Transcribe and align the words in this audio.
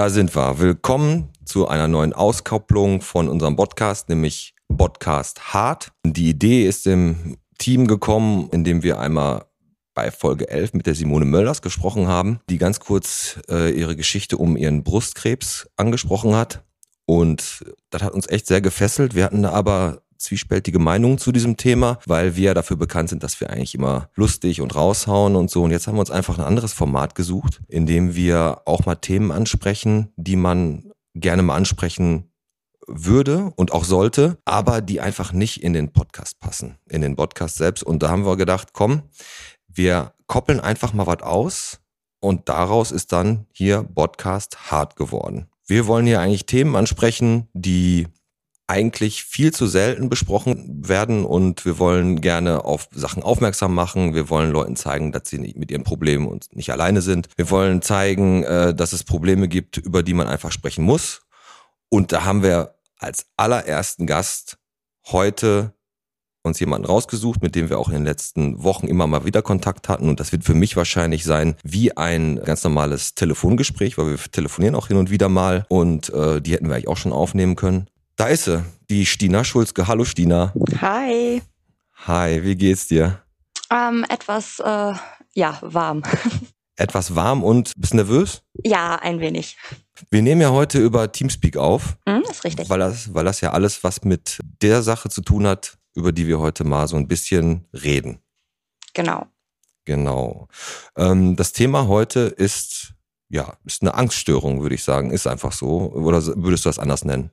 Da 0.00 0.08
sind 0.08 0.34
wir. 0.34 0.58
Willkommen 0.58 1.28
zu 1.44 1.68
einer 1.68 1.86
neuen 1.86 2.14
Auskopplung 2.14 3.02
von 3.02 3.28
unserem 3.28 3.54
Podcast, 3.54 4.08
nämlich 4.08 4.54
Podcast 4.74 5.52
Hard. 5.52 5.92
Die 6.06 6.30
Idee 6.30 6.66
ist 6.66 6.86
im 6.86 7.36
Team 7.58 7.86
gekommen, 7.86 8.48
in 8.50 8.64
dem 8.64 8.82
wir 8.82 8.98
einmal 8.98 9.44
bei 9.92 10.10
Folge 10.10 10.48
11 10.48 10.72
mit 10.72 10.86
der 10.86 10.94
Simone 10.94 11.26
Möllers 11.26 11.60
gesprochen 11.60 12.08
haben, 12.08 12.40
die 12.48 12.56
ganz 12.56 12.80
kurz 12.80 13.40
äh, 13.50 13.78
ihre 13.78 13.94
Geschichte 13.94 14.38
um 14.38 14.56
ihren 14.56 14.84
Brustkrebs 14.84 15.68
angesprochen 15.76 16.34
hat. 16.34 16.64
Und 17.04 17.66
das 17.90 18.02
hat 18.02 18.14
uns 18.14 18.26
echt 18.26 18.46
sehr 18.46 18.62
gefesselt. 18.62 19.14
Wir 19.14 19.26
hatten 19.26 19.44
aber 19.44 20.00
zwiespältige 20.20 20.78
Meinungen 20.78 21.18
zu 21.18 21.32
diesem 21.32 21.56
Thema, 21.56 21.98
weil 22.06 22.36
wir 22.36 22.54
dafür 22.54 22.76
bekannt 22.76 23.08
sind, 23.08 23.22
dass 23.22 23.40
wir 23.40 23.50
eigentlich 23.50 23.74
immer 23.74 24.08
lustig 24.14 24.60
und 24.60 24.74
raushauen 24.74 25.34
und 25.34 25.50
so. 25.50 25.62
Und 25.62 25.70
jetzt 25.70 25.86
haben 25.86 25.96
wir 25.96 26.00
uns 26.00 26.10
einfach 26.10 26.38
ein 26.38 26.44
anderes 26.44 26.72
Format 26.72 27.14
gesucht, 27.14 27.60
in 27.68 27.86
dem 27.86 28.14
wir 28.14 28.62
auch 28.66 28.86
mal 28.86 28.96
Themen 28.96 29.32
ansprechen, 29.32 30.12
die 30.16 30.36
man 30.36 30.92
gerne 31.14 31.42
mal 31.42 31.56
ansprechen 31.56 32.30
würde 32.86 33.52
und 33.56 33.72
auch 33.72 33.84
sollte, 33.84 34.38
aber 34.44 34.80
die 34.80 35.00
einfach 35.00 35.32
nicht 35.32 35.62
in 35.62 35.72
den 35.72 35.92
Podcast 35.92 36.40
passen, 36.40 36.76
in 36.88 37.00
den 37.02 37.16
Podcast 37.16 37.56
selbst. 37.56 37.82
Und 37.82 38.02
da 38.02 38.10
haben 38.10 38.26
wir 38.26 38.36
gedacht, 38.36 38.68
komm, 38.72 39.02
wir 39.68 40.12
koppeln 40.26 40.60
einfach 40.60 40.92
mal 40.92 41.06
was 41.06 41.22
aus 41.22 41.80
und 42.20 42.48
daraus 42.48 42.92
ist 42.92 43.12
dann 43.12 43.46
hier 43.52 43.82
Podcast 43.82 44.70
hart 44.70 44.96
geworden. 44.96 45.46
Wir 45.66 45.86
wollen 45.86 46.06
hier 46.06 46.20
eigentlich 46.20 46.46
Themen 46.46 46.74
ansprechen, 46.74 47.48
die 47.52 48.08
eigentlich 48.70 49.24
viel 49.24 49.52
zu 49.52 49.66
selten 49.66 50.08
besprochen 50.08 50.88
werden 50.88 51.24
und 51.24 51.64
wir 51.64 51.80
wollen 51.80 52.20
gerne 52.20 52.64
auf 52.64 52.88
Sachen 52.92 53.24
aufmerksam 53.24 53.74
machen. 53.74 54.14
Wir 54.14 54.30
wollen 54.30 54.52
Leuten 54.52 54.76
zeigen, 54.76 55.10
dass 55.10 55.28
sie 55.28 55.38
mit 55.56 55.72
ihren 55.72 55.82
Problemen 55.82 56.28
und 56.28 56.54
nicht 56.54 56.70
alleine 56.70 57.02
sind. 57.02 57.28
Wir 57.34 57.50
wollen 57.50 57.82
zeigen, 57.82 58.44
äh, 58.44 58.72
dass 58.72 58.92
es 58.92 59.02
Probleme 59.02 59.48
gibt, 59.48 59.76
über 59.76 60.04
die 60.04 60.14
man 60.14 60.28
einfach 60.28 60.52
sprechen 60.52 60.84
muss. 60.84 61.22
Und 61.88 62.12
da 62.12 62.24
haben 62.24 62.44
wir 62.44 62.76
als 62.96 63.26
allerersten 63.36 64.06
Gast 64.06 64.56
heute 65.06 65.74
uns 66.44 66.60
jemanden 66.60 66.86
rausgesucht, 66.86 67.42
mit 67.42 67.56
dem 67.56 67.70
wir 67.70 67.78
auch 67.78 67.88
in 67.88 67.94
den 67.94 68.04
letzten 68.04 68.62
Wochen 68.62 68.86
immer 68.86 69.08
mal 69.08 69.24
wieder 69.24 69.42
Kontakt 69.42 69.88
hatten. 69.88 70.08
Und 70.08 70.20
das 70.20 70.30
wird 70.30 70.44
für 70.44 70.54
mich 70.54 70.76
wahrscheinlich 70.76 71.24
sein 71.24 71.56
wie 71.64 71.96
ein 71.96 72.36
ganz 72.36 72.62
normales 72.62 73.16
Telefongespräch, 73.16 73.98
weil 73.98 74.10
wir 74.10 74.18
telefonieren 74.30 74.76
auch 74.76 74.86
hin 74.86 74.96
und 74.96 75.10
wieder 75.10 75.28
mal. 75.28 75.66
Und 75.68 76.08
äh, 76.10 76.40
die 76.40 76.52
hätten 76.52 76.68
wir 76.68 76.76
eigentlich 76.76 76.88
auch 76.88 76.96
schon 76.96 77.12
aufnehmen 77.12 77.56
können. 77.56 77.88
Da 78.20 78.26
ist 78.26 78.44
sie, 78.44 78.62
die 78.90 79.06
Stina 79.06 79.44
Schulzke. 79.44 79.88
Hallo 79.88 80.04
Stina. 80.04 80.52
Hi. 80.82 81.40
Hi, 82.06 82.44
wie 82.44 82.54
geht's 82.54 82.86
dir? 82.86 83.22
Ähm, 83.70 84.04
etwas, 84.10 84.58
äh, 84.58 84.92
ja, 85.32 85.58
warm. 85.62 86.02
Etwas 86.76 87.14
warm 87.14 87.42
und 87.42 87.72
bist 87.78 87.94
nervös? 87.94 88.42
Ja, 88.62 88.96
ein 88.96 89.20
wenig. 89.20 89.56
Wir 90.10 90.20
nehmen 90.20 90.42
ja 90.42 90.50
heute 90.50 90.80
über 90.80 91.10
Teamspeak 91.10 91.56
auf. 91.56 91.96
Hm, 92.06 92.22
ist 92.30 92.44
richtig. 92.44 92.68
Weil 92.68 92.80
das, 92.80 93.14
weil 93.14 93.24
das 93.24 93.40
ja 93.40 93.52
alles 93.52 93.82
was 93.84 94.04
mit 94.04 94.38
der 94.60 94.82
Sache 94.82 95.08
zu 95.08 95.22
tun 95.22 95.46
hat, 95.46 95.78
über 95.94 96.12
die 96.12 96.26
wir 96.26 96.40
heute 96.40 96.64
mal 96.64 96.88
so 96.88 96.96
ein 96.96 97.08
bisschen 97.08 97.68
reden. 97.72 98.18
Genau. 98.92 99.28
Genau. 99.86 100.46
Ähm, 100.94 101.36
das 101.36 101.54
Thema 101.54 101.88
heute 101.88 102.20
ist, 102.20 102.92
ja, 103.30 103.56
ist 103.64 103.80
eine 103.80 103.94
Angststörung, 103.94 104.60
würde 104.60 104.74
ich 104.74 104.84
sagen. 104.84 105.10
Ist 105.10 105.26
einfach 105.26 105.52
so. 105.52 105.90
Oder 105.94 106.22
würdest 106.36 106.66
du 106.66 106.68
das 106.68 106.78
anders 106.78 107.06
nennen? 107.06 107.30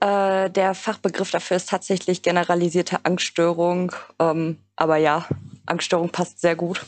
Äh, 0.00 0.50
der 0.50 0.74
Fachbegriff 0.74 1.30
dafür 1.30 1.56
ist 1.56 1.68
tatsächlich 1.68 2.22
generalisierte 2.22 3.04
Angststörung. 3.04 3.92
Ähm, 4.18 4.58
aber 4.76 4.96
ja, 4.96 5.26
Angststörung 5.66 6.10
passt 6.10 6.40
sehr 6.40 6.56
gut. 6.56 6.84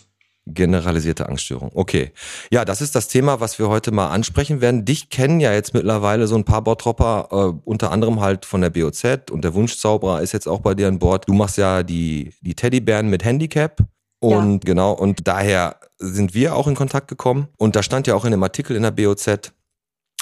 Generalisierte 0.48 1.28
Angststörung. 1.28 1.72
Okay. 1.74 2.12
Ja, 2.52 2.64
das 2.64 2.80
ist 2.80 2.94
das 2.94 3.08
Thema, 3.08 3.40
was 3.40 3.58
wir 3.58 3.68
heute 3.68 3.90
mal 3.90 4.10
ansprechen 4.10 4.60
werden. 4.60 4.84
Dich 4.84 5.10
kennen 5.10 5.40
ja 5.40 5.52
jetzt 5.52 5.74
mittlerweile 5.74 6.28
so 6.28 6.36
ein 6.36 6.44
paar 6.44 6.62
Bottropper, 6.62 7.28
äh, 7.32 7.60
unter 7.64 7.90
anderem 7.90 8.20
halt 8.20 8.44
von 8.44 8.60
der 8.60 8.70
BOZ 8.70 9.30
und 9.32 9.42
der 9.42 9.54
Wunschzauberer 9.54 10.22
ist 10.22 10.32
jetzt 10.32 10.46
auch 10.46 10.60
bei 10.60 10.74
dir 10.74 10.86
an 10.86 11.00
Bord. 11.00 11.28
Du 11.28 11.32
machst 11.32 11.58
ja 11.58 11.82
die, 11.82 12.32
die 12.42 12.54
Teddybären 12.54 13.08
mit 13.08 13.24
Handicap. 13.24 13.80
Und 14.20 14.64
ja. 14.64 14.72
genau, 14.72 14.92
und 14.92 15.26
daher 15.26 15.76
sind 15.98 16.32
wir 16.32 16.54
auch 16.54 16.68
in 16.68 16.74
Kontakt 16.74 17.08
gekommen. 17.08 17.48
Und 17.58 17.76
da 17.76 17.82
stand 17.82 18.06
ja 18.06 18.14
auch 18.14 18.24
in 18.24 18.30
dem 18.30 18.42
Artikel 18.42 18.76
in 18.76 18.82
der 18.82 18.90
BOZ, 18.92 19.52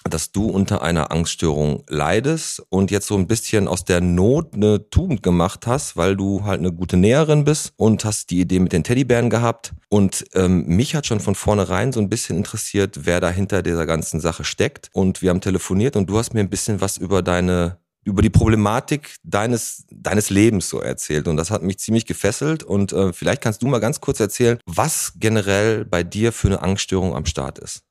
dass 0.08 0.32
du 0.32 0.48
unter 0.48 0.82
einer 0.82 1.10
Angststörung 1.10 1.82
leidest 1.88 2.62
und 2.68 2.90
jetzt 2.90 3.06
so 3.06 3.16
ein 3.16 3.26
bisschen 3.26 3.66
aus 3.66 3.84
der 3.84 4.00
Not 4.00 4.54
eine 4.54 4.90
Tugend 4.90 5.22
gemacht 5.22 5.66
hast, 5.66 5.96
weil 5.96 6.14
du 6.14 6.44
halt 6.44 6.60
eine 6.60 6.72
gute 6.72 6.96
Näherin 6.96 7.44
bist 7.44 7.72
und 7.76 8.04
hast 8.04 8.30
die 8.30 8.40
Idee 8.40 8.60
mit 8.60 8.72
den 8.72 8.84
Teddybären 8.84 9.30
gehabt. 9.30 9.72
Und 9.88 10.24
ähm, 10.34 10.66
mich 10.66 10.94
hat 10.94 11.06
schon 11.06 11.20
von 11.20 11.34
vornherein 11.34 11.92
so 11.92 12.00
ein 12.00 12.10
bisschen 12.10 12.36
interessiert, 12.36 13.00
wer 13.04 13.20
da 13.20 13.30
hinter 13.30 13.62
dieser 13.62 13.86
ganzen 13.86 14.20
Sache 14.20 14.44
steckt. 14.44 14.90
Und 14.92 15.22
wir 15.22 15.30
haben 15.30 15.40
telefoniert 15.40 15.96
und 15.96 16.10
du 16.10 16.18
hast 16.18 16.34
mir 16.34 16.40
ein 16.40 16.50
bisschen 16.50 16.80
was 16.80 16.98
über 16.98 17.22
deine 17.22 17.78
über 18.06 18.20
die 18.20 18.30
Problematik 18.30 19.16
deines, 19.22 19.86
deines 19.90 20.28
Lebens 20.28 20.68
so 20.68 20.78
erzählt. 20.80 21.26
Und 21.26 21.38
das 21.38 21.50
hat 21.50 21.62
mich 21.62 21.78
ziemlich 21.78 22.04
gefesselt. 22.04 22.62
Und 22.62 22.92
äh, 22.92 23.14
vielleicht 23.14 23.40
kannst 23.40 23.62
du 23.62 23.66
mal 23.66 23.78
ganz 23.78 24.02
kurz 24.02 24.20
erzählen, 24.20 24.58
was 24.66 25.14
generell 25.16 25.86
bei 25.86 26.02
dir 26.02 26.30
für 26.30 26.48
eine 26.48 26.60
Angststörung 26.60 27.16
am 27.16 27.24
Start 27.24 27.58
ist. 27.58 27.82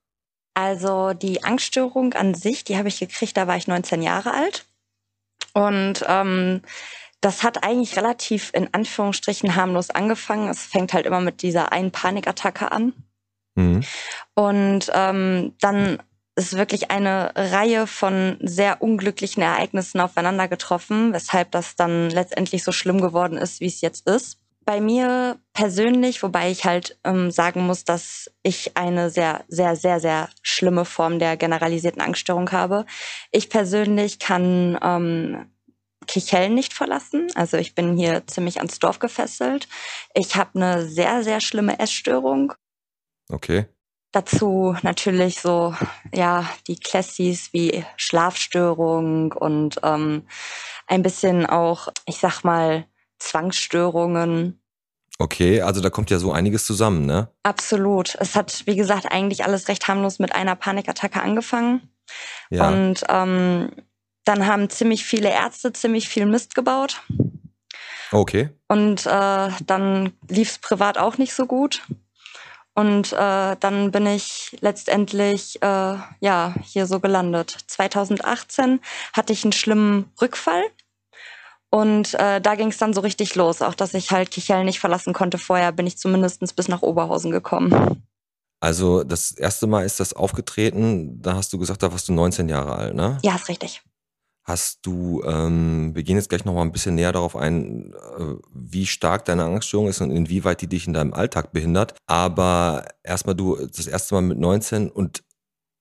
Also 0.53 1.13
die 1.13 1.43
Angststörung 1.43 2.13
an 2.13 2.35
sich, 2.35 2.63
die 2.63 2.77
habe 2.77 2.87
ich 2.87 2.99
gekriegt, 2.99 3.35
da 3.37 3.47
war 3.47 3.57
ich 3.57 3.67
19 3.67 4.01
Jahre 4.01 4.33
alt. 4.33 4.65
Und 5.53 6.03
ähm, 6.07 6.61
das 7.21 7.43
hat 7.43 7.63
eigentlich 7.63 7.95
relativ 7.97 8.51
in 8.53 8.73
Anführungsstrichen 8.73 9.55
harmlos 9.55 9.89
angefangen. 9.89 10.49
Es 10.49 10.63
fängt 10.63 10.93
halt 10.93 11.05
immer 11.05 11.21
mit 11.21 11.41
dieser 11.41 11.71
einen 11.71 11.91
Panikattacke 11.91 12.71
an. 12.71 12.93
Mhm. 13.55 13.83
Und 14.35 14.91
ähm, 14.93 15.55
dann 15.59 16.01
ist 16.35 16.57
wirklich 16.57 16.91
eine 16.91 17.31
Reihe 17.35 17.85
von 17.87 18.37
sehr 18.41 18.81
unglücklichen 18.81 19.43
Ereignissen 19.43 20.01
aufeinander 20.01 20.47
getroffen, 20.47 21.13
weshalb 21.13 21.51
das 21.51 21.75
dann 21.75 22.09
letztendlich 22.09 22.63
so 22.63 22.71
schlimm 22.71 23.01
geworden 23.01 23.37
ist, 23.37 23.59
wie 23.59 23.67
es 23.67 23.81
jetzt 23.81 24.07
ist. 24.07 24.39
Bei 24.65 24.79
mir 24.79 25.37
persönlich, 25.53 26.23
wobei 26.23 26.49
ich 26.49 26.65
halt 26.65 26.97
ähm, 27.03 27.31
sagen 27.31 27.65
muss, 27.65 27.83
dass 27.83 28.31
ich 28.43 28.77
eine 28.77 29.09
sehr, 29.09 29.43
sehr, 29.47 29.75
sehr, 29.75 29.99
sehr 29.99 30.29
schlimme 30.41 30.85
Form 30.85 31.19
der 31.19 31.37
generalisierten 31.37 32.01
Angststörung 32.01 32.51
habe. 32.51 32.85
Ich 33.31 33.49
persönlich 33.49 34.19
kann 34.19 34.77
ähm, 34.81 35.51
Kichellen 36.07 36.55
nicht 36.55 36.73
verlassen. 36.73 37.27
Also 37.35 37.57
ich 37.57 37.75
bin 37.75 37.97
hier 37.97 38.25
ziemlich 38.27 38.57
ans 38.57 38.79
Dorf 38.79 38.99
gefesselt. 38.99 39.67
Ich 40.13 40.35
habe 40.35 40.51
eine 40.55 40.85
sehr, 40.85 41.23
sehr 41.23 41.41
schlimme 41.41 41.79
Essstörung. 41.79 42.53
Okay. 43.29 43.65
Dazu 44.11 44.75
natürlich 44.83 45.39
so, 45.39 45.73
ja, 46.13 46.47
die 46.67 46.75
Classies 46.75 47.51
wie 47.51 47.83
Schlafstörung 47.97 49.31
und 49.31 49.79
ähm, 49.81 50.27
ein 50.87 51.01
bisschen 51.01 51.47
auch, 51.47 51.87
ich 52.05 52.17
sag 52.17 52.43
mal, 52.43 52.85
Zwangsstörungen. 53.23 54.59
Okay, 55.19 55.61
also 55.61 55.79
da 55.79 55.89
kommt 55.89 56.09
ja 56.09 56.19
so 56.19 56.31
einiges 56.31 56.65
zusammen, 56.65 57.05
ne? 57.05 57.29
Absolut. 57.43 58.15
Es 58.19 58.35
hat, 58.35 58.63
wie 58.65 58.75
gesagt, 58.75 59.05
eigentlich 59.11 59.43
alles 59.43 59.67
recht 59.67 59.87
harmlos 59.87 60.19
mit 60.19 60.33
einer 60.33 60.55
Panikattacke 60.55 61.21
angefangen. 61.21 61.89
Ja. 62.49 62.67
Und 62.67 63.03
ähm, 63.09 63.71
dann 64.25 64.47
haben 64.47 64.69
ziemlich 64.69 65.05
viele 65.05 65.29
Ärzte 65.29 65.71
ziemlich 65.71 66.09
viel 66.09 66.25
Mist 66.25 66.55
gebaut. 66.55 67.01
Okay. 68.11 68.49
Und 68.67 69.05
äh, 69.05 69.49
dann 69.65 70.13
lief 70.27 70.51
es 70.51 70.57
privat 70.57 70.97
auch 70.97 71.17
nicht 71.17 71.33
so 71.33 71.45
gut. 71.45 71.81
Und 72.75 73.13
äh, 73.13 73.55
dann 73.59 73.91
bin 73.91 74.07
ich 74.07 74.57
letztendlich 74.61 75.61
äh, 75.61 75.95
ja 76.19 76.55
hier 76.63 76.87
so 76.87 76.99
gelandet. 76.99 77.55
2018 77.67 78.79
hatte 79.13 79.31
ich 79.31 79.43
einen 79.43 79.53
schlimmen 79.53 80.11
Rückfall 80.19 80.63
und 81.73 82.13
äh, 82.19 82.39
da 82.39 82.53
ging 82.53 82.67
es 82.67 82.77
dann 82.77 82.93
so 82.93 83.01
richtig 83.01 83.33
los. 83.33 83.63
Auch 83.63 83.73
dass 83.73 83.95
ich 83.95 84.11
halt 84.11 84.29
Kichel 84.29 84.63
nicht 84.63 84.79
verlassen 84.79 85.11
konnte 85.11 85.39
vorher, 85.39 85.71
bin 85.71 85.87
ich 85.87 85.97
zumindest 85.97 86.55
bis 86.55 86.67
nach 86.67 86.83
Oberhausen 86.83 87.31
gekommen. 87.31 88.03
Also 88.59 89.03
das 89.03 89.31
erste 89.31 89.65
Mal 89.65 89.83
ist 89.83 89.99
das 89.99 90.13
aufgetreten, 90.13 91.19
da 91.19 91.35
hast 91.35 91.51
du 91.51 91.57
gesagt, 91.57 91.81
da 91.81 91.91
warst 91.91 92.07
du 92.07 92.13
19 92.13 92.47
Jahre 92.47 92.75
alt, 92.75 92.93
ne? 92.93 93.17
Ja, 93.23 93.33
ist 93.35 93.49
richtig. 93.49 93.81
Hast 94.43 94.85
du, 94.85 95.23
ähm, 95.25 95.95
wir 95.95 96.03
gehen 96.03 96.17
jetzt 96.17 96.29
gleich 96.29 96.45
nochmal 96.45 96.63
ein 96.63 96.71
bisschen 96.71 96.93
näher 96.93 97.11
darauf 97.11 97.35
ein, 97.35 97.95
äh, 98.19 98.35
wie 98.53 98.85
stark 98.85 99.25
deine 99.25 99.45
Angststörung 99.45 99.87
ist 99.87 99.99
und 99.99 100.11
inwieweit 100.11 100.61
die 100.61 100.67
dich 100.67 100.85
in 100.85 100.93
deinem 100.93 101.15
Alltag 101.15 101.53
behindert. 101.53 101.95
Aber 102.05 102.85
erstmal 103.01 103.33
du 103.33 103.55
das 103.55 103.87
erste 103.87 104.13
Mal 104.13 104.21
mit 104.21 104.37
19 104.37 104.91
und 104.91 105.23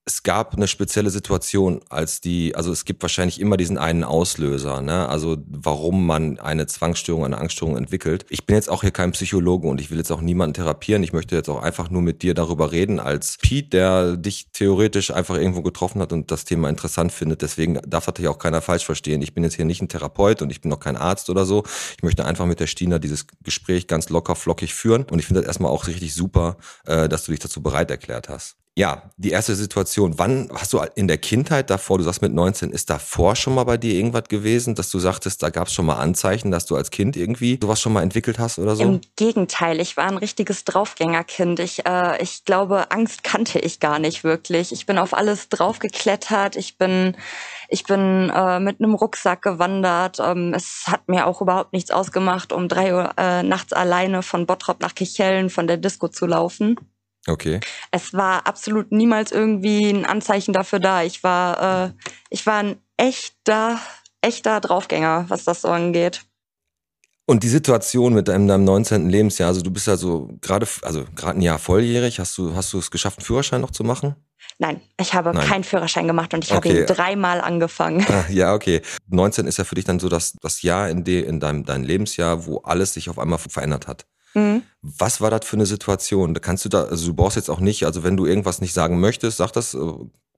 es 0.05 0.23
gab 0.23 0.53
eine 0.53 0.67
spezielle 0.67 1.09
Situation, 1.09 1.79
als 1.89 2.19
die, 2.19 2.55
also 2.55 2.73
es 2.73 2.83
gibt 2.83 3.01
wahrscheinlich 3.03 3.39
immer 3.39 3.55
diesen 3.55 3.77
einen 3.77 4.03
Auslöser, 4.03 4.81
ne? 4.81 5.07
Also 5.07 5.37
warum 5.47 6.05
man 6.05 6.39
eine 6.39 6.67
Zwangsstörung, 6.67 7.23
eine 7.23 7.37
Angststörung 7.37 7.77
entwickelt. 7.77 8.25
Ich 8.29 8.45
bin 8.45 8.57
jetzt 8.57 8.69
auch 8.69 8.81
hier 8.81 8.91
kein 8.91 9.13
Psychologe 9.13 9.67
und 9.67 9.79
ich 9.79 9.91
will 9.91 9.97
jetzt 9.97 10.11
auch 10.11 10.19
niemanden 10.19 10.55
therapieren. 10.55 11.03
Ich 11.03 11.13
möchte 11.13 11.35
jetzt 11.35 11.49
auch 11.49 11.61
einfach 11.63 11.89
nur 11.89 12.01
mit 12.01 12.21
dir 12.21 12.33
darüber 12.33 12.73
reden, 12.73 12.99
als 12.99 13.37
Pete, 13.41 13.69
der 13.69 14.17
dich 14.17 14.49
theoretisch 14.51 15.11
einfach 15.11 15.35
irgendwo 15.35 15.61
getroffen 15.61 16.01
hat 16.01 16.11
und 16.11 16.31
das 16.31 16.43
Thema 16.43 16.67
interessant 16.67 17.13
findet. 17.13 17.41
Deswegen 17.41 17.79
darf 17.87 18.05
natürlich 18.05 18.29
auch 18.29 18.39
keiner 18.39 18.61
falsch 18.61 18.85
verstehen. 18.85 19.21
Ich 19.21 19.33
bin 19.33 19.45
jetzt 19.45 19.55
hier 19.55 19.65
nicht 19.65 19.81
ein 19.81 19.87
Therapeut 19.87 20.41
und 20.41 20.49
ich 20.49 20.59
bin 20.59 20.73
auch 20.73 20.81
kein 20.81 20.97
Arzt 20.97 21.29
oder 21.29 21.45
so. 21.45 21.63
Ich 21.95 22.03
möchte 22.03 22.25
einfach 22.25 22.45
mit 22.45 22.59
der 22.59 22.67
Stina 22.67 22.99
dieses 22.99 23.25
Gespräch 23.41 23.87
ganz 23.87 24.09
locker 24.09 24.35
flockig 24.35 24.73
führen 24.73 25.05
und 25.09 25.19
ich 25.19 25.25
finde 25.27 25.41
das 25.41 25.47
erstmal 25.47 25.71
auch 25.71 25.87
richtig 25.87 26.13
super, 26.13 26.57
äh, 26.85 27.07
dass 27.07 27.23
du 27.23 27.31
dich 27.31 27.39
dazu 27.39 27.63
bereit 27.63 27.89
erklärt 27.89 28.27
hast. 28.27 28.57
Ja, 28.75 29.03
die 29.17 29.29
erste 29.29 29.53
Situation. 29.53 30.17
Wann 30.17 30.49
hast 30.51 30.73
du 30.73 30.79
in 30.95 31.07
der 31.07 31.19
Kindheit 31.19 31.69
davor, 31.69 31.99
du 31.99 32.03
sagst 32.03 32.23
mit 32.23 32.33
19, 32.33 32.71
ist 32.71 32.89
davor 32.89 33.35
schon 33.35 33.53
mal 33.53 33.65
bei 33.65 33.77
dir 33.77 33.93
irgendwas 33.93 34.23
gewesen, 34.29 34.73
dass 34.73 34.89
du 34.89 34.97
sagtest, 34.97 35.43
da 35.43 35.51
gab 35.51 35.67
es 35.67 35.75
schon 35.75 35.85
mal 35.85 35.97
Anzeichen, 35.97 36.49
dass 36.49 36.65
du 36.65 36.75
als 36.75 36.89
Kind 36.89 37.15
irgendwie 37.15 37.59
sowas 37.61 37.79
schon 37.79 37.93
mal 37.93 38.01
entwickelt 38.01 38.39
hast 38.39 38.57
oder 38.57 38.75
so? 38.75 38.81
Im 38.81 39.01
Gegenteil, 39.15 39.79
ich 39.79 39.95
war 39.95 40.05
ein 40.05 40.17
richtiges 40.17 40.65
Draufgängerkind. 40.65 41.59
Ich, 41.59 41.85
äh, 41.85 42.19
ich 42.19 42.45
glaube, 42.45 42.89
Angst 42.89 43.23
kannte 43.23 43.59
ich 43.59 43.79
gar 43.79 43.99
nicht 43.99 44.23
wirklich. 44.23 44.71
Ich 44.71 44.87
bin 44.87 44.97
auf 44.97 45.13
alles 45.13 45.49
draufgeklettert. 45.49 46.55
Ich 46.55 46.79
bin, 46.79 47.15
ich 47.69 47.83
bin 47.83 48.31
äh, 48.35 48.59
mit 48.59 48.79
einem 48.79 48.95
Rucksack 48.95 49.43
gewandert. 49.43 50.17
Ähm, 50.19 50.51
es 50.55 50.85
hat 50.87 51.07
mir 51.07 51.27
auch 51.27 51.41
überhaupt 51.41 51.73
nichts 51.73 51.91
ausgemacht, 51.91 52.51
um 52.51 52.67
drei 52.67 52.95
Uhr 52.95 53.11
äh, 53.17 53.43
nachts 53.43 53.71
alleine 53.71 54.23
von 54.23 54.47
Bottrop 54.47 54.81
nach 54.81 54.95
Kichellen 54.95 55.51
von 55.51 55.67
der 55.67 55.77
Disco 55.77 56.07
zu 56.07 56.25
laufen. 56.25 56.79
Okay. 57.27 57.59
Es 57.91 58.13
war 58.13 58.45
absolut 58.47 58.91
niemals 58.91 59.31
irgendwie 59.31 59.89
ein 59.89 60.05
Anzeichen 60.05 60.53
dafür 60.53 60.79
da. 60.79 61.03
Ich 61.03 61.23
war, 61.23 61.87
äh, 61.87 61.91
ich 62.29 62.45
war 62.45 62.57
ein 62.59 62.77
echter, 62.97 63.79
echter 64.21 64.59
Draufgänger, 64.59 65.25
was 65.29 65.45
das 65.45 65.61
so 65.61 65.69
angeht. 65.69 66.25
Und 67.25 67.43
die 67.43 67.49
Situation 67.49 68.13
mit 68.13 68.27
deinem, 68.27 68.47
deinem 68.47 68.65
19. 68.65 69.09
Lebensjahr, 69.09 69.47
also 69.47 69.61
du 69.61 69.71
bist 69.71 69.87
ja 69.87 69.95
so 69.95 70.29
gerade, 70.41 70.67
also 70.81 71.05
gerade 71.15 71.39
ein 71.39 71.41
Jahr 71.41 71.57
volljährig, 71.57 72.19
hast 72.19 72.37
du, 72.37 72.53
hast 72.53 72.73
du 72.73 72.79
es 72.79 72.91
geschafft, 72.91 73.19
einen 73.19 73.25
Führerschein 73.25 73.61
noch 73.61 73.71
zu 73.71 73.85
machen? 73.85 74.15
Nein, 74.59 74.81
ich 74.99 75.13
habe 75.13 75.33
Nein. 75.33 75.47
keinen 75.47 75.63
Führerschein 75.63 76.05
gemacht 76.05 76.33
und 76.33 76.43
ich 76.43 76.53
okay. 76.53 76.69
habe 76.69 76.79
ihn 76.81 76.85
dreimal 76.85 77.39
angefangen. 77.39 78.05
Ah, 78.09 78.25
ja, 78.29 78.53
okay. 78.53 78.81
19 79.07 79.47
ist 79.47 79.57
ja 79.57 79.63
für 79.63 79.75
dich 79.75 79.85
dann 79.85 79.99
so 79.99 80.09
das, 80.09 80.33
das 80.41 80.61
Jahr 80.63 80.89
in, 80.89 81.05
de, 81.05 81.23
in 81.23 81.39
deinem, 81.39 81.63
deinem 81.63 81.85
Lebensjahr, 81.85 82.45
wo 82.45 82.57
alles 82.57 82.93
sich 82.93 83.09
auf 83.09 83.17
einmal 83.17 83.39
verändert 83.39 83.87
hat. 83.87 84.05
Mhm. 84.33 84.63
Was 84.81 85.21
war 85.21 85.29
das 85.29 85.45
für 85.45 85.55
eine 85.55 85.65
Situation? 85.65 86.33
Da 86.33 86.39
kannst 86.39 86.65
du 86.65 86.69
da, 86.69 86.83
also 86.85 87.07
du 87.07 87.13
brauchst 87.13 87.35
jetzt 87.35 87.49
auch 87.49 87.59
nicht, 87.59 87.85
also 87.85 88.03
wenn 88.03 88.17
du 88.17 88.25
irgendwas 88.25 88.61
nicht 88.61 88.73
sagen 88.73 88.99
möchtest, 88.99 89.37
sag 89.37 89.51
das, 89.51 89.73
äh, 89.73 89.79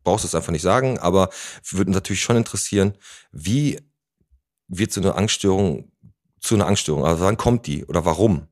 brauchst 0.03 0.23
du 0.23 0.27
es 0.27 0.35
einfach 0.35 0.51
nicht 0.51 0.61
sagen, 0.61 0.99
aber 0.99 1.29
würde 1.69 1.91
natürlich 1.91 2.21
schon 2.21 2.37
interessieren, 2.37 2.93
wie 3.31 3.79
wird 4.67 4.91
so 4.91 5.01
eine 5.01 5.15
Angststörung 5.15 5.91
zu 6.39 6.55
einer 6.55 6.67
Angststörung? 6.67 7.05
Also 7.05 7.23
wann 7.23 7.37
kommt 7.37 7.67
die 7.67 7.85
oder 7.85 8.05
warum? 8.05 8.47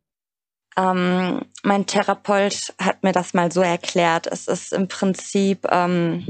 Ähm, 0.75 1.46
mein 1.62 1.86
Therapeut 1.86 2.74
hat 2.80 3.04
mir 3.04 3.12
das 3.12 3.34
mal 3.34 3.51
so 3.51 3.62
erklärt. 3.62 4.28
Es 4.28 4.48
ist 4.48 4.74
im 4.74 4.88
Prinzip, 4.88 5.68
ähm, 5.69 6.25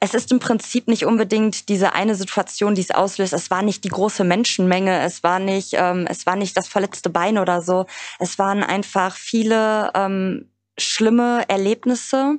es 0.00 0.14
ist 0.14 0.32
im 0.32 0.38
Prinzip 0.38 0.88
nicht 0.88 1.04
unbedingt 1.04 1.68
diese 1.68 1.92
eine 1.92 2.14
Situation, 2.14 2.74
die 2.74 2.80
es 2.80 2.90
auslöst. 2.90 3.32
Es 3.32 3.50
war 3.50 3.62
nicht 3.62 3.84
die 3.84 3.88
große 3.88 4.24
Menschenmenge, 4.24 5.00
es 5.00 5.22
war 5.22 5.38
nicht, 5.38 5.74
ähm, 5.74 6.06
es 6.08 6.26
war 6.26 6.36
nicht 6.36 6.56
das 6.56 6.68
verletzte 6.68 7.10
Bein 7.10 7.38
oder 7.38 7.62
so. 7.62 7.86
Es 8.18 8.38
waren 8.38 8.62
einfach 8.62 9.16
viele 9.16 9.90
ähm, 9.94 10.50
schlimme 10.78 11.44
Erlebnisse, 11.48 12.38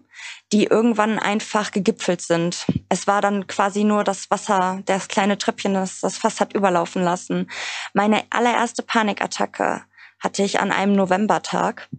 die 0.52 0.66
irgendwann 0.66 1.20
einfach 1.20 1.72
gegipfelt 1.72 2.22
sind. 2.22 2.66
Es 2.90 3.08
war 3.08 3.22
dann 3.22 3.48
quasi 3.48 3.84
nur 3.84 4.04
das 4.04 4.30
Wasser, 4.32 4.82
das 4.86 5.08
kleine 5.08 5.38
Treppchen, 5.38 5.74
das 5.74 6.02
das 6.02 6.18
Fass 6.18 6.40
hat 6.40 6.54
überlaufen 6.54 7.04
lassen. 7.04 7.50
Meine 7.94 8.24
allererste 8.32 8.84
Panikattacke 8.84 9.84
hatte 10.20 10.44
ich 10.44 10.60
an 10.60 10.72
einem 10.72 10.94
Novembertag. 10.94 11.90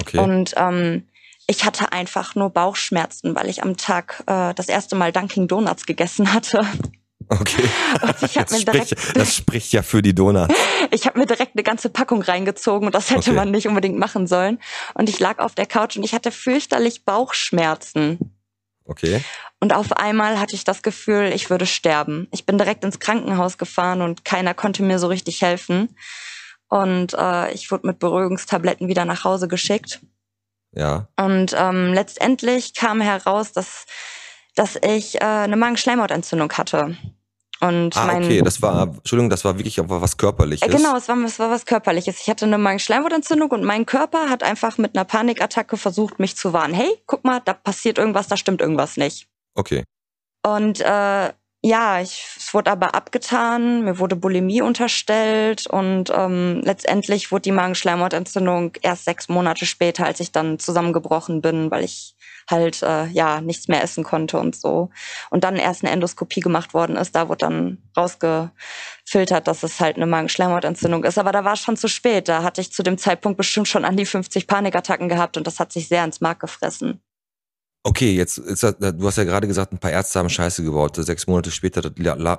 Okay. 0.00 0.18
Und 0.18 0.54
ähm, 0.56 1.08
ich 1.50 1.64
hatte 1.64 1.90
einfach 1.90 2.36
nur 2.36 2.50
Bauchschmerzen, 2.50 3.34
weil 3.34 3.48
ich 3.48 3.64
am 3.64 3.76
Tag 3.76 4.22
äh, 4.26 4.54
das 4.54 4.68
erste 4.68 4.94
Mal 4.94 5.10
Dunkin' 5.10 5.48
Donuts 5.48 5.84
gegessen 5.84 6.32
hatte. 6.32 6.64
Okay. 7.28 7.68
das, 8.00 8.60
spricht, 8.60 9.16
das 9.16 9.34
spricht 9.34 9.72
ja 9.72 9.82
für 9.82 10.00
die 10.00 10.14
Donuts. 10.14 10.54
Ich 10.92 11.06
habe 11.06 11.20
mir 11.20 11.26
direkt 11.26 11.54
eine 11.54 11.62
ganze 11.62 11.88
Packung 11.88 12.22
reingezogen 12.22 12.86
und 12.86 12.94
das 12.94 13.10
hätte 13.10 13.30
okay. 13.30 13.32
man 13.32 13.52
nicht 13.52 13.68
unbedingt 13.68 13.96
machen 13.96 14.26
sollen. 14.26 14.58
Und 14.94 15.08
ich 15.08 15.20
lag 15.20 15.38
auf 15.38 15.54
der 15.54 15.66
Couch 15.66 15.96
und 15.96 16.02
ich 16.02 16.14
hatte 16.14 16.32
fürchterlich 16.32 17.04
Bauchschmerzen. 17.04 18.18
Okay. 18.84 19.22
Und 19.60 19.72
auf 19.72 19.92
einmal 19.92 20.40
hatte 20.40 20.56
ich 20.56 20.64
das 20.64 20.82
Gefühl, 20.82 21.30
ich 21.32 21.48
würde 21.48 21.66
sterben. 21.66 22.26
Ich 22.32 22.44
bin 22.44 22.58
direkt 22.58 22.82
ins 22.82 22.98
Krankenhaus 22.98 23.56
gefahren 23.56 24.02
und 24.02 24.24
keiner 24.24 24.54
konnte 24.54 24.82
mir 24.82 24.98
so 24.98 25.06
richtig 25.06 25.42
helfen. 25.42 25.94
Und 26.68 27.14
äh, 27.14 27.52
ich 27.52 27.70
wurde 27.70 27.86
mit 27.86 27.98
Beruhigungstabletten 28.00 28.88
wieder 28.88 29.04
nach 29.04 29.22
Hause 29.22 29.46
geschickt. 29.46 30.00
Ja. 30.72 31.08
Und 31.18 31.54
ähm, 31.56 31.92
letztendlich 31.92 32.74
kam 32.74 33.00
heraus, 33.00 33.52
dass, 33.52 33.86
dass 34.54 34.76
ich 34.76 35.16
äh, 35.16 35.24
eine 35.24 35.56
Magenschleimhautentzündung 35.56 36.52
hatte. 36.52 36.96
Und 37.60 37.94
ah, 37.96 38.06
mein, 38.06 38.24
okay, 38.24 38.40
das 38.40 38.62
war, 38.62 38.84
Entschuldigung, 38.84 39.28
das 39.28 39.44
war 39.44 39.58
wirklich 39.58 39.78
was 39.78 40.16
Körperliches. 40.16 40.66
Äh, 40.66 40.74
genau, 40.74 40.96
es 40.96 41.08
war, 41.08 41.18
es 41.24 41.38
war 41.38 41.50
was 41.50 41.66
Körperliches. 41.66 42.20
Ich 42.20 42.30
hatte 42.30 42.46
eine 42.46 42.56
Magenschleimhautentzündung 42.56 43.50
und 43.50 43.64
mein 43.64 43.84
Körper 43.84 44.30
hat 44.30 44.42
einfach 44.42 44.78
mit 44.78 44.96
einer 44.96 45.04
Panikattacke 45.04 45.76
versucht, 45.76 46.18
mich 46.18 46.36
zu 46.36 46.54
warnen. 46.54 46.72
Hey, 46.72 46.90
guck 47.06 47.22
mal, 47.24 47.40
da 47.44 47.52
passiert 47.52 47.98
irgendwas, 47.98 48.28
da 48.28 48.38
stimmt 48.38 48.62
irgendwas 48.62 48.96
nicht. 48.96 49.28
Okay. 49.54 49.84
Und 50.42 50.80
äh, 50.80 51.32
ja, 51.62 52.00
ich, 52.00 52.26
es 52.38 52.54
wurde 52.54 52.70
aber 52.70 52.94
abgetan, 52.94 53.84
mir 53.84 53.98
wurde 53.98 54.16
Bulimie 54.16 54.62
unterstellt 54.62 55.66
und 55.66 56.10
ähm, 56.14 56.62
letztendlich 56.64 57.30
wurde 57.30 57.42
die 57.42 57.52
Magenschleimhautentzündung 57.52 58.72
erst 58.80 59.04
sechs 59.04 59.28
Monate 59.28 59.66
später, 59.66 60.06
als 60.06 60.20
ich 60.20 60.32
dann 60.32 60.58
zusammengebrochen 60.58 61.42
bin, 61.42 61.70
weil 61.70 61.84
ich 61.84 62.16
halt 62.50 62.82
äh, 62.82 63.06
ja 63.08 63.42
nichts 63.42 63.68
mehr 63.68 63.82
essen 63.82 64.04
konnte 64.04 64.38
und 64.38 64.56
so. 64.56 64.88
Und 65.28 65.44
dann 65.44 65.56
erst 65.56 65.84
eine 65.84 65.92
Endoskopie 65.92 66.40
gemacht 66.40 66.72
worden 66.72 66.96
ist, 66.96 67.14
da 67.14 67.28
wurde 67.28 67.46
dann 67.46 67.78
rausgefiltert, 67.94 69.46
dass 69.46 69.62
es 69.62 69.80
halt 69.80 69.96
eine 69.96 70.06
Magenschleimhautentzündung 70.06 71.04
ist. 71.04 71.18
Aber 71.18 71.32
da 71.32 71.44
war 71.44 71.52
es 71.52 71.60
schon 71.60 71.76
zu 71.76 71.88
spät. 71.88 72.28
Da 72.28 72.42
hatte 72.42 72.62
ich 72.62 72.72
zu 72.72 72.82
dem 72.82 72.96
Zeitpunkt 72.96 73.36
bestimmt 73.36 73.68
schon 73.68 73.84
an 73.84 73.96
die 73.96 74.06
50 74.06 74.46
Panikattacken 74.46 75.10
gehabt 75.10 75.36
und 75.36 75.46
das 75.46 75.60
hat 75.60 75.72
sich 75.72 75.88
sehr 75.88 76.04
ins 76.04 76.22
Mark 76.22 76.40
gefressen. 76.40 77.02
Okay, 77.82 78.12
jetzt 78.14 78.38
das, 78.38 78.76
du 78.78 79.06
hast 79.06 79.16
ja 79.16 79.24
gerade 79.24 79.46
gesagt, 79.46 79.72
ein 79.72 79.78
paar 79.78 79.90
Ärzte 79.90 80.18
haben 80.18 80.28
Scheiße 80.28 80.62
gebaut. 80.62 80.96
Sechs 80.96 81.26
Monate 81.26 81.50
später, 81.50 81.82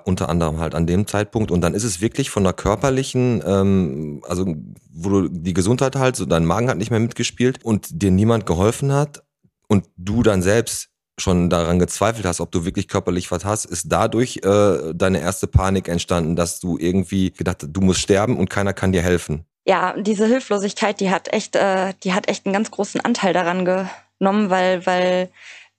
unter 0.06 0.30
anderem 0.30 0.60
halt 0.60 0.76
an 0.76 0.86
dem 0.86 1.08
Zeitpunkt. 1.08 1.50
Und 1.50 1.62
dann 1.62 1.74
ist 1.74 1.84
es 1.84 2.00
wirklich 2.00 2.30
von 2.30 2.44
der 2.44 2.54
körperlichen, 2.54 3.42
ähm, 3.46 4.22
also 4.28 4.46
wo 4.94 5.10
du 5.10 5.28
die 5.30 5.54
Gesundheit 5.54 5.96
halt, 5.96 6.16
so 6.16 6.26
dein 6.26 6.46
Magen 6.46 6.70
hat 6.70 6.78
nicht 6.78 6.92
mehr 6.92 7.00
mitgespielt 7.00 7.64
und 7.64 8.04
dir 8.04 8.12
niemand 8.12 8.46
geholfen 8.46 8.94
hat 8.94 9.24
und 9.68 9.86
du 9.98 10.22
dann 10.22 10.44
selbst 10.44 10.90
schon 11.18 11.50
daran 11.50 11.80
gezweifelt 11.80 12.26
hast, 12.26 12.40
ob 12.40 12.52
du 12.52 12.64
wirklich 12.66 12.88
körperlich 12.88 13.32
was 13.32 13.44
hast, 13.44 13.66
ist 13.66 13.92
dadurch 13.92 14.42
äh, 14.44 14.94
deine 14.94 15.22
erste 15.22 15.48
Panik 15.48 15.88
entstanden, 15.88 16.36
dass 16.36 16.60
du 16.60 16.78
irgendwie 16.78 17.32
gedacht 17.32 17.64
hast, 17.64 17.72
du 17.72 17.82
musst 17.82 18.00
sterben 18.00 18.38
und 18.38 18.50
keiner 18.50 18.74
kann 18.74 18.92
dir 18.92 19.02
helfen. 19.02 19.46
Ja, 19.66 19.96
diese 19.96 20.26
Hilflosigkeit, 20.26 21.00
die 21.00 21.10
hat 21.10 21.32
echt, 21.34 21.56
äh, 21.56 21.94
die 22.04 22.14
hat 22.14 22.30
echt 22.30 22.46
einen 22.46 22.54
ganz 22.54 22.72
großen 22.72 23.02
Anteil 23.02 23.34
daran 23.34 23.66
ge 23.66 23.86
genommen, 24.22 24.50
weil, 24.52 24.86
weil, 24.86 25.30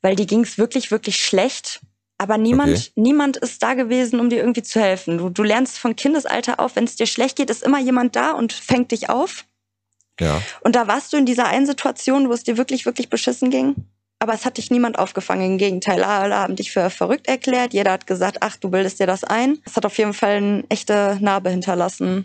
weil 0.02 0.16
die 0.16 0.26
ging 0.26 0.40
es 0.40 0.58
wirklich, 0.58 0.90
wirklich 0.90 1.25
schlecht. 1.25 1.80
Aber 2.18 2.38
niemand, 2.38 2.72
okay. 2.72 2.90
niemand 2.96 3.37
ist 3.37 3.62
da 3.62 3.75
gewesen, 3.75 4.20
um 4.20 4.30
dir 4.30 4.38
irgendwie 4.38 4.62
zu 4.62 4.80
helfen. 4.80 5.18
Du, 5.18 5.30
du 5.30 5.42
lernst 5.42 5.78
von 5.78 5.96
Kindesalter 5.96 6.61
auf, 6.61 6.76
wenn 6.76 6.84
es 6.84 6.96
dir 6.96 7.06
schlecht 7.06 7.37
geht, 7.37 7.50
ist 7.50 7.62
immer 7.62 7.80
jemand 7.80 8.14
da 8.14 8.32
und 8.32 8.52
fängt 8.52 8.90
dich 8.90 9.08
auf. 9.08 9.44
Ja. 10.20 10.42
Und 10.61 10.76
da 10.76 10.87
warst 10.87 11.12
du 11.12 11.16
in 11.16 11.26
dieser 11.26 11.46
einen 11.46 11.66
Situation, 11.66 12.28
wo 12.28 12.32
es 12.32 12.44
dir 12.44 12.56
wirklich, 12.56 12.84
wirklich 12.84 13.08
beschissen 13.08 13.50
ging. 13.50 13.75
Aber 14.18 14.34
es 14.34 14.44
hat 14.44 14.58
dich 14.58 14.70
niemand 14.70 14.99
aufgefangen. 14.99 15.52
Im 15.52 15.58
Gegenteil, 15.58 16.04
alle 16.04 16.37
haben 16.37 16.54
dich 16.54 16.70
für 16.70 16.90
verrückt 16.90 17.26
erklärt. 17.26 17.72
Jeder 17.72 17.90
hat 17.90 18.06
gesagt, 18.06 18.38
ach, 18.40 18.56
du 18.56 18.70
bildest 18.70 19.00
dir 19.00 19.06
das 19.06 19.25
ein. 19.25 19.58
Es 19.64 19.75
hat 19.75 19.87
auf 19.87 19.99
jeden 19.99 20.14
Fall 20.14 20.37
eine 20.37 20.64
echte 20.68 21.18
Narbe 21.20 21.50
hinterlassen. 21.50 22.25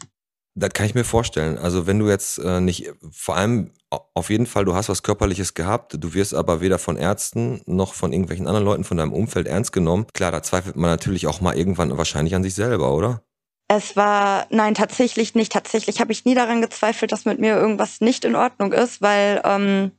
Das 0.60 0.72
kann 0.74 0.88
ich 0.88 0.96
mir 0.96 1.04
vorstellen. 1.04 1.60
Also 1.60 1.86
wenn 1.86 2.00
du 2.00 2.10
jetzt 2.10 2.40
äh, 2.40 2.60
nicht, 2.60 2.92
vor 3.12 3.36
allem 3.36 3.72
auf 3.92 4.32
jeden 4.32 4.48
Fall, 4.48 4.66
du 4.66 4.74
hast 4.74 4.90
was 4.90 5.04
Körperliches 5.04 5.54
gehabt, 5.54 5.96
du 6.00 6.16
wirst 6.16 6.34
aber 6.34 6.62
weder 6.62 6.80
von 6.80 6.98
Ärzten 6.98 7.62
noch 7.68 7.94
von 7.94 8.12
irgendwelchen 8.12 8.48
anderen 8.48 8.66
Leuten 8.66 8.84
von 8.84 8.98
deinem 8.98 9.14
Umfeld 9.14 9.46
ernst 9.46 9.72
genommen. 9.72 10.08
Klar, 10.14 10.32
da 10.32 10.42
zweifelt 10.42 10.76
man 10.76 10.90
natürlich 10.90 11.28
auch 11.28 11.42
mal 11.42 11.56
irgendwann 11.56 11.96
wahrscheinlich 11.96 12.34
an 12.34 12.42
sich 12.42 12.56
selber, 12.56 12.94
oder? 12.96 13.22
Es 13.68 13.96
war, 13.96 14.48
nein, 14.50 14.74
tatsächlich 14.74 15.36
nicht. 15.36 15.52
Tatsächlich 15.52 16.00
habe 16.00 16.12
ich 16.12 16.26
nie 16.26 16.34
daran 16.34 16.62
gezweifelt, 16.62 17.12
dass 17.12 17.26
mit 17.26 17.40
mir 17.40 17.56
irgendwas 17.56 18.02
nicht 18.02 18.26
in 18.26 18.36
Ordnung 18.36 18.74
ist, 18.74 19.00
weil 19.02 19.42
ähm, 19.44 19.92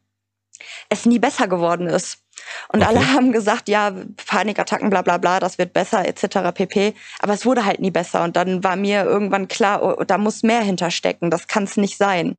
es 0.89 1.07
nie 1.07 1.21
besser 1.21 1.47
geworden 1.47 1.87
ist. 1.87 2.19
Und 2.73 2.83
okay. 2.83 2.89
alle 2.89 3.13
haben 3.13 3.33
gesagt, 3.33 3.69
ja, 3.69 3.93
Panikattacken, 4.27 4.91
bla 4.91 5.03
bla 5.03 5.19
bla, 5.19 5.41
das 5.41 5.59
wird 5.59 5.73
besser, 5.73 6.07
etc. 6.07 6.53
pp. 6.55 6.95
Aber 7.21 7.33
es 7.33 7.47
wurde 7.47 7.65
halt 7.65 7.81
nie 7.81 7.91
besser. 7.91 8.25
Und 8.25 8.37
dann 8.37 8.65
war 8.65 8.77
mir 8.77 9.05
irgendwann 9.05 9.49
klar, 9.49 9.83
oh, 9.83 10.05
da 10.05 10.19
muss 10.19 10.43
mehr 10.43 10.63
hinterstecken, 10.63 11.31
das 11.31 11.47
kann 11.47 11.65
es 11.65 11.77
nicht 11.77 11.97
sein. 11.97 12.35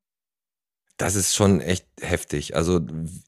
Das 1.00 1.14
ist 1.14 1.34
schon 1.34 1.62
echt 1.62 1.86
heftig. 2.02 2.54
Also 2.56 2.78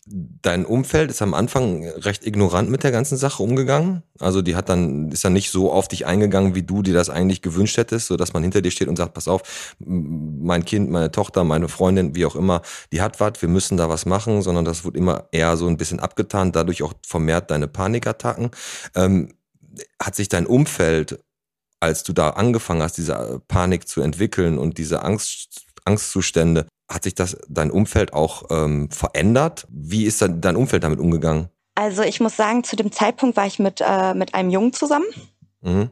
dein 0.06 0.66
Umfeld 0.66 1.10
ist 1.10 1.22
am 1.22 1.32
Anfang 1.32 1.88
recht 1.88 2.26
ignorant 2.26 2.68
mit 2.68 2.84
der 2.84 2.90
ganzen 2.90 3.16
Sache 3.16 3.42
umgegangen. 3.42 4.02
Also 4.18 4.42
die 4.42 4.56
hat 4.56 4.68
dann 4.68 5.10
ist 5.10 5.24
dann 5.24 5.32
nicht 5.32 5.50
so 5.50 5.72
auf 5.72 5.88
dich 5.88 6.04
eingegangen, 6.04 6.54
wie 6.54 6.64
du 6.64 6.82
dir 6.82 6.92
das 6.92 7.08
eigentlich 7.08 7.40
gewünscht 7.40 7.78
hättest, 7.78 8.08
so 8.08 8.18
dass 8.18 8.34
man 8.34 8.42
hinter 8.42 8.60
dir 8.60 8.70
steht 8.70 8.88
und 8.88 8.96
sagt, 8.96 9.14
pass 9.14 9.26
auf, 9.26 9.74
mein 9.78 10.66
Kind, 10.66 10.90
meine 10.90 11.10
Tochter, 11.12 11.44
meine 11.44 11.70
Freundin, 11.70 12.14
wie 12.14 12.26
auch 12.26 12.36
immer, 12.36 12.60
die 12.92 13.00
hat 13.00 13.20
was, 13.20 13.40
wir 13.40 13.48
müssen 13.48 13.78
da 13.78 13.88
was 13.88 14.04
machen, 14.04 14.42
sondern 14.42 14.66
das 14.66 14.84
wird 14.84 14.94
immer 14.94 15.28
eher 15.32 15.56
so 15.56 15.66
ein 15.66 15.78
bisschen 15.78 15.98
abgetan, 15.98 16.52
dadurch 16.52 16.82
auch 16.82 16.92
vermehrt 17.06 17.50
deine 17.50 17.68
Panikattacken. 17.68 18.50
Ähm, 18.94 19.32
hat 19.98 20.14
sich 20.14 20.28
dein 20.28 20.44
Umfeld, 20.44 21.24
als 21.80 22.02
du 22.02 22.12
da 22.12 22.28
angefangen 22.30 22.82
hast, 22.82 22.98
diese 22.98 23.40
Panik 23.48 23.88
zu 23.88 24.02
entwickeln 24.02 24.58
und 24.58 24.76
diese 24.76 25.02
Angst 25.02 25.71
Angstzustände. 25.84 26.66
Hat 26.90 27.04
sich 27.04 27.14
das 27.14 27.36
dein 27.48 27.70
Umfeld 27.70 28.12
auch 28.12 28.44
ähm, 28.50 28.90
verändert? 28.90 29.66
Wie 29.70 30.04
ist 30.04 30.22
dein 30.22 30.56
Umfeld 30.56 30.84
damit 30.84 31.00
umgegangen? 31.00 31.48
Also 31.74 32.02
ich 32.02 32.20
muss 32.20 32.36
sagen, 32.36 32.64
zu 32.64 32.76
dem 32.76 32.92
Zeitpunkt 32.92 33.36
war 33.36 33.46
ich 33.46 33.58
mit, 33.58 33.80
äh, 33.80 34.14
mit 34.14 34.34
einem 34.34 34.50
Jungen 34.50 34.72
zusammen, 34.72 35.06
mhm. 35.62 35.90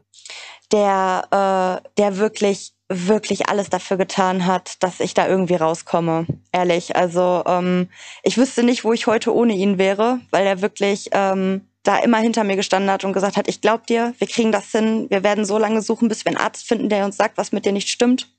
der, 0.71 1.81
äh, 1.83 1.89
der 1.97 2.17
wirklich, 2.17 2.73
wirklich 2.87 3.49
alles 3.49 3.69
dafür 3.69 3.97
getan 3.97 4.45
hat, 4.45 4.83
dass 4.83 4.99
ich 4.99 5.13
da 5.13 5.27
irgendwie 5.27 5.55
rauskomme. 5.55 6.27
Ehrlich. 6.51 6.95
Also 6.95 7.43
ähm, 7.47 7.89
ich 8.21 8.37
wüsste 8.37 8.63
nicht, 8.63 8.83
wo 8.83 8.93
ich 8.93 9.07
heute 9.07 9.33
ohne 9.33 9.53
ihn 9.53 9.79
wäre, 9.79 10.19
weil 10.29 10.45
er 10.45 10.61
wirklich 10.61 11.09
ähm, 11.13 11.67
da 11.83 11.97
immer 11.97 12.17
hinter 12.17 12.43
mir 12.43 12.57
gestanden 12.57 12.91
hat 12.91 13.03
und 13.03 13.13
gesagt 13.13 13.37
hat, 13.37 13.47
ich 13.47 13.61
glaub 13.61 13.87
dir, 13.87 14.13
wir 14.19 14.27
kriegen 14.27 14.51
das 14.51 14.71
hin, 14.71 15.07
wir 15.09 15.23
werden 15.23 15.45
so 15.45 15.57
lange 15.57 15.81
suchen, 15.81 16.09
bis 16.09 16.25
wir 16.25 16.29
einen 16.29 16.37
Arzt 16.37 16.67
finden, 16.67 16.89
der 16.89 17.05
uns 17.05 17.17
sagt, 17.17 17.37
was 17.37 17.51
mit 17.51 17.65
dir 17.65 17.71
nicht 17.71 17.89
stimmt. 17.89 18.29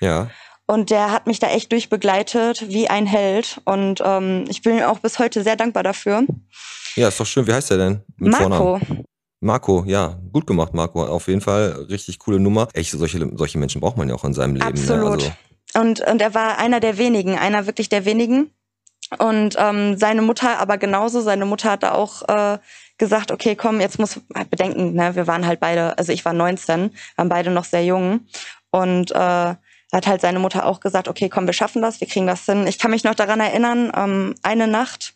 Ja. 0.00 0.30
Und 0.70 0.90
der 0.90 1.10
hat 1.10 1.26
mich 1.26 1.40
da 1.40 1.48
echt 1.48 1.72
durchbegleitet 1.72 2.68
wie 2.68 2.88
ein 2.88 3.04
Held. 3.04 3.60
Und 3.64 4.00
ähm, 4.04 4.44
ich 4.48 4.62
bin 4.62 4.78
ihm 4.78 4.84
auch 4.84 5.00
bis 5.00 5.18
heute 5.18 5.42
sehr 5.42 5.56
dankbar 5.56 5.82
dafür. 5.82 6.24
Ja, 6.94 7.08
ist 7.08 7.18
doch 7.18 7.26
schön. 7.26 7.44
Wie 7.48 7.52
heißt 7.52 7.70
der 7.72 7.78
denn? 7.78 8.00
Mit 8.18 8.30
Marco. 8.30 8.78
Vornamen? 8.78 9.04
Marco, 9.40 9.82
ja, 9.84 10.20
gut 10.32 10.46
gemacht, 10.46 10.72
Marco. 10.72 11.04
Auf 11.04 11.26
jeden 11.26 11.40
Fall 11.40 11.86
richtig 11.88 12.20
coole 12.20 12.38
Nummer. 12.38 12.68
Echt, 12.72 12.92
solche, 12.92 13.28
solche 13.34 13.58
Menschen 13.58 13.80
braucht 13.80 13.96
man 13.96 14.08
ja 14.08 14.14
auch 14.14 14.22
in 14.22 14.32
seinem 14.32 14.54
Leben. 14.54 14.66
Ne? 14.66 14.80
Absolut. 14.80 15.22
Ne? 15.22 15.36
Also 15.74 15.88
und, 15.88 16.00
und 16.02 16.22
er 16.22 16.34
war 16.34 16.58
einer 16.58 16.78
der 16.78 16.98
wenigen, 16.98 17.36
einer 17.36 17.66
wirklich 17.66 17.88
der 17.88 18.04
wenigen. 18.04 18.52
Und 19.18 19.56
ähm, 19.58 19.98
seine 19.98 20.22
Mutter 20.22 20.60
aber 20.60 20.78
genauso. 20.78 21.20
Seine 21.20 21.46
Mutter 21.46 21.72
hat 21.72 21.82
da 21.82 21.92
auch 21.94 22.22
äh, 22.28 22.58
gesagt, 22.96 23.32
okay, 23.32 23.56
komm, 23.56 23.80
jetzt 23.80 23.98
muss 23.98 24.20
bedenken, 24.50 24.94
ne, 24.94 25.16
wir 25.16 25.26
waren 25.26 25.48
halt 25.48 25.58
beide, 25.58 25.98
also 25.98 26.12
ich 26.12 26.24
war 26.24 26.32
19, 26.32 26.92
waren 27.16 27.28
beide 27.28 27.50
noch 27.50 27.64
sehr 27.64 27.84
jung. 27.84 28.20
Und 28.70 29.10
äh, 29.10 29.54
hat 29.92 30.06
halt 30.06 30.20
seine 30.20 30.38
Mutter 30.38 30.66
auch 30.66 30.80
gesagt, 30.80 31.08
okay, 31.08 31.28
komm, 31.28 31.46
wir 31.46 31.52
schaffen 31.52 31.82
das, 31.82 32.00
wir 32.00 32.08
kriegen 32.08 32.26
das 32.26 32.44
hin. 32.44 32.66
Ich 32.66 32.78
kann 32.78 32.90
mich 32.90 33.04
noch 33.04 33.14
daran 33.14 33.40
erinnern, 33.40 33.92
ähm, 33.94 34.34
eine 34.42 34.66
Nacht, 34.66 35.14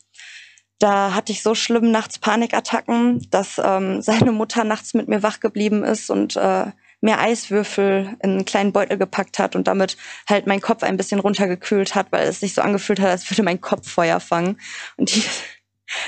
da 0.79 1.15
hatte 1.15 1.33
ich 1.33 1.43
so 1.43 1.55
schlimm 1.55 1.91
nachts 1.91 2.19
Panikattacken, 2.19 3.27
dass 3.31 3.61
ähm, 3.63 4.03
seine 4.03 4.33
Mutter 4.33 4.65
nachts 4.65 4.95
mit 4.95 5.09
mir 5.09 5.23
wach 5.23 5.41
geblieben 5.41 5.85
ist 5.85 6.11
und 6.11 6.37
äh, 6.37 6.67
mir 7.01 7.19
Eiswürfel 7.19 8.17
in 8.23 8.31
einen 8.31 8.45
kleinen 8.47 8.73
Beutel 8.73 8.97
gepackt 8.97 9.39
hat 9.39 9.55
und 9.55 9.67
damit 9.67 9.97
halt 10.29 10.47
mein 10.47 10.63
Kopf 10.63 10.83
ein 10.83 10.97
bisschen 10.97 11.21
runtergekühlt 11.21 11.95
hat, 11.95 12.07
weil 12.11 12.27
es 12.27 12.41
sich 12.41 12.55
so 12.55 12.63
angefühlt 12.63 12.99
hat, 12.99 13.11
als 13.11 13.31
würde 13.31 13.43
mein 13.43 13.61
Kopf 13.61 13.91
Feuer 13.91 14.21
fangen. 14.21 14.59
Und 14.97 15.15
die 15.15 15.23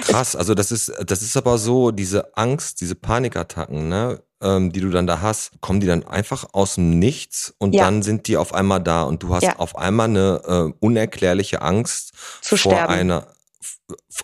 Krass, 0.00 0.34
also 0.34 0.54
das 0.54 0.72
ist, 0.72 0.92
das 1.04 1.22
ist 1.22 1.36
aber 1.36 1.58
so, 1.58 1.90
diese 1.90 2.36
Angst, 2.36 2.80
diese 2.80 2.94
Panikattacken, 2.94 3.88
ne? 3.88 4.22
Ähm, 4.42 4.72
die 4.72 4.80
du 4.80 4.90
dann 4.90 5.06
da 5.06 5.20
hast, 5.20 5.52
kommen 5.60 5.80
die 5.80 5.86
dann 5.86 6.06
einfach 6.06 6.48
aus 6.52 6.74
dem 6.74 6.98
Nichts 6.98 7.54
und 7.58 7.74
ja. 7.74 7.84
dann 7.84 8.02
sind 8.02 8.28
die 8.28 8.36
auf 8.36 8.52
einmal 8.54 8.82
da 8.82 9.02
und 9.02 9.22
du 9.22 9.34
hast 9.34 9.44
ja. 9.44 9.56
auf 9.56 9.76
einmal 9.76 10.08
eine 10.08 10.42
äh, 10.46 10.84
unerklärliche 10.84 11.62
Angst 11.62 12.12
Zu 12.42 12.56
vor 12.56 12.72
sterben. 12.72 12.92
einer. 12.92 13.26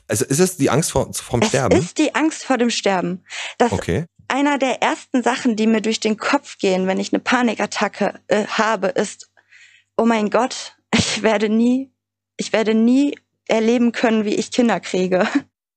Also 0.09 0.25
ist 0.25 0.41
es 0.41 0.57
die 0.57 0.71
Angst 0.71 0.91
vor, 0.91 1.13
vom 1.13 1.41
es 1.41 1.49
Sterben? 1.49 1.77
Es 1.77 1.85
ist 1.87 1.99
die 1.99 2.15
Angst 2.15 2.45
vor 2.45 2.59
dem 2.59 2.71
Sterben. 2.71 3.25
Das 3.59 3.73
okay. 3.73 4.07
Einer 4.29 4.59
der 4.59 4.83
ersten 4.83 5.23
Sachen, 5.23 5.57
die 5.57 5.67
mir 5.67 5.81
durch 5.81 6.01
den 6.01 6.17
Kopf 6.17 6.59
gehen, 6.59 6.87
wenn 6.87 6.99
ich 6.99 7.13
eine 7.13 7.21
Panikattacke 7.21 8.21
äh, 8.29 8.47
habe, 8.47 8.89
ist, 8.89 9.31
oh 9.97 10.05
mein 10.05 10.31
Gott, 10.31 10.77
ich 10.95 11.23
werde 11.23 11.49
nie, 11.49 11.93
ich 12.37 12.53
werde 12.53 12.75
nie 12.75 13.19
erleben 13.47 13.93
können, 13.93 14.25
wie 14.25 14.35
ich 14.35 14.51
Kinder 14.51 14.81
kriege. 14.81 15.27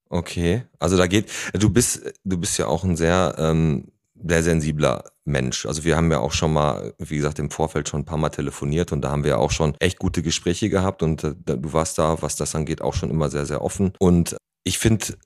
Okay, 0.09 0.63
also 0.79 0.97
da 0.97 1.07
geht, 1.07 1.29
du 1.53 1.69
bist, 1.69 2.13
du 2.23 2.37
bist 2.37 2.57
ja 2.57 2.67
auch 2.67 2.83
ein 2.83 2.95
sehr 2.95 3.35
ähm, 3.37 3.91
sehr 4.23 4.43
sensibler 4.43 5.03
Mensch. 5.25 5.65
Also 5.65 5.83
wir 5.83 5.95
haben 5.97 6.11
ja 6.11 6.19
auch 6.19 6.31
schon 6.31 6.53
mal, 6.53 6.93
wie 6.99 7.17
gesagt, 7.17 7.39
im 7.39 7.51
Vorfeld 7.51 7.89
schon 7.89 8.01
ein 8.01 8.05
paar 8.05 8.17
Mal 8.17 8.29
telefoniert 8.29 8.91
und 8.91 9.01
da 9.01 9.11
haben 9.11 9.23
wir 9.23 9.39
auch 9.39 9.51
schon 9.51 9.75
echt 9.79 9.99
gute 9.99 10.21
Gespräche 10.21 10.69
gehabt 10.69 11.03
und 11.03 11.23
äh, 11.23 11.33
du 11.35 11.73
warst 11.73 11.97
da, 11.97 12.21
was 12.21 12.35
das 12.35 12.55
angeht, 12.55 12.81
auch 12.81 12.93
schon 12.93 13.09
immer 13.09 13.29
sehr, 13.29 13.45
sehr 13.45 13.61
offen. 13.61 13.93
Und 13.99 14.37
ich 14.63 14.77
finde, 14.77 15.17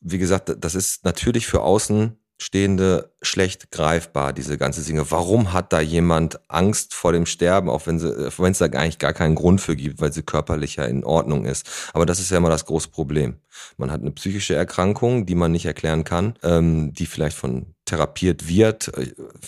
wie 0.00 0.18
gesagt, 0.18 0.54
das 0.58 0.74
ist 0.74 1.04
natürlich 1.04 1.46
für 1.46 1.62
außen 1.62 2.16
Stehende 2.42 3.14
schlecht 3.22 3.70
greifbar, 3.70 4.32
diese 4.32 4.58
ganze 4.58 4.82
Dinge. 4.82 5.10
Warum 5.10 5.52
hat 5.52 5.72
da 5.72 5.80
jemand 5.80 6.40
Angst 6.50 6.92
vor 6.92 7.12
dem 7.12 7.24
Sterben, 7.24 7.70
auch 7.70 7.86
wenn 7.86 7.96
es 7.98 8.58
da 8.58 8.64
eigentlich 8.64 8.98
gar 8.98 9.12
keinen 9.12 9.36
Grund 9.36 9.60
für 9.60 9.76
gibt, 9.76 10.00
weil 10.00 10.12
sie 10.12 10.24
körperlich 10.24 10.76
ja 10.76 10.84
in 10.84 11.04
Ordnung 11.04 11.44
ist. 11.44 11.90
Aber 11.92 12.04
das 12.04 12.18
ist 12.18 12.30
ja 12.30 12.38
immer 12.38 12.50
das 12.50 12.66
große 12.66 12.88
Problem. 12.88 13.36
Man 13.76 13.92
hat 13.92 14.00
eine 14.00 14.10
psychische 14.10 14.56
Erkrankung, 14.56 15.24
die 15.24 15.36
man 15.36 15.52
nicht 15.52 15.66
erklären 15.66 16.02
kann, 16.02 16.34
ähm, 16.42 16.92
die 16.92 17.06
vielleicht 17.06 17.36
von 17.36 17.71
therapiert 17.84 18.48
wird. 18.48 18.92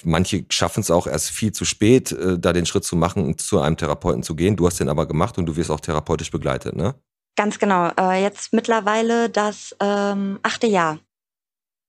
Manche 0.02 0.44
schaffen 0.50 0.80
es 0.80 0.90
auch 0.90 1.06
erst 1.06 1.30
viel 1.30 1.52
zu 1.52 1.64
spät, 1.64 2.12
äh, 2.12 2.38
da 2.38 2.52
den 2.52 2.66
Schritt 2.66 2.84
zu 2.84 2.96
machen 2.96 3.24
und 3.24 3.40
zu 3.40 3.60
einem 3.60 3.76
Therapeuten 3.76 4.22
zu 4.22 4.34
gehen. 4.34 4.56
Du 4.56 4.66
hast 4.66 4.80
den 4.80 4.88
aber 4.88 5.06
gemacht 5.06 5.38
und 5.38 5.46
du 5.46 5.56
wirst 5.56 5.70
auch 5.70 5.80
therapeutisch 5.80 6.30
begleitet, 6.30 6.76
ne? 6.76 6.94
Ganz 7.36 7.58
genau. 7.58 7.90
Äh, 7.98 8.22
jetzt 8.22 8.52
mittlerweile 8.52 9.28
das 9.28 9.74
ähm, 9.80 10.38
achte 10.42 10.66
Jahr. 10.66 10.98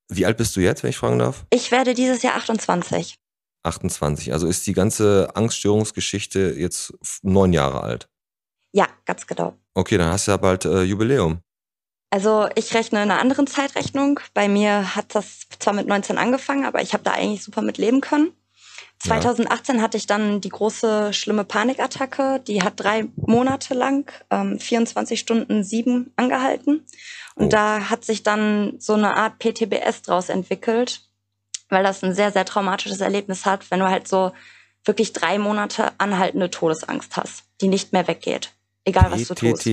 Wie 0.10 0.26
alt 0.26 0.38
bist 0.38 0.56
du 0.56 0.62
jetzt, 0.62 0.84
wenn 0.84 0.90
ich 0.90 0.98
fragen 0.98 1.20
darf? 1.20 1.46
Ich 1.50 1.72
werde 1.72 1.94
dieses 1.94 2.22
Jahr 2.22 2.36
28. 2.36 3.16
28. 3.64 4.34
Also 4.34 4.48
ist 4.48 4.66
die 4.68 4.74
ganze 4.74 5.36
Angststörungsgeschichte 5.36 6.56
jetzt 6.58 6.94
neun 7.24 7.54
Jahre 7.54 7.82
alt? 7.82 8.08
Ja, 8.72 8.88
ganz 9.06 9.26
genau. 9.26 9.58
Okay, 9.74 9.98
dann 9.98 10.12
hast 10.12 10.28
du 10.28 10.32
ja 10.32 10.38
bald 10.38 10.66
äh, 10.66 10.84
Jubiläum. 10.84 11.40
Also 12.10 12.48
ich 12.56 12.74
rechne 12.74 13.04
in 13.04 13.12
einer 13.12 13.20
anderen 13.20 13.48
Zeitrechnung. 13.48 14.20
Bei 14.34 14.48
mir 14.48 14.96
hat 14.96 15.16
das 15.16 15.48
zwar 15.60 15.74
mit 15.74 15.88
19 15.88 16.18
angefangen, 16.18 16.66
aber 16.66 16.82
ich 16.82 16.94
habe 16.94 17.04
da 17.04 17.12
eigentlich 17.12 17.44
super 17.44 17.62
mit 17.62 17.78
leben 17.78 18.02
können. 18.02 18.32
2018 19.00 19.76
ja. 19.76 19.82
hatte 19.82 19.98
ich 19.98 20.08
dann 20.08 20.42
die 20.42 20.50
große 20.50 21.14
schlimme 21.14 21.44
Panikattacke. 21.44 22.42
Die 22.48 22.64
hat 22.64 22.74
drei 22.78 23.08
Monate 23.16 23.74
lang, 23.74 24.12
ähm, 24.32 24.60
24 24.60 25.20
Stunden 25.20 25.64
sieben 25.64 26.14
angehalten. 26.16 26.86
Und 27.36 27.48
oh. 27.48 27.50
da 27.50 27.90
hat 27.90 28.06
sich 28.06 28.24
dann 28.24 28.76
so 28.80 28.94
eine 28.94 29.16
Art 29.16 29.40
PTBS 29.40 30.02
draus 30.04 30.30
entwickelt, 30.30 31.02
weil 31.70 31.84
das 31.84 32.04
ein 32.04 32.16
sehr, 32.16 32.32
sehr 32.32 32.46
traumatisches 32.46 33.02
Erlebnis 33.02 33.46
hat, 33.46 33.70
wenn 33.72 33.80
du 33.80 33.90
halt 33.90 34.08
so 34.08 34.32
wirklich 34.86 35.14
drei 35.14 35.38
Monate 35.38 35.92
anhaltende 35.98 36.50
Todesangst 36.50 37.18
hast, 37.18 37.44
die 37.62 37.68
nicht 37.68 37.92
mehr 37.92 38.08
weggeht. 38.08 38.52
Egal 38.86 39.12
was 39.12 39.28
du 39.28 39.34
tust. 39.34 39.66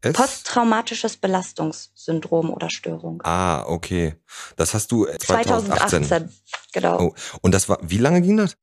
S? 0.00 0.12
Posttraumatisches 0.12 1.16
Belastungssyndrom 1.16 2.50
oder 2.50 2.70
Störung. 2.70 3.20
Ah, 3.24 3.64
okay. 3.66 4.14
Das 4.56 4.74
hast 4.74 4.92
du 4.92 5.06
2018. 5.06 6.04
2018 6.04 6.28
genau. 6.72 7.00
Oh. 7.00 7.14
Und 7.42 7.52
das 7.52 7.68
war, 7.68 7.78
wie 7.82 7.98
lange 7.98 8.22
ging 8.22 8.36
das? 8.36 8.54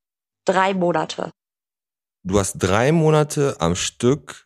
Drei 0.46 0.74
Monate. 0.74 1.32
Du 2.24 2.40
hast 2.40 2.54
drei 2.58 2.92
Monate 2.92 3.56
am 3.60 3.76
Stück 3.76 4.46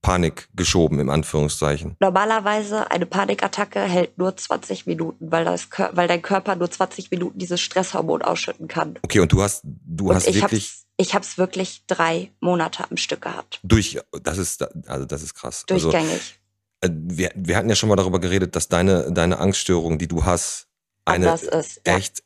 Panik 0.00 0.48
geschoben, 0.54 1.00
im 1.00 1.10
Anführungszeichen. 1.10 1.96
Normalerweise 2.00 2.90
eine 2.90 3.06
Panikattacke 3.06 3.80
hält 3.80 4.16
nur 4.16 4.36
20 4.36 4.86
Minuten, 4.86 5.30
weil, 5.30 5.44
das, 5.44 5.68
weil 5.92 6.08
dein 6.08 6.22
Körper 6.22 6.56
nur 6.56 6.70
20 6.70 7.10
Minuten 7.10 7.38
dieses 7.38 7.60
Stresshormon 7.60 8.22
ausschütten 8.22 8.68
kann. 8.68 8.98
Okay, 9.02 9.20
und 9.20 9.32
du 9.32 9.42
hast, 9.42 9.62
du 9.64 10.08
und 10.08 10.14
hast 10.14 10.32
wirklich. 10.32 10.84
Ich 11.00 11.14
habe 11.14 11.24
es 11.24 11.38
wirklich 11.38 11.84
drei 11.86 12.32
Monate 12.40 12.90
am 12.90 12.96
Stück 12.96 13.22
gehabt. 13.22 13.60
Durch, 13.62 13.98
das 14.22 14.36
ist, 14.36 14.62
also 14.88 15.06
das 15.06 15.22
ist 15.22 15.34
krass. 15.34 15.64
Also, 15.70 15.90
Durchgängig. 15.90 16.40
Also, 16.80 16.94
wir, 16.96 17.30
wir 17.36 17.56
hatten 17.56 17.68
ja 17.68 17.76
schon 17.76 17.88
mal 17.88 17.96
darüber 17.96 18.18
geredet, 18.18 18.56
dass 18.56 18.68
deine, 18.68 19.12
deine 19.12 19.38
Angststörung, 19.38 19.98
die 19.98 20.08
du 20.08 20.24
hast, 20.24 20.66
eine 21.04 21.32
ist, 21.32 21.80
ja. 21.86 21.96
echt, 21.96 22.22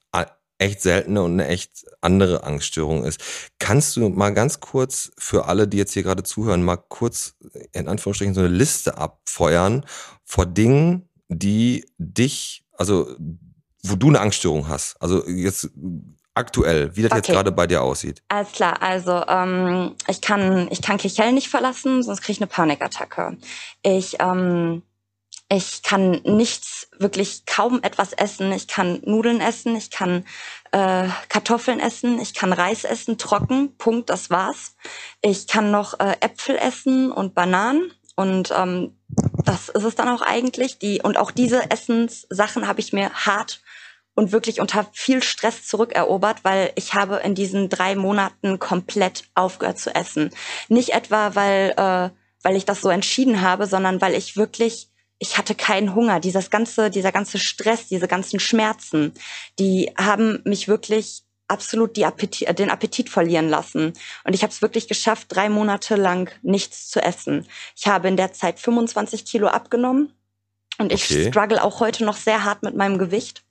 echt 0.58 0.80
seltene 0.80 1.22
und 1.22 1.32
eine 1.32 1.48
echt 1.48 1.84
andere 2.00 2.44
Angststörung 2.44 3.04
ist. 3.04 3.20
Kannst 3.58 3.96
du 3.96 4.08
mal 4.08 4.30
ganz 4.30 4.60
kurz 4.60 5.12
für 5.18 5.46
alle, 5.46 5.68
die 5.68 5.76
jetzt 5.76 5.92
hier 5.92 6.02
gerade 6.02 6.22
zuhören, 6.22 6.62
mal 6.62 6.76
kurz 6.76 7.34
in 7.72 7.88
Anführungsstrichen 7.88 8.34
so 8.34 8.40
eine 8.40 8.48
Liste 8.48 8.96
abfeuern 8.96 9.84
vor 10.24 10.46
Dingen, 10.46 11.08
die 11.28 11.84
dich, 11.98 12.64
also 12.72 13.14
wo 13.82 13.96
du 13.96 14.08
eine 14.08 14.20
Angststörung 14.20 14.68
hast. 14.68 14.96
Also 15.00 15.26
jetzt 15.28 15.70
aktuell, 16.34 16.94
wie 16.96 17.02
das 17.02 17.12
okay. 17.12 17.18
jetzt 17.18 17.28
gerade 17.28 17.52
bei 17.52 17.66
dir 17.66 17.82
aussieht. 17.82 18.22
Alles 18.28 18.52
klar, 18.52 18.80
also 18.82 19.24
ähm, 19.26 19.94
ich 20.08 20.20
kann 20.20 20.68
ich 20.70 20.82
kann 20.82 20.98
Kichel 20.98 21.32
nicht 21.32 21.48
verlassen, 21.48 22.02
sonst 22.02 22.22
kriege 22.22 22.32
ich 22.32 22.40
eine 22.40 22.46
Panikattacke. 22.46 23.36
Ich 23.82 24.16
ähm, 24.20 24.82
ich 25.54 25.82
kann 25.82 26.22
nichts, 26.24 26.88
wirklich 26.98 27.44
kaum 27.44 27.80
etwas 27.82 28.14
essen. 28.14 28.52
Ich 28.52 28.68
kann 28.68 29.02
Nudeln 29.04 29.42
essen, 29.42 29.76
ich 29.76 29.90
kann 29.90 30.24
äh, 30.70 31.08
Kartoffeln 31.28 31.78
essen, 31.78 32.18
ich 32.18 32.32
kann 32.32 32.54
Reis 32.54 32.84
essen, 32.84 33.18
trocken, 33.18 33.76
Punkt, 33.76 34.08
das 34.08 34.30
war's. 34.30 34.76
Ich 35.20 35.46
kann 35.46 35.70
noch 35.70 36.00
äh, 36.00 36.16
Äpfel 36.20 36.56
essen 36.56 37.12
und 37.12 37.34
Bananen 37.34 37.92
und 38.16 38.50
ähm, 38.56 38.96
das 39.44 39.68
ist 39.68 39.84
es 39.84 39.94
dann 39.94 40.08
auch 40.08 40.22
eigentlich. 40.22 40.78
Die 40.78 41.02
und 41.02 41.18
auch 41.18 41.30
diese 41.30 41.70
Essenssachen 41.70 42.66
habe 42.66 42.80
ich 42.80 42.94
mir 42.94 43.10
hart 43.10 43.60
und 44.14 44.32
wirklich 44.32 44.60
unter 44.60 44.86
viel 44.92 45.22
Stress 45.22 45.66
zurückerobert, 45.66 46.44
weil 46.44 46.72
ich 46.74 46.94
habe 46.94 47.16
in 47.24 47.34
diesen 47.34 47.68
drei 47.68 47.94
Monaten 47.94 48.58
komplett 48.58 49.24
aufgehört 49.34 49.78
zu 49.78 49.94
essen. 49.94 50.30
Nicht 50.68 50.90
etwa, 50.90 51.34
weil, 51.34 51.74
äh, 51.76 52.10
weil 52.42 52.56
ich 52.56 52.64
das 52.64 52.82
so 52.82 52.90
entschieden 52.90 53.40
habe, 53.40 53.66
sondern 53.66 54.00
weil 54.00 54.14
ich 54.14 54.36
wirklich, 54.36 54.88
ich 55.18 55.38
hatte 55.38 55.54
keinen 55.54 55.94
Hunger. 55.94 56.20
Dieses 56.20 56.50
ganze, 56.50 56.90
dieser 56.90 57.12
ganze 57.12 57.38
Stress, 57.38 57.88
diese 57.88 58.08
ganzen 58.08 58.38
Schmerzen, 58.40 59.14
die 59.58 59.92
haben 59.96 60.40
mich 60.44 60.68
wirklich 60.68 61.22
absolut 61.48 61.96
die 61.96 62.04
Appetit, 62.04 62.58
den 62.58 62.70
Appetit 62.70 63.08
verlieren 63.08 63.48
lassen. 63.48 63.92
Und 64.24 64.34
ich 64.34 64.42
habe 64.42 64.52
es 64.52 64.62
wirklich 64.62 64.88
geschafft, 64.88 65.28
drei 65.30 65.48
Monate 65.48 65.96
lang 65.96 66.30
nichts 66.42 66.88
zu 66.88 67.00
essen. 67.00 67.46
Ich 67.76 67.86
habe 67.86 68.08
in 68.08 68.16
der 68.16 68.32
Zeit 68.32 68.58
25 68.58 69.24
Kilo 69.24 69.48
abgenommen 69.48 70.12
Und 70.78 70.92
ich 70.92 71.04
okay. 71.04 71.28
struggle 71.28 71.62
auch 71.62 71.80
heute 71.80 72.04
noch 72.04 72.16
sehr 72.16 72.44
hart 72.44 72.62
mit 72.62 72.74
meinem 72.74 72.98
Gewicht. 72.98 73.44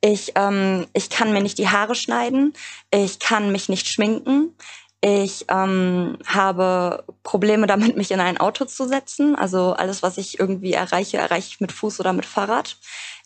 Ich, 0.00 0.32
ähm, 0.36 0.86
ich 0.92 1.10
kann 1.10 1.32
mir 1.32 1.42
nicht 1.42 1.58
die 1.58 1.68
Haare 1.68 1.94
schneiden. 1.94 2.54
Ich 2.92 3.18
kann 3.18 3.52
mich 3.52 3.68
nicht 3.68 3.88
schminken. 3.88 4.54
Ich 5.00 5.44
ähm, 5.48 6.18
habe 6.26 7.04
Probleme 7.22 7.66
damit, 7.66 7.96
mich 7.96 8.10
in 8.10 8.20
ein 8.20 8.38
Auto 8.38 8.64
zu 8.64 8.88
setzen. 8.88 9.36
Also 9.36 9.72
alles, 9.72 10.02
was 10.02 10.18
ich 10.18 10.40
irgendwie 10.40 10.72
erreiche, 10.72 11.18
erreiche 11.18 11.48
ich 11.48 11.60
mit 11.60 11.72
Fuß 11.72 12.00
oder 12.00 12.12
mit 12.12 12.26
Fahrrad. 12.26 12.76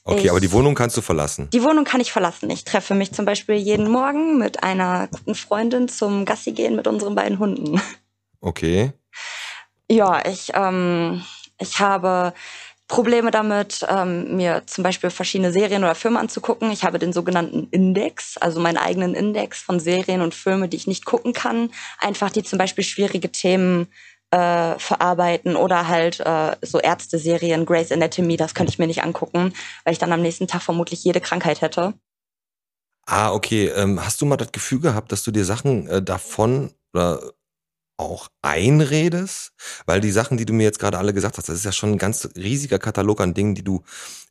Okay, 0.04 0.24
ich, 0.24 0.30
aber 0.30 0.40
die 0.40 0.52
Wohnung 0.52 0.74
kannst 0.74 0.96
du 0.96 1.00
verlassen. 1.00 1.48
Die 1.52 1.62
Wohnung 1.62 1.84
kann 1.84 2.00
ich 2.00 2.12
verlassen. 2.12 2.50
Ich 2.50 2.64
treffe 2.64 2.94
mich 2.94 3.12
zum 3.12 3.24
Beispiel 3.24 3.54
jeden 3.54 3.88
Morgen 3.88 4.36
mit 4.36 4.62
einer 4.62 5.08
guten 5.08 5.34
Freundin 5.34 5.88
zum 5.88 6.24
Gassi 6.24 6.52
gehen 6.52 6.76
mit 6.76 6.86
unseren 6.86 7.14
beiden 7.14 7.38
Hunden. 7.38 7.80
Okay. 8.40 8.92
Ja, 9.88 10.26
ich, 10.26 10.50
ähm, 10.54 11.22
ich 11.58 11.78
habe 11.78 12.34
Probleme 12.92 13.30
damit, 13.30 13.86
ähm, 13.88 14.36
mir 14.36 14.64
zum 14.66 14.84
Beispiel 14.84 15.08
verschiedene 15.08 15.50
Serien 15.50 15.82
oder 15.82 15.94
Filme 15.94 16.20
anzugucken. 16.20 16.70
Ich 16.70 16.84
habe 16.84 16.98
den 16.98 17.14
sogenannten 17.14 17.68
Index, 17.70 18.36
also 18.36 18.60
meinen 18.60 18.76
eigenen 18.76 19.14
Index 19.14 19.62
von 19.62 19.80
Serien 19.80 20.20
und 20.20 20.34
Filmen, 20.34 20.68
die 20.68 20.76
ich 20.76 20.86
nicht 20.86 21.06
gucken 21.06 21.32
kann. 21.32 21.70
Einfach 22.00 22.28
die 22.28 22.42
zum 22.42 22.58
Beispiel 22.58 22.84
schwierige 22.84 23.32
Themen 23.32 23.86
äh, 24.30 24.78
verarbeiten 24.78 25.56
oder 25.56 25.88
halt 25.88 26.20
äh, 26.20 26.54
so 26.60 26.80
Ärzte-Serien, 26.80 27.64
Grey's 27.64 27.90
Anatomy, 27.90 28.36
das 28.36 28.54
könnte 28.54 28.70
ich 28.70 28.78
mir 28.78 28.88
nicht 28.88 29.02
angucken, 29.02 29.54
weil 29.84 29.94
ich 29.94 29.98
dann 29.98 30.12
am 30.12 30.20
nächsten 30.20 30.46
Tag 30.46 30.60
vermutlich 30.60 31.02
jede 31.02 31.22
Krankheit 31.22 31.62
hätte. 31.62 31.94
Ah, 33.06 33.32
okay. 33.32 33.68
Ähm, 33.68 34.04
hast 34.04 34.20
du 34.20 34.26
mal 34.26 34.36
das 34.36 34.52
Gefühl 34.52 34.80
gehabt, 34.80 35.12
dass 35.12 35.24
du 35.24 35.30
dir 35.30 35.46
Sachen 35.46 35.88
äh, 35.88 36.02
davon 36.02 36.74
oder 36.92 37.22
auch 38.02 38.28
einredest? 38.42 39.52
Weil 39.86 40.00
die 40.00 40.10
Sachen, 40.10 40.36
die 40.36 40.44
du 40.44 40.52
mir 40.52 40.64
jetzt 40.64 40.78
gerade 40.78 40.98
alle 40.98 41.14
gesagt 41.14 41.38
hast, 41.38 41.48
das 41.48 41.56
ist 41.56 41.64
ja 41.64 41.72
schon 41.72 41.92
ein 41.92 41.98
ganz 41.98 42.28
riesiger 42.36 42.78
Katalog 42.78 43.20
an 43.20 43.34
Dingen, 43.34 43.54
die 43.54 43.64
du, 43.64 43.82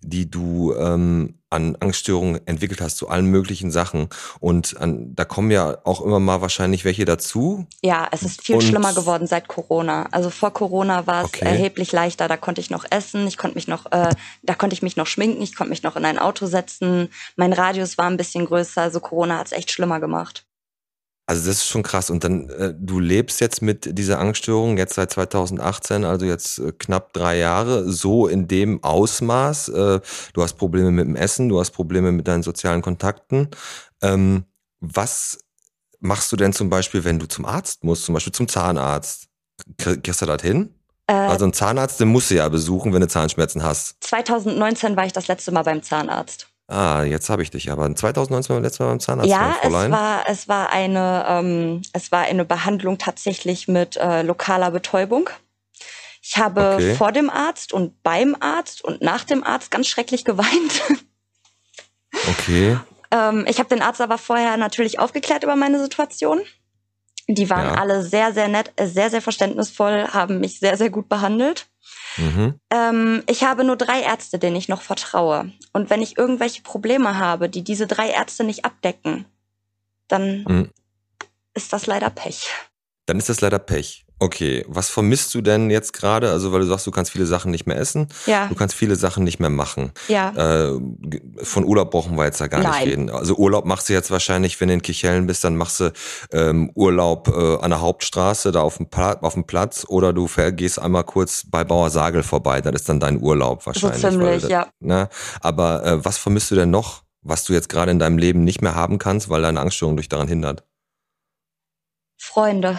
die 0.01 0.29
du 0.29 0.73
ähm, 0.75 1.39
an 1.49 1.75
Angststörungen 1.79 2.45
entwickelt 2.47 2.81
hast, 2.81 2.97
zu 2.97 3.09
allen 3.09 3.25
möglichen 3.25 3.71
Sachen. 3.71 4.09
Und 4.39 4.77
an, 4.77 5.15
da 5.15 5.25
kommen 5.25 5.51
ja 5.51 5.77
auch 5.83 6.01
immer 6.01 6.19
mal 6.19 6.41
wahrscheinlich 6.41 6.85
welche 6.85 7.05
dazu. 7.05 7.67
Ja, 7.81 8.07
es 8.11 8.23
ist 8.23 8.41
viel 8.41 8.55
Und, 8.55 8.63
schlimmer 8.63 8.93
geworden 8.93 9.27
seit 9.27 9.47
Corona. 9.47 10.07
Also 10.11 10.29
vor 10.29 10.51
Corona 10.53 11.07
war 11.07 11.23
es 11.23 11.29
okay. 11.29 11.45
erheblich 11.45 11.91
leichter. 11.91 12.27
Da 12.27 12.37
konnte 12.37 12.61
ich 12.61 12.69
noch 12.69 12.85
essen, 12.89 13.27
ich 13.27 13.37
konnte 13.37 13.55
mich 13.55 13.67
noch, 13.67 13.91
äh, 13.91 14.09
da 14.43 14.55
konnte 14.55 14.73
ich 14.73 14.81
mich 14.81 14.97
noch 14.97 15.07
schminken, 15.07 15.41
ich 15.41 15.55
konnte 15.55 15.69
mich 15.69 15.83
noch 15.83 15.95
in 15.95 16.05
ein 16.05 16.19
Auto 16.19 16.45
setzen. 16.45 17.09
Mein 17.35 17.53
Radius 17.53 17.97
war 17.97 18.05
ein 18.05 18.17
bisschen 18.17 18.45
größer. 18.45 18.81
Also 18.81 18.99
Corona 18.99 19.37
hat 19.37 19.47
es 19.47 19.53
echt 19.53 19.71
schlimmer 19.71 19.99
gemacht. 19.99 20.45
Also 21.27 21.47
das 21.47 21.57
ist 21.57 21.67
schon 21.67 21.83
krass. 21.83 22.09
Und 22.09 22.23
dann, 22.23 22.49
äh, 22.49 22.73
du 22.77 22.99
lebst 22.99 23.39
jetzt 23.41 23.61
mit 23.61 23.97
dieser 23.97 24.19
Angststörung 24.19 24.77
jetzt 24.77 24.95
seit 24.95 25.11
2018, 25.11 26.03
also 26.03 26.25
jetzt 26.25 26.59
äh, 26.59 26.71
knapp 26.77 27.13
drei 27.13 27.37
Jahre, 27.37 27.89
so 27.89 28.27
in 28.27 28.47
dem 28.47 28.83
Ausmaß. 28.83 29.69
Äh, 29.69 29.99
du 30.33 30.41
hast 30.41 30.55
Probleme 30.55 30.91
mit 30.91 31.05
dem 31.05 31.15
Essen, 31.15 31.47
du 31.47 31.59
hast 31.59 31.71
Probleme 31.71 32.11
mit 32.11 32.27
deinen 32.27 32.43
sozialen 32.43 32.81
Kontakten. 32.81 33.49
Ähm, 34.01 34.45
was 34.81 35.39
machst 35.99 36.31
du 36.31 36.35
denn 36.35 36.53
zum 36.53 36.69
Beispiel, 36.69 37.03
wenn 37.03 37.19
du 37.19 37.27
zum 37.27 37.45
Arzt 37.45 37.83
musst, 37.83 38.05
zum 38.05 38.13
Beispiel 38.13 38.33
zum 38.33 38.47
Zahnarzt? 38.47 39.27
Kriegst 39.77 40.21
du 40.21 40.25
das 40.25 40.41
hin? 40.41 40.73
Äh, 41.07 41.13
also 41.13 41.45
ein 41.45 41.53
Zahnarzt, 41.53 41.99
den 41.99 42.07
musst 42.09 42.31
du 42.31 42.35
ja 42.35 42.49
besuchen, 42.49 42.93
wenn 42.93 43.01
du 43.01 43.07
Zahnschmerzen 43.07 43.63
hast. 43.63 44.03
2019 44.03 44.95
war 44.95 45.05
ich 45.05 45.13
das 45.13 45.27
letzte 45.27 45.51
Mal 45.51 45.63
beim 45.63 45.83
Zahnarzt. 45.83 46.50
Ah, 46.71 47.03
jetzt 47.03 47.29
habe 47.29 47.43
ich 47.43 47.51
dich. 47.51 47.69
Aber 47.69 47.93
2019 47.93 48.55
war 48.55 48.61
letztes 48.61 48.79
Mal 48.79 48.87
beim 48.87 48.99
Zahnarzt. 49.01 49.29
Ja, 49.29 49.55
es 49.61 49.71
war, 49.71 50.23
es 50.29 50.47
war 50.47 50.71
eine, 50.71 51.25
ähm, 51.27 51.81
es 51.91 52.13
war 52.13 52.21
eine 52.21 52.45
Behandlung 52.45 52.97
tatsächlich 52.97 53.67
mit 53.67 53.97
äh, 53.97 54.21
lokaler 54.21 54.71
Betäubung. 54.71 55.29
Ich 56.21 56.37
habe 56.37 56.75
okay. 56.75 56.95
vor 56.95 57.11
dem 57.11 57.29
Arzt 57.29 57.73
und 57.73 58.01
beim 58.03 58.37
Arzt 58.39 58.85
und 58.85 59.01
nach 59.01 59.25
dem 59.25 59.43
Arzt 59.43 59.69
ganz 59.69 59.87
schrecklich 59.87 60.23
geweint. 60.23 60.81
Okay. 62.29 62.77
ähm, 63.11 63.45
ich 63.49 63.59
habe 63.59 63.67
den 63.67 63.81
Arzt 63.81 63.99
aber 63.99 64.17
vorher 64.17 64.55
natürlich 64.55 64.97
aufgeklärt 64.97 65.43
über 65.43 65.57
meine 65.57 65.81
Situation. 65.81 66.39
Die 67.33 67.49
waren 67.49 67.65
ja. 67.65 67.75
alle 67.75 68.03
sehr, 68.03 68.33
sehr 68.33 68.47
nett, 68.47 68.71
sehr, 68.79 69.09
sehr 69.09 69.21
verständnisvoll, 69.21 70.07
haben 70.09 70.39
mich 70.39 70.59
sehr, 70.59 70.77
sehr 70.77 70.89
gut 70.89 71.09
behandelt. 71.09 71.67
Mhm. 72.17 72.59
Ähm, 72.69 73.23
ich 73.27 73.43
habe 73.43 73.63
nur 73.63 73.77
drei 73.77 74.01
Ärzte, 74.01 74.39
denen 74.39 74.55
ich 74.55 74.67
noch 74.67 74.81
vertraue. 74.81 75.51
Und 75.73 75.89
wenn 75.89 76.01
ich 76.01 76.17
irgendwelche 76.17 76.61
Probleme 76.61 77.17
habe, 77.17 77.49
die 77.49 77.63
diese 77.63 77.87
drei 77.87 78.09
Ärzte 78.09 78.43
nicht 78.43 78.65
abdecken, 78.65 79.25
dann 80.07 80.43
mhm. 80.47 80.69
ist 81.53 81.71
das 81.73 81.87
leider 81.87 82.09
Pech. 82.09 82.49
Dann 83.05 83.17
ist 83.17 83.29
das 83.29 83.41
leider 83.41 83.59
Pech. 83.59 84.05
Okay, 84.21 84.63
was 84.67 84.91
vermisst 84.91 85.33
du 85.33 85.41
denn 85.41 85.71
jetzt 85.71 85.93
gerade? 85.93 86.29
Also, 86.29 86.53
weil 86.53 86.59
du 86.59 86.67
sagst, 86.67 86.85
du 86.85 86.91
kannst 86.91 87.09
viele 87.09 87.25
Sachen 87.25 87.49
nicht 87.49 87.65
mehr 87.65 87.77
essen. 87.77 88.07
Ja. 88.27 88.45
Du 88.45 88.53
kannst 88.53 88.75
viele 88.75 88.95
Sachen 88.95 89.23
nicht 89.23 89.39
mehr 89.39 89.49
machen. 89.49 89.93
Ja. 90.09 90.29
Äh, 90.69 90.79
von 91.41 91.65
Urlaub 91.65 91.89
brauchen 91.89 92.15
wir 92.19 92.25
jetzt 92.25 92.39
ja 92.39 92.45
gar 92.45 92.61
Nein. 92.61 92.71
nicht 92.71 92.91
reden. 92.91 93.09
Also 93.09 93.33
Urlaub 93.33 93.65
machst 93.65 93.89
du 93.89 93.93
jetzt 93.93 94.11
wahrscheinlich, 94.11 94.61
wenn 94.61 94.67
du 94.67 94.75
in 94.75 94.83
Kichellen 94.83 95.25
bist, 95.25 95.43
dann 95.43 95.57
machst 95.57 95.79
du 95.79 95.91
ähm, 96.33 96.69
Urlaub 96.75 97.29
äh, 97.29 97.63
an 97.63 97.71
der 97.71 97.81
Hauptstraße, 97.81 98.51
da 98.51 98.61
auf 98.61 98.77
dem, 98.77 98.85
auf 98.93 99.33
dem 99.33 99.45
Platz, 99.45 99.85
oder 99.87 100.13
du 100.13 100.29
gehst 100.51 100.77
einmal 100.77 101.03
kurz 101.03 101.43
bei 101.49 101.63
Bauer 101.63 101.89
Sagel 101.89 102.21
vorbei. 102.21 102.61
Das 102.61 102.75
ist 102.75 102.89
dann 102.89 102.99
dein 102.99 103.19
Urlaub 103.19 103.65
wahrscheinlich. 103.65 104.01
So 104.01 104.09
ziemlich, 104.09 104.41
das, 104.43 104.51
ja. 104.51 104.67
Ne? 104.81 105.09
Aber 105.39 105.83
äh, 105.83 106.05
was 106.05 106.19
vermisst 106.19 106.51
du 106.51 106.55
denn 106.55 106.69
noch, 106.69 107.01
was 107.23 107.43
du 107.43 107.53
jetzt 107.53 107.69
gerade 107.69 107.89
in 107.89 107.97
deinem 107.97 108.19
Leben 108.19 108.43
nicht 108.43 108.61
mehr 108.61 108.75
haben 108.75 108.99
kannst, 108.99 109.29
weil 109.29 109.41
deine 109.41 109.59
Angststörung 109.59 109.97
dich 109.97 110.09
daran 110.09 110.27
hindert? 110.27 110.63
Freunde. 112.19 112.77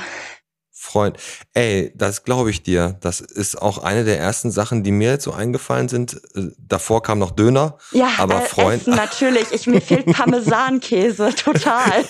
Freund. 0.83 1.16
Ey, 1.55 1.92
das 1.95 2.25
glaube 2.25 2.51
ich 2.51 2.64
dir. 2.64 2.97
Das 3.01 3.21
ist 3.21 3.61
auch 3.61 3.79
eine 3.79 4.05
der 4.05 4.18
ersten 4.18 4.51
Sachen, 4.51 4.83
die 4.83 4.90
mir 4.90 5.12
jetzt 5.12 5.25
so 5.25 5.33
eingefallen 5.33 5.88
sind. 5.88 6.21
Äh, 6.35 6.49
davor 6.59 7.05
kam 7.05 7.21
noch 7.21 7.31
Döner. 7.31 7.79
Ja, 7.92 8.11
aber 8.18 8.42
äh, 8.42 8.47
Freund. 8.47 8.83
Essen, 8.83 8.97
natürlich. 8.97 9.53
Ich, 9.53 9.68
mir 9.68 9.81
fehlt 9.81 10.07
Parmesankäse, 10.12 11.35
total. 11.37 12.05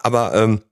aber 0.00 0.34
ähm, 0.34 0.62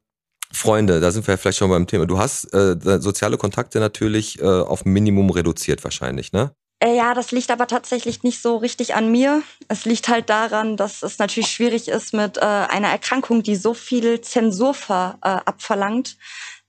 Freunde, 0.52 1.00
da 1.00 1.10
sind 1.10 1.26
wir 1.28 1.36
vielleicht 1.36 1.58
schon 1.58 1.68
beim 1.68 1.86
Thema. 1.86 2.06
Du 2.06 2.18
hast 2.18 2.44
äh, 2.54 2.76
soziale 3.00 3.36
Kontakte 3.36 3.78
natürlich 3.78 4.40
äh, 4.40 4.44
auf 4.44 4.86
Minimum 4.86 5.28
reduziert 5.28 5.84
wahrscheinlich, 5.84 6.32
ne? 6.32 6.52
Äh, 6.80 6.96
ja, 6.96 7.14
das 7.14 7.30
liegt 7.30 7.50
aber 7.50 7.66
tatsächlich 7.66 8.22
nicht 8.22 8.42
so 8.42 8.56
richtig 8.56 8.94
an 8.94 9.10
mir. 9.10 9.42
Es 9.68 9.84
liegt 9.84 10.08
halt 10.08 10.28
daran, 10.28 10.76
dass 10.76 11.02
es 11.02 11.18
natürlich 11.18 11.50
schwierig 11.50 11.88
ist 11.88 12.12
mit 12.14 12.36
äh, 12.36 12.40
einer 12.40 12.88
Erkrankung, 12.88 13.42
die 13.42 13.56
so 13.56 13.74
viel 13.74 14.20
Zensur 14.22 14.74
ver, 14.74 15.18
äh, 15.22 15.28
abverlangt, 15.28 16.16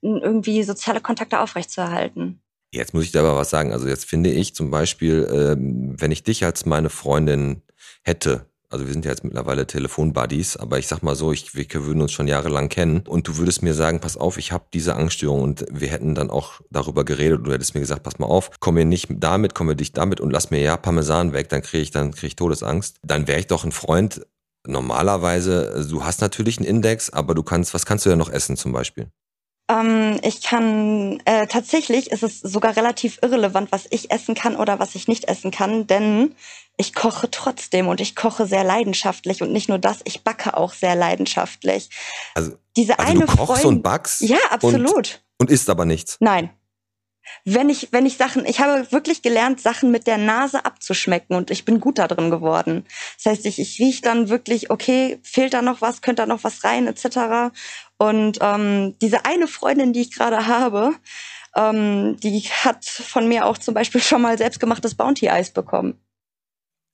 irgendwie 0.02 0.64
soziale 0.64 1.02
Kontakte 1.02 1.40
aufrechtzuerhalten. 1.40 2.42
Jetzt 2.72 2.94
muss 2.94 3.06
ich 3.06 3.12
da 3.12 3.22
aber 3.22 3.36
was 3.38 3.50
sagen. 3.50 3.72
Also 3.72 3.88
jetzt 3.88 4.06
finde 4.06 4.32
ich 4.32 4.54
zum 4.54 4.70
Beispiel, 4.70 5.28
ähm, 5.32 5.96
wenn 5.98 6.12
ich 6.12 6.24
dich 6.24 6.44
als 6.44 6.66
meine 6.66 6.90
Freundin 6.90 7.62
hätte, 8.04 8.48
also 8.70 8.86
wir 8.86 8.94
sind 8.94 9.06
ja 9.06 9.12
jetzt 9.12 9.24
mittlerweile 9.24 9.68
Telefonbuddies, 9.68 10.58
aber 10.58 10.78
ich 10.80 10.88
sag 10.88 11.02
mal 11.02 11.16
so, 11.16 11.32
ich, 11.32 11.56
wir 11.56 11.86
würden 11.86 12.02
uns 12.02 12.12
schon 12.12 12.28
jahrelang 12.28 12.68
kennen 12.68 13.04
und 13.08 13.28
du 13.28 13.38
würdest 13.38 13.62
mir 13.62 13.74
sagen, 13.74 14.02
pass 14.02 14.18
auf, 14.18 14.38
ich 14.38 14.52
habe 14.52 14.66
diese 14.74 14.96
Angststörung 14.96 15.42
und 15.44 15.66
wir 15.72 15.88
hätten 15.88 16.16
dann 16.16 16.30
auch 16.30 16.62
darüber 16.70 17.06
geredet 17.06 17.40
und 17.40 17.48
du 17.48 17.54
hättest 17.54 17.76
mir 17.76 17.82
gesagt, 17.82 18.04
pass 18.04 18.20
mal 18.20 18.26
auf, 18.26 18.52
komm 18.60 18.76
mir 18.76 18.86
nicht 18.86 19.08
damit, 19.10 19.56
komm 19.56 19.68
mir 19.68 19.76
dich 19.76 19.94
damit 19.94 20.20
und 20.20 20.32
lass 20.32 20.52
mir 20.52 20.60
ja 20.60 20.76
Parmesan 20.76 21.32
weg, 21.32 21.48
dann 21.50 21.62
kriege 21.62 21.84
ich 21.84 21.92
dann 21.92 22.12
krieg 22.12 22.28
ich 22.28 22.36
Todesangst. 22.36 22.98
Dann 23.04 23.28
wäre 23.28 23.40
ich 23.40 23.48
doch 23.48 23.64
ein 23.64 23.72
Freund. 23.72 24.26
Normalerweise, 24.68 25.88
du 25.90 26.04
hast 26.04 26.22
natürlich 26.22 26.58
einen 26.58 26.68
Index, 26.68 27.12
aber 27.12 27.36
du 27.36 27.44
kannst, 27.44 27.74
was 27.74 27.86
kannst 27.86 28.06
du 28.06 28.10
ja 28.10 28.16
noch 28.16 28.32
essen 28.32 28.58
zum 28.58 28.72
Beispiel? 28.72 29.10
Ähm, 29.68 30.20
ich 30.22 30.44
kann, 30.44 31.22
äh, 31.26 31.48
tatsächlich 31.48 32.12
ist 32.12 32.24
es 32.24 32.40
sogar 32.40 32.76
relativ 32.76 33.20
irrelevant, 33.22 33.72
was 33.72 33.86
ich 33.90 34.12
essen 34.12 34.36
kann 34.36 34.56
oder 34.56 34.80
was 34.80 34.96
ich 34.96 35.08
nicht 35.08 35.26
essen 35.26 35.52
kann, 35.52 35.88
denn 35.88 36.36
ich 36.78 36.94
koche 36.94 37.32
trotzdem 37.32 37.88
und 37.88 38.02
ich 38.02 38.16
koche 38.16 38.46
sehr 38.46 38.64
leidenschaftlich 38.64 39.42
und 39.42 39.52
nicht 39.52 39.70
nur 39.70 39.80
das, 39.80 40.00
ich 40.04 40.24
backe 40.24 40.56
auch 40.56 40.74
sehr 40.74 40.96
leidenschaftlich. 40.96 41.90
Also, 42.36 42.54
Diese 42.76 43.00
also 43.00 43.12
eine 43.12 43.26
du 43.26 43.26
kochst 43.26 43.62
Freund 43.62 43.66
und 43.66 43.82
backst? 43.82 44.22
Ja, 44.22 44.38
absolut. 44.50 45.24
Und, 45.40 45.50
und 45.50 45.52
isst 45.52 45.70
aber 45.70 45.86
nichts? 45.86 46.18
Nein 46.20 46.52
wenn 47.44 47.70
ich, 47.70 47.90
wenn 47.92 48.06
ich 48.06 48.18
Sachen, 48.18 48.46
ich 48.46 48.60
habe 48.60 48.92
wirklich 48.92 49.22
gelernt, 49.22 49.62
Sachen 49.62 49.92
mit 49.92 50.08
der 50.08 50.18
Nase 50.18 50.66
abzuschmecken 50.66 51.36
und 51.36 51.52
ich 51.52 51.66
bin 51.66 51.80
gut 51.80 51.98
da 51.98 52.08
drin 52.08 52.30
geworden. 52.30 52.86
Das 53.18 53.32
heißt, 53.32 53.46
ich, 53.46 53.60
ich 53.60 53.80
rieche 53.80 54.02
dann 54.02 54.30
wirklich, 54.30 54.70
okay, 54.70 55.20
fehlt 55.24 55.54
da 55.54 55.62
noch 55.62 55.82
was, 55.82 56.02
könnte 56.02 56.24
da 56.24 56.26
noch 56.26 56.44
was 56.44 56.64
rein, 56.64 56.88
etc. 56.88 57.54
Und 57.98 58.40
ähm, 58.42 58.96
diese 59.00 59.26
eine 59.26 59.48
Freundin, 59.48 59.94
die 59.94 60.02
ich 60.02 60.12
gerade 60.12 60.48
habe, 60.48 60.94
ähm, 61.56 62.18
die 62.22 62.42
hat 62.42 62.86
von 62.86 63.28
mir 63.28 63.46
auch 63.46 63.58
zum 63.58 63.74
Beispiel 63.74 64.02
schon 64.02 64.22
mal 64.22 64.38
selbstgemachtes 64.38 64.96
Bounty-Eis 64.96 65.52
bekommen. 65.52 66.00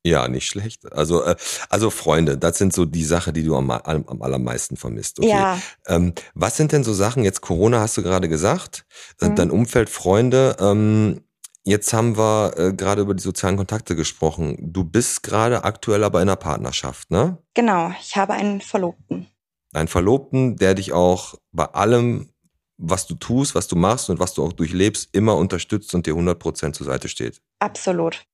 Ja, 0.03 0.27
nicht 0.27 0.47
schlecht. 0.47 0.91
Also, 0.91 1.23
äh, 1.23 1.35
also 1.69 1.89
Freunde, 1.89 2.37
das 2.37 2.57
sind 2.57 2.73
so 2.73 2.85
die 2.85 3.03
Sachen, 3.03 3.33
die 3.33 3.43
du 3.43 3.55
am, 3.55 3.69
am, 3.69 4.05
am 4.07 4.21
allermeisten 4.21 4.75
vermisst. 4.75 5.19
Okay. 5.19 5.29
Ja. 5.29 5.59
Ähm, 5.87 6.13
was 6.33 6.57
sind 6.57 6.71
denn 6.71 6.83
so 6.83 6.93
Sachen, 6.93 7.23
jetzt 7.23 7.41
Corona 7.41 7.79
hast 7.79 7.97
du 7.97 8.03
gerade 8.03 8.27
gesagt, 8.27 8.85
äh, 9.21 9.29
mhm. 9.29 9.35
dein 9.35 9.51
Umfeld, 9.51 9.89
Freunde, 9.89 10.55
ähm, 10.59 11.21
jetzt 11.63 11.93
haben 11.93 12.17
wir 12.17 12.53
äh, 12.57 12.73
gerade 12.73 13.01
über 13.01 13.13
die 13.13 13.21
sozialen 13.21 13.57
Kontakte 13.57 13.95
gesprochen. 13.95 14.57
Du 14.59 14.83
bist 14.83 15.21
gerade 15.21 15.63
aktuell 15.63 16.03
aber 16.03 16.21
in 16.21 16.29
einer 16.29 16.35
Partnerschaft, 16.35 17.11
ne? 17.11 17.37
Genau, 17.53 17.91
ich 18.01 18.15
habe 18.15 18.33
einen 18.33 18.61
Verlobten. 18.61 19.27
Einen 19.73 19.87
Verlobten, 19.87 20.55
der 20.57 20.73
dich 20.73 20.93
auch 20.93 21.35
bei 21.51 21.65
allem, 21.65 22.29
was 22.77 23.05
du 23.05 23.13
tust, 23.13 23.53
was 23.53 23.67
du 23.67 23.75
machst 23.75 24.09
und 24.09 24.19
was 24.19 24.33
du 24.33 24.43
auch 24.43 24.53
durchlebst, 24.53 25.09
immer 25.11 25.37
unterstützt 25.37 25.93
und 25.93 26.07
dir 26.07 26.15
100% 26.15 26.73
zur 26.73 26.87
Seite 26.87 27.07
steht. 27.07 27.39
Absolut. 27.59 28.25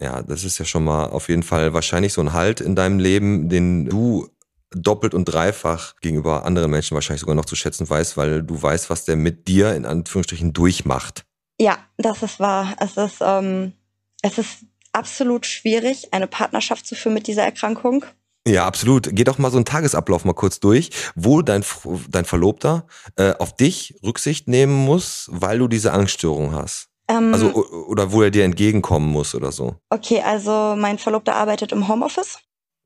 Ja, 0.00 0.22
das 0.22 0.44
ist 0.44 0.58
ja 0.58 0.64
schon 0.64 0.84
mal 0.84 1.06
auf 1.06 1.28
jeden 1.28 1.42
Fall 1.42 1.74
wahrscheinlich 1.74 2.14
so 2.14 2.22
ein 2.22 2.32
Halt 2.32 2.60
in 2.60 2.74
deinem 2.74 2.98
Leben, 2.98 3.48
den 3.48 3.86
du 3.86 4.28
doppelt 4.70 5.14
und 5.14 5.26
dreifach 5.26 5.96
gegenüber 6.00 6.44
anderen 6.44 6.70
Menschen 6.70 6.94
wahrscheinlich 6.94 7.20
sogar 7.20 7.34
noch 7.34 7.44
zu 7.44 7.56
schätzen 7.56 7.88
weißt, 7.88 8.16
weil 8.16 8.42
du 8.42 8.60
weißt, 8.60 8.88
was 8.88 9.04
der 9.04 9.16
mit 9.16 9.48
dir 9.48 9.74
in 9.74 9.84
Anführungsstrichen 9.84 10.52
durchmacht. 10.52 11.24
Ja, 11.60 11.78
das 11.98 12.22
ist 12.22 12.40
wahr. 12.40 12.74
Es 12.80 12.96
ist, 12.96 13.16
ähm, 13.20 13.74
es 14.22 14.38
ist 14.38 14.64
absolut 14.92 15.44
schwierig, 15.44 16.14
eine 16.14 16.26
Partnerschaft 16.26 16.86
zu 16.86 16.94
führen 16.94 17.14
mit 17.14 17.26
dieser 17.26 17.42
Erkrankung. 17.42 18.04
Ja, 18.46 18.66
absolut. 18.66 19.10
Geh 19.12 19.24
doch 19.24 19.38
mal 19.38 19.50
so 19.50 19.58
einen 19.58 19.66
Tagesablauf 19.66 20.24
mal 20.24 20.32
kurz 20.32 20.60
durch, 20.60 20.90
wo 21.14 21.42
dein, 21.42 21.62
dein 22.08 22.24
Verlobter 22.24 22.86
äh, 23.16 23.34
auf 23.34 23.54
dich 23.54 23.98
Rücksicht 24.02 24.48
nehmen 24.48 24.74
muss, 24.74 25.28
weil 25.30 25.58
du 25.58 25.68
diese 25.68 25.92
Angststörung 25.92 26.54
hast. 26.54 26.89
Ähm, 27.10 27.34
also, 27.34 27.52
oder 27.88 28.12
wo 28.12 28.22
er 28.22 28.30
dir 28.30 28.44
entgegenkommen 28.44 29.10
muss 29.10 29.34
oder 29.34 29.50
so. 29.50 29.74
Okay, 29.90 30.22
also 30.22 30.74
mein 30.76 30.98
Verlobter 30.98 31.34
arbeitet 31.34 31.72
im 31.72 31.88
Homeoffice. 31.88 32.38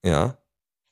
Ja. 0.05 0.39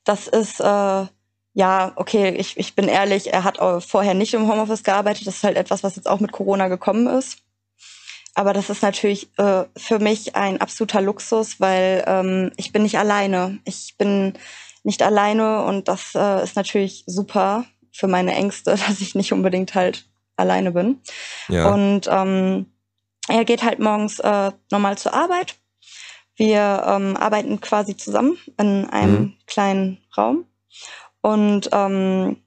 Das 0.03 0.27
ist, 0.27 0.59
äh, 0.59 1.05
ja, 1.53 1.91
okay, 1.95 2.29
ich, 2.29 2.57
ich 2.57 2.75
bin 2.75 2.87
ehrlich, 2.87 3.33
er 3.33 3.43
hat 3.43 3.57
vorher 3.83 4.13
nicht 4.13 4.33
im 4.33 4.47
Homeoffice 4.47 4.83
gearbeitet. 4.83 5.25
Das 5.25 5.37
ist 5.37 5.43
halt 5.43 5.57
etwas, 5.57 5.83
was 5.83 5.95
jetzt 5.95 6.07
auch 6.07 6.19
mit 6.19 6.31
Corona 6.31 6.67
gekommen 6.67 7.07
ist. 7.07 7.39
Aber 8.35 8.53
das 8.53 8.69
ist 8.69 8.81
natürlich 8.81 9.29
äh, 9.37 9.63
für 9.77 9.99
mich 9.99 10.35
ein 10.35 10.59
absoluter 10.59 11.01
Luxus, 11.01 11.59
weil 11.59 12.03
ähm, 12.07 12.51
ich 12.57 12.71
bin 12.71 12.83
nicht 12.83 12.97
alleine. 12.97 13.59
Ich 13.63 13.95
bin 13.97 14.33
nicht 14.83 15.01
alleine 15.01 15.63
und 15.63 15.87
das 15.87 16.13
äh, 16.15 16.43
ist 16.43 16.55
natürlich 16.55 17.03
super 17.05 17.65
für 17.91 18.07
meine 18.07 18.33
Ängste, 18.33 18.71
dass 18.87 19.01
ich 19.01 19.15
nicht 19.15 19.33
unbedingt 19.33 19.75
halt 19.75 20.05
alleine 20.35 20.71
bin. 20.71 20.99
Ja. 21.47 21.71
Und 21.71 22.07
ähm, 22.11 22.72
er 23.27 23.45
geht 23.45 23.63
halt 23.63 23.79
morgens 23.79 24.19
äh, 24.19 24.51
normal 24.71 24.97
zur 24.97 25.13
Arbeit. 25.13 25.55
Wir 26.35 26.83
ähm, 26.87 27.15
arbeiten 27.15 27.61
quasi 27.61 27.95
zusammen 27.95 28.37
in 28.57 28.89
einem 28.89 29.11
mhm. 29.11 29.33
kleinen 29.45 29.97
Raum. 30.17 30.45
Und 31.21 31.69
ähm, 31.71 32.37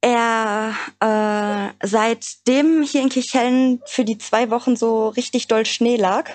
er 0.00 0.74
äh, 1.00 1.86
seitdem 1.86 2.82
hier 2.82 3.02
in 3.02 3.08
Kirchhellen 3.08 3.82
für 3.84 4.04
die 4.04 4.18
zwei 4.18 4.50
Wochen 4.50 4.76
so 4.76 5.08
richtig 5.08 5.48
doll 5.48 5.66
Schnee 5.66 5.96
lag. 5.96 6.30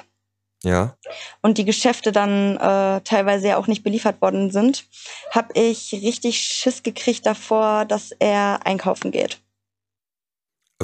Ja. 0.64 0.96
Und 1.42 1.58
die 1.58 1.66
Geschäfte 1.66 2.12
dann 2.12 2.56
äh, 2.56 3.02
teilweise 3.02 3.50
ja 3.50 3.58
auch 3.58 3.68
nicht 3.68 3.84
beliefert 3.84 4.22
worden 4.22 4.50
sind, 4.50 4.86
habe 5.32 5.60
ich 5.60 5.92
richtig 5.92 6.40
Schiss 6.40 6.84
gekriegt 6.84 7.26
davor, 7.26 7.84
dass 7.86 8.12
er 8.12 8.66
einkaufen 8.66 9.12
geht. 9.12 9.43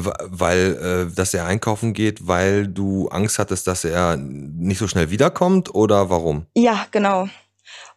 Weil, 0.04 1.10
äh, 1.10 1.16
dass 1.16 1.34
er 1.34 1.46
einkaufen 1.46 1.94
geht, 1.94 2.28
weil 2.28 2.68
du 2.68 3.08
Angst 3.10 3.40
hattest, 3.40 3.68
dass 3.68 3.84
er 3.84 4.18
nicht 4.18 4.80
so 4.80 4.88
schnell 4.88 5.10
wiederkommt 5.10 5.74
oder 5.74 6.10
warum? 6.10 6.46
Ja, 6.56 6.86
genau. 6.92 7.28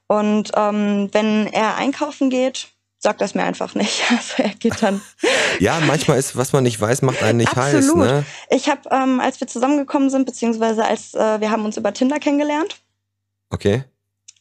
Und 0.06 0.52
ähm, 0.54 1.08
wenn 1.12 1.46
er 1.46 1.76
einkaufen 1.76 2.28
geht, 2.28 2.68
sagt 2.98 3.20
das 3.20 3.34
mir 3.34 3.42
einfach 3.44 3.74
nicht. 3.74 4.02
Also 4.10 4.42
er 4.42 4.50
geht 4.50 4.82
dann. 4.82 5.00
ja, 5.58 5.80
manchmal 5.80 6.18
ist, 6.18 6.36
was 6.36 6.52
man 6.52 6.62
nicht 6.62 6.80
weiß, 6.80 7.02
macht 7.02 7.22
einen 7.22 7.38
nicht 7.38 7.56
Absolut. 7.56 8.06
heiß. 8.06 8.12
Ne? 8.12 8.24
Ich 8.50 8.68
habe, 8.68 8.82
ähm, 8.90 9.20
als 9.20 9.40
wir 9.40 9.48
zusammengekommen 9.48 10.10
sind, 10.10 10.24
beziehungsweise 10.24 10.84
als 10.84 11.14
äh, 11.14 11.40
wir 11.40 11.50
haben 11.50 11.64
uns 11.64 11.76
über 11.76 11.92
Tinder 11.92 12.18
kennengelernt. 12.18 12.76
Okay. 13.50 13.84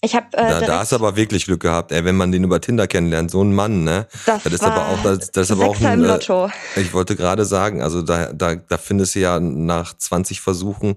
Ich 0.04 0.16
habe 0.16 0.36
äh, 0.36 0.50
da, 0.50 0.62
da 0.62 0.80
hast 0.80 0.92
du 0.92 0.96
aber 0.96 1.16
wirklich 1.16 1.46
Glück 1.46 1.62
gehabt, 1.62 1.92
ey, 1.92 2.04
wenn 2.04 2.16
man 2.18 2.32
den 2.32 2.44
über 2.44 2.60
Tinder 2.60 2.88
kennenlernt, 2.88 3.30
so 3.30 3.44
ein 3.44 3.54
Mann, 3.54 3.84
ne? 3.84 4.08
Das, 4.26 4.44
das 4.44 4.54
ist 4.54 4.64
aber 4.64 4.88
auch, 4.88 5.04
das, 5.04 5.30
das 5.32 5.50
ist 5.50 5.52
aber 5.52 5.70
auch 5.70 5.80
ein, 5.80 6.00
Lotto. 6.00 6.48
Äh, 6.76 6.82
ich 6.82 6.94
wollte 6.94 7.16
gerade 7.16 7.46
sagen, 7.46 7.84
also 7.84 8.02
da, 8.02 8.34
da, 8.34 8.56
da 8.56 8.78
findest 8.80 9.14
du 9.14 9.20
ja 9.20 9.40
nach 9.40 9.96
20 9.96 10.42
Versuchen, 10.42 10.96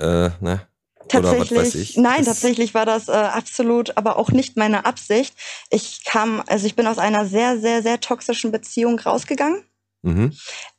äh, 0.00 0.30
ne? 0.40 0.66
Tatsächlich, 1.08 1.96
nein, 1.98 2.24
tatsächlich 2.24 2.74
war 2.74 2.86
das 2.86 3.08
äh, 3.08 3.12
absolut, 3.12 3.96
aber 3.96 4.16
auch 4.16 4.30
nicht 4.30 4.56
meine 4.56 4.86
Absicht. 4.86 5.34
Ich 5.70 6.04
kam, 6.04 6.42
also 6.46 6.66
ich 6.66 6.74
bin 6.74 6.86
aus 6.86 6.98
einer 6.98 7.26
sehr, 7.26 7.58
sehr, 7.58 7.82
sehr 7.82 8.00
toxischen 8.00 8.50
Beziehung 8.50 8.98
rausgegangen. 8.98 9.62
Mhm. 10.02 10.32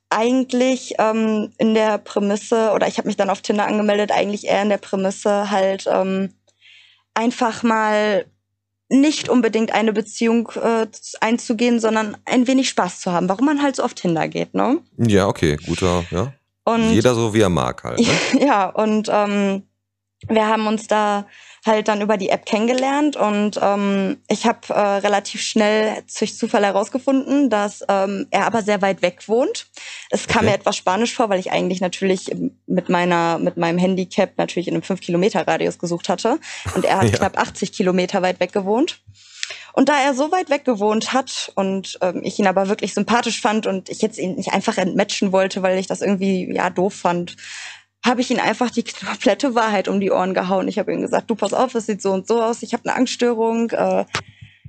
Eigentlich 0.09 0.95
ähm, 0.97 1.53
in 1.57 1.73
der 1.73 1.97
Prämisse, 1.97 2.71
oder 2.71 2.87
ich 2.87 2.97
habe 2.97 3.07
mich 3.07 3.17
dann 3.17 3.29
auf 3.29 3.41
Tinder 3.41 3.67
angemeldet, 3.67 4.11
eigentlich 4.11 4.47
eher 4.47 4.63
in 4.63 4.69
der 4.69 4.77
Prämisse 4.77 5.51
halt 5.51 5.85
ähm, 5.87 6.33
einfach 7.13 7.63
mal 7.63 8.25
nicht 8.89 9.29
unbedingt 9.29 9.73
eine 9.73 9.93
Beziehung 9.93 10.51
äh, 10.61 10.87
einzugehen, 11.19 11.79
sondern 11.79 12.17
ein 12.25 12.47
wenig 12.47 12.69
Spaß 12.69 12.99
zu 12.99 13.11
haben, 13.11 13.27
warum 13.27 13.45
man 13.45 13.61
halt 13.61 13.75
so 13.75 13.83
auf 13.83 13.93
Tinder 13.93 14.27
geht, 14.27 14.53
ne? 14.53 14.79
Ja, 14.97 15.27
okay, 15.27 15.57
guter, 15.65 16.05
ja. 16.11 16.33
Und 16.65 16.91
Jeder 16.93 17.15
so 17.15 17.33
wie 17.33 17.41
er 17.41 17.49
mag 17.49 17.83
halt. 17.83 17.99
Ne? 17.99 18.07
ja, 18.45 18.69
und 18.69 19.09
ähm, 19.11 19.63
wir 20.27 20.47
haben 20.47 20.67
uns 20.67 20.87
da 20.87 21.25
halt 21.65 21.87
dann 21.87 22.01
über 22.01 22.17
die 22.17 22.29
App 22.29 22.45
kennengelernt 22.45 23.15
und 23.15 23.59
ähm, 23.61 24.17
ich 24.27 24.45
habe 24.45 24.59
äh, 24.69 24.79
relativ 24.79 25.41
schnell 25.41 26.03
durch 26.17 26.37
Zufall 26.37 26.65
herausgefunden, 26.65 27.49
dass 27.49 27.83
ähm, 27.87 28.27
er 28.31 28.45
aber 28.45 28.63
sehr 28.63 28.81
weit 28.81 29.01
weg 29.01 29.27
wohnt. 29.27 29.67
Es 30.09 30.27
kam 30.27 30.41
okay. 30.41 30.47
mir 30.47 30.55
etwas 30.55 30.75
spanisch 30.75 31.13
vor, 31.13 31.29
weil 31.29 31.39
ich 31.39 31.51
eigentlich 31.51 31.79
natürlich 31.79 32.35
mit 32.67 32.89
meiner 32.89 33.39
mit 33.39 33.57
meinem 33.57 33.77
Handicap 33.77 34.37
natürlich 34.37 34.67
in 34.67 34.73
einem 34.73 34.83
5 34.83 34.99
Kilometer 34.99 35.47
Radius 35.47 35.79
gesucht 35.79 36.09
hatte 36.09 36.39
und 36.75 36.83
er 36.85 36.97
hat 36.97 37.05
ja. 37.11 37.17
knapp 37.17 37.37
80 37.37 37.71
Kilometer 37.71 38.21
weit 38.21 38.39
weg 38.39 38.51
gewohnt. 38.51 38.99
Und 39.73 39.89
da 39.89 39.99
er 39.99 40.13
so 40.13 40.31
weit 40.31 40.49
weg 40.49 40.65
gewohnt 40.65 41.13
hat 41.13 41.51
und 41.55 41.97
ähm, 42.01 42.21
ich 42.23 42.37
ihn 42.37 42.47
aber 42.47 42.69
wirklich 42.69 42.93
sympathisch 42.93 43.41
fand 43.41 43.65
und 43.65 43.89
ich 43.89 44.01
jetzt 44.01 44.19
ihn 44.19 44.35
nicht 44.35 44.53
einfach 44.53 44.77
entmatchen 44.77 45.31
wollte, 45.31 45.63
weil 45.63 45.79
ich 45.79 45.87
das 45.87 46.01
irgendwie 46.01 46.53
ja 46.53 46.69
doof 46.69 46.93
fand, 46.93 47.35
habe 48.05 48.21
ich 48.21 48.31
ihn 48.31 48.39
einfach 48.39 48.69
die 48.69 48.83
komplette 49.05 49.55
Wahrheit 49.55 49.87
um 49.87 49.99
die 49.99 50.11
Ohren 50.11 50.33
gehauen. 50.33 50.67
Ich 50.67 50.79
habe 50.79 50.93
ihm 50.93 51.01
gesagt, 51.01 51.29
du 51.29 51.35
pass 51.35 51.53
auf, 51.53 51.75
es 51.75 51.85
sieht 51.85 52.01
so 52.01 52.11
und 52.11 52.27
so 52.27 52.41
aus, 52.41 52.63
ich 52.63 52.73
habe 52.73 52.89
eine 52.89 52.95
Angststörung, 52.97 53.71
äh, 53.71 54.05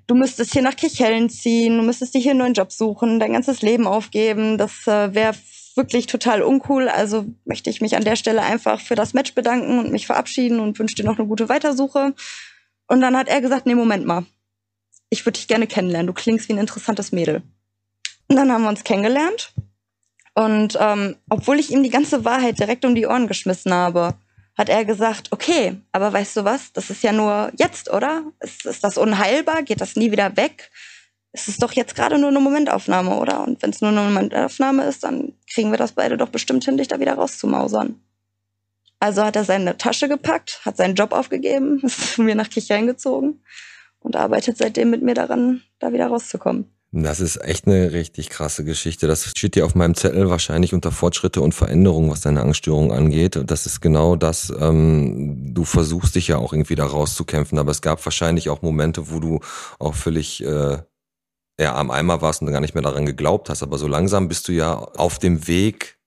du 0.06 0.14
müsstest 0.14 0.52
hier 0.52 0.62
nach 0.62 0.76
Kirchhellen 0.76 1.30
ziehen, 1.30 1.76
du 1.78 1.82
müsstest 1.82 2.14
dir 2.14 2.20
hier 2.20 2.32
einen 2.32 2.40
neuen 2.40 2.54
Job 2.54 2.72
suchen, 2.72 3.20
dein 3.20 3.32
ganzes 3.32 3.62
Leben 3.62 3.86
aufgeben, 3.86 4.58
das 4.58 4.86
äh, 4.86 5.14
wäre 5.14 5.34
wirklich 5.76 6.06
total 6.06 6.42
uncool. 6.42 6.88
Also 6.88 7.26
möchte 7.44 7.70
ich 7.70 7.80
mich 7.80 7.96
an 7.96 8.04
der 8.04 8.16
Stelle 8.16 8.42
einfach 8.42 8.80
für 8.80 8.94
das 8.94 9.14
Match 9.14 9.34
bedanken 9.34 9.78
und 9.78 9.90
mich 9.90 10.06
verabschieden 10.06 10.60
und 10.60 10.78
wünsche 10.78 10.94
dir 10.94 11.04
noch 11.04 11.18
eine 11.18 11.26
gute 11.26 11.48
Weitersuche. 11.48 12.14
Und 12.86 13.00
dann 13.00 13.16
hat 13.16 13.28
er 13.28 13.40
gesagt, 13.40 13.66
nee, 13.66 13.74
Moment 13.74 14.06
mal. 14.06 14.24
Ich 15.10 15.24
würde 15.26 15.38
dich 15.38 15.48
gerne 15.48 15.66
kennenlernen. 15.66 16.06
Du 16.06 16.12
klingst 16.12 16.48
wie 16.48 16.52
ein 16.54 16.58
interessantes 16.58 17.12
Mädel. 17.12 17.42
Und 18.28 18.36
dann 18.36 18.50
haben 18.50 18.62
wir 18.62 18.68
uns 18.68 18.84
kennengelernt. 18.84 19.52
Und 20.34 20.76
ähm, 20.80 21.16
obwohl 21.30 21.60
ich 21.60 21.70
ihm 21.70 21.82
die 21.82 21.90
ganze 21.90 22.24
Wahrheit 22.24 22.58
direkt 22.58 22.84
um 22.84 22.94
die 22.94 23.06
Ohren 23.06 23.28
geschmissen 23.28 23.72
habe, 23.72 24.14
hat 24.56 24.68
er 24.68 24.84
gesagt, 24.84 25.32
okay, 25.32 25.76
aber 25.92 26.12
weißt 26.12 26.36
du 26.36 26.44
was, 26.44 26.72
das 26.72 26.90
ist 26.90 27.02
ja 27.02 27.12
nur 27.12 27.50
jetzt, 27.56 27.90
oder? 27.92 28.24
Ist, 28.40 28.66
ist 28.66 28.84
das 28.84 28.98
unheilbar? 28.98 29.62
Geht 29.62 29.80
das 29.80 29.96
nie 29.96 30.12
wieder 30.12 30.36
weg? 30.36 30.70
Es 31.32 31.48
ist 31.48 31.62
doch 31.62 31.72
jetzt 31.72 31.96
gerade 31.96 32.18
nur 32.18 32.28
eine 32.28 32.40
Momentaufnahme, 32.40 33.16
oder? 33.16 33.42
Und 33.42 33.60
wenn 33.62 33.70
es 33.70 33.80
nur 33.80 33.90
eine 33.90 34.02
Momentaufnahme 34.02 34.84
ist, 34.84 35.02
dann 35.02 35.32
kriegen 35.52 35.70
wir 35.70 35.78
das 35.78 35.92
beide 35.92 36.16
doch 36.16 36.28
bestimmt 36.28 36.64
hin, 36.64 36.76
dich 36.76 36.88
da 36.88 37.00
wieder 37.00 37.14
rauszumausern. 37.14 38.00
Also 39.00 39.24
hat 39.24 39.36
er 39.36 39.44
seine 39.44 39.76
Tasche 39.76 40.08
gepackt, 40.08 40.60
hat 40.64 40.76
seinen 40.76 40.94
Job 40.94 41.12
aufgegeben, 41.12 41.80
ist 41.82 42.14
zu 42.14 42.22
mir 42.22 42.34
nach 42.34 42.50
Kirchheim 42.50 42.86
gezogen 42.86 43.40
und 43.98 44.16
arbeitet 44.16 44.56
seitdem 44.58 44.90
mit 44.90 45.02
mir 45.02 45.14
daran, 45.14 45.62
da 45.80 45.92
wieder 45.92 46.06
rauszukommen. 46.06 46.73
Das 46.96 47.18
ist 47.18 47.42
echt 47.42 47.66
eine 47.66 47.90
richtig 47.90 48.30
krasse 48.30 48.64
Geschichte. 48.64 49.08
Das 49.08 49.24
steht 49.36 49.56
dir 49.56 49.66
auf 49.66 49.74
meinem 49.74 49.96
Zettel 49.96 50.30
wahrscheinlich 50.30 50.74
unter 50.74 50.92
Fortschritte 50.92 51.40
und 51.40 51.52
Veränderungen, 51.52 52.08
was 52.08 52.20
deine 52.20 52.40
Angststörung 52.40 52.92
angeht. 52.92 53.36
Das 53.46 53.66
ist 53.66 53.80
genau 53.80 54.14
das. 54.14 54.52
Ähm, 54.60 55.52
du 55.52 55.64
versuchst 55.64 56.14
dich 56.14 56.28
ja 56.28 56.38
auch 56.38 56.52
irgendwie 56.52 56.76
da 56.76 56.86
rauszukämpfen, 56.86 57.58
aber 57.58 57.72
es 57.72 57.82
gab 57.82 58.04
wahrscheinlich 58.06 58.48
auch 58.48 58.62
Momente, 58.62 59.10
wo 59.10 59.18
du 59.18 59.40
auch 59.80 59.96
völlig 59.96 60.44
äh, 60.44 60.78
ja, 61.58 61.74
am 61.74 61.90
Eimer 61.90 62.22
warst 62.22 62.42
und 62.42 62.52
gar 62.52 62.60
nicht 62.60 62.74
mehr 62.74 62.82
daran 62.84 63.06
geglaubt 63.06 63.50
hast. 63.50 63.64
Aber 63.64 63.76
so 63.76 63.88
langsam 63.88 64.28
bist 64.28 64.46
du 64.46 64.52
ja 64.52 64.76
auf 64.76 65.18
dem 65.18 65.48
Weg 65.48 65.98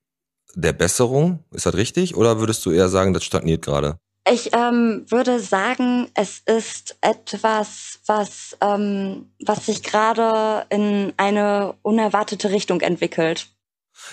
der 0.55 0.71
Besserung. 0.71 1.43
Ist 1.51 1.65
das 1.65 1.75
richtig? 1.75 2.15
Oder 2.15 2.39
würdest 2.39 2.65
du 2.65 2.71
eher 2.71 2.87
sagen, 2.87 3.13
das 3.13 3.25
stagniert 3.25 3.65
gerade? 3.65 3.99
Ich 4.31 4.53
ähm, 4.53 5.05
würde 5.07 5.39
sagen, 5.39 6.09
es 6.13 6.39
ist 6.45 6.97
etwas, 7.01 7.99
was, 8.07 8.57
ähm, 8.61 9.31
was 9.45 9.67
sich 9.67 9.83
gerade 9.83 10.65
in 10.69 11.13
eine 11.17 11.75
unerwartete 11.81 12.51
Richtung 12.51 12.81
entwickelt. 12.81 13.47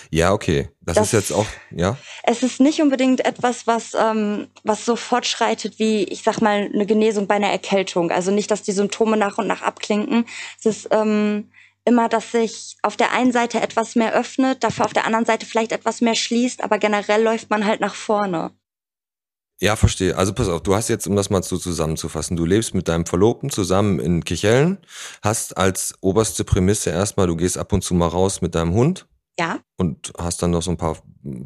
Ja, 0.09 0.33
okay. 0.33 0.69
Das, 0.81 0.95
das, 0.95 1.07
ist 1.07 1.13
jetzt 1.13 1.33
auch, 1.33 1.45
ja. 1.71 1.97
Es 2.23 2.43
ist 2.43 2.59
nicht 2.59 2.81
unbedingt 2.81 3.25
etwas, 3.25 3.67
was, 3.67 3.93
ähm, 3.93 4.47
was 4.63 4.85
so 4.85 4.95
fortschreitet 4.95 5.79
wie, 5.79 6.03
ich 6.05 6.23
sag 6.23 6.41
mal, 6.41 6.69
eine 6.73 6.85
Genesung 6.85 7.27
bei 7.27 7.35
einer 7.35 7.51
Erkältung. 7.51 8.11
Also 8.11 8.31
nicht, 8.31 8.49
dass 8.51 8.63
die 8.63 8.71
Symptome 8.71 9.17
nach 9.17 9.37
und 9.37 9.47
nach 9.47 9.61
abklinken. 9.61 10.25
Es 10.59 10.65
ist 10.65 10.87
ähm, 10.91 11.51
immer, 11.83 12.09
dass 12.09 12.31
sich 12.31 12.77
auf 12.81 12.97
der 12.97 13.11
einen 13.11 13.31
Seite 13.31 13.61
etwas 13.61 13.95
mehr 13.95 14.13
öffnet, 14.13 14.63
dafür 14.63 14.85
auf 14.85 14.93
der 14.93 15.05
anderen 15.05 15.25
Seite 15.25 15.45
vielleicht 15.45 15.71
etwas 15.71 16.01
mehr 16.01 16.15
schließt, 16.15 16.63
aber 16.63 16.79
generell 16.79 17.21
läuft 17.21 17.49
man 17.49 17.65
halt 17.65 17.79
nach 17.79 17.95
vorne. 17.95 18.51
Ja, 19.61 19.77
verstehe. 19.77 20.17
Also 20.17 20.33
pass 20.33 20.49
auf, 20.49 20.61
du 20.63 20.75
hast 20.75 20.89
jetzt, 20.89 21.07
um 21.07 21.15
das 21.15 21.29
mal 21.29 21.41
so 21.41 21.57
zusammenzufassen, 21.57 22.35
du 22.35 22.45
lebst 22.45 22.73
mit 22.73 22.89
deinem 22.89 23.05
Verlobten 23.05 23.49
zusammen 23.49 23.99
in 23.99 24.25
Kichellen, 24.25 24.79
hast 25.21 25.55
als 25.57 25.93
oberste 26.01 26.43
Prämisse 26.43 26.89
erstmal, 26.89 27.27
du 27.27 27.37
gehst 27.37 27.57
ab 27.57 27.71
und 27.71 27.81
zu 27.81 27.93
mal 27.93 28.07
raus 28.07 28.41
mit 28.41 28.53
deinem 28.53 28.73
Hund 28.73 29.07
Ja. 29.39 29.59
Und 29.77 30.11
hast 30.17 30.41
dann 30.41 30.51
noch 30.51 30.61
so 30.61 30.71
ein 30.71 30.77
paar, 30.77 30.97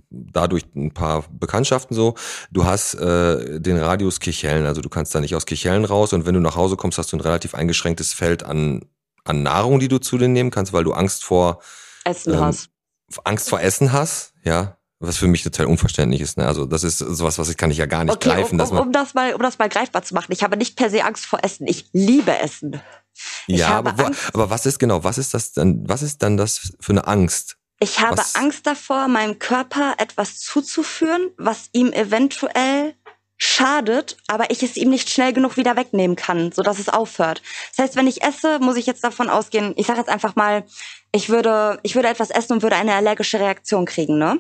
dadurch 0.09 0.63
ein 0.75 0.91
paar 0.91 1.25
Bekanntschaften 1.31 1.95
so. 1.95 2.15
Du 2.51 2.65
hast 2.65 2.95
äh, 2.95 3.59
den 3.59 3.77
Radius 3.77 4.19
Kichellen, 4.19 4.65
also 4.65 4.81
du 4.81 4.89
kannst 4.89 5.13
da 5.13 5.19
nicht 5.19 5.35
aus 5.35 5.45
Kichellen 5.45 5.85
raus 5.85 6.11
und 6.11 6.25
wenn 6.25 6.33
du 6.33 6.39
nach 6.39 6.55
Hause 6.55 6.77
kommst, 6.77 6.97
hast 6.97 7.11
du 7.13 7.17
ein 7.17 7.21
relativ 7.21 7.53
eingeschränktes 7.53 8.13
Feld 8.13 8.41
an, 8.43 8.85
an 9.23 9.43
Nahrung, 9.43 9.79
die 9.79 9.87
du 9.87 9.99
zu 9.99 10.17
dir 10.17 10.27
nehmen 10.27 10.49
kannst, 10.49 10.73
weil 10.73 10.83
du 10.83 10.93
Angst 10.93 11.23
vor 11.23 11.61
Essen 12.05 12.33
ähm, 12.33 12.39
hast. 12.39 12.69
Angst 13.23 13.49
vor 13.49 13.61
Essen 13.61 13.91
hast, 13.91 14.33
ja. 14.43 14.78
Was 15.01 15.17
für 15.17 15.27
mich 15.27 15.43
total 15.43 15.67
unverständlich 15.67 16.19
ist. 16.19 16.37
Ne? 16.37 16.45
Also 16.45 16.65
das 16.65 16.83
ist 16.83 16.97
sowas, 16.97 17.39
was 17.39 17.49
ich 17.49 17.55
kann 17.55 17.71
ich 17.71 17.77
ja 17.77 17.85
gar 17.85 18.03
nicht 18.03 18.15
okay, 18.15 18.29
greifen. 18.29 18.59
Um, 18.59 18.69
um, 18.69 18.77
um, 18.79 18.91
das 18.91 19.13
mal, 19.13 19.33
um 19.33 19.41
das 19.41 19.57
mal 19.57 19.69
greifbar 19.69 20.03
zu 20.03 20.13
machen. 20.13 20.31
Ich 20.31 20.43
habe 20.43 20.57
nicht 20.57 20.75
per 20.75 20.89
se 20.89 21.05
Angst 21.05 21.25
vor 21.25 21.39
Essen. 21.41 21.67
Ich 21.67 21.89
liebe 21.93 22.37
Essen. 22.37 22.81
Ich 23.47 23.59
ja, 23.59 23.69
aber, 23.69 23.97
wo, 23.97 24.11
aber 24.33 24.49
was 24.49 24.65
ist 24.65 24.77
genau? 24.77 25.03
Was 25.03 25.17
ist 25.17 25.33
das 25.33 25.53
dann? 25.53 25.87
Was 25.87 26.01
ist 26.01 26.21
dann 26.21 26.35
das 26.35 26.73
für 26.79 26.91
eine 26.91 27.07
Angst? 27.07 27.57
Ich 27.79 28.01
habe 28.01 28.17
was? 28.17 28.35
Angst 28.35 28.67
davor, 28.67 29.07
meinem 29.07 29.39
Körper 29.39 29.95
etwas 29.99 30.39
zuzuführen, 30.39 31.31
was 31.37 31.69
ihm 31.71 31.93
eventuell 31.93 32.93
schadet, 33.37 34.17
aber 34.27 34.51
ich 34.51 34.63
es 34.63 34.75
ihm 34.75 34.89
nicht 34.89 35.09
schnell 35.09 35.31
genug 35.31 35.55
wieder 35.55 35.77
wegnehmen 35.77 36.17
kann, 36.17 36.51
so 36.51 36.61
dass 36.61 36.77
es 36.77 36.89
aufhört. 36.89 37.41
Das 37.69 37.85
heißt, 37.85 37.95
wenn 37.95 38.07
ich 38.07 38.21
esse, 38.21 38.59
muss 38.59 38.75
ich 38.75 38.85
jetzt 38.85 39.05
davon 39.05 39.29
ausgehen, 39.29 39.73
ich 39.77 39.87
sage 39.87 39.99
jetzt 39.99 40.09
einfach 40.09 40.35
mal, 40.35 40.65
ich 41.13 41.29
würde, 41.29 41.79
ich 41.83 41.95
würde 41.95 42.09
etwas 42.09 42.31
essen 42.31 42.53
und 42.53 42.63
würde 42.63 42.75
eine 42.75 42.95
allergische 42.95 43.39
Reaktion 43.39 43.85
kriegen, 43.85 44.17
ne? 44.17 44.39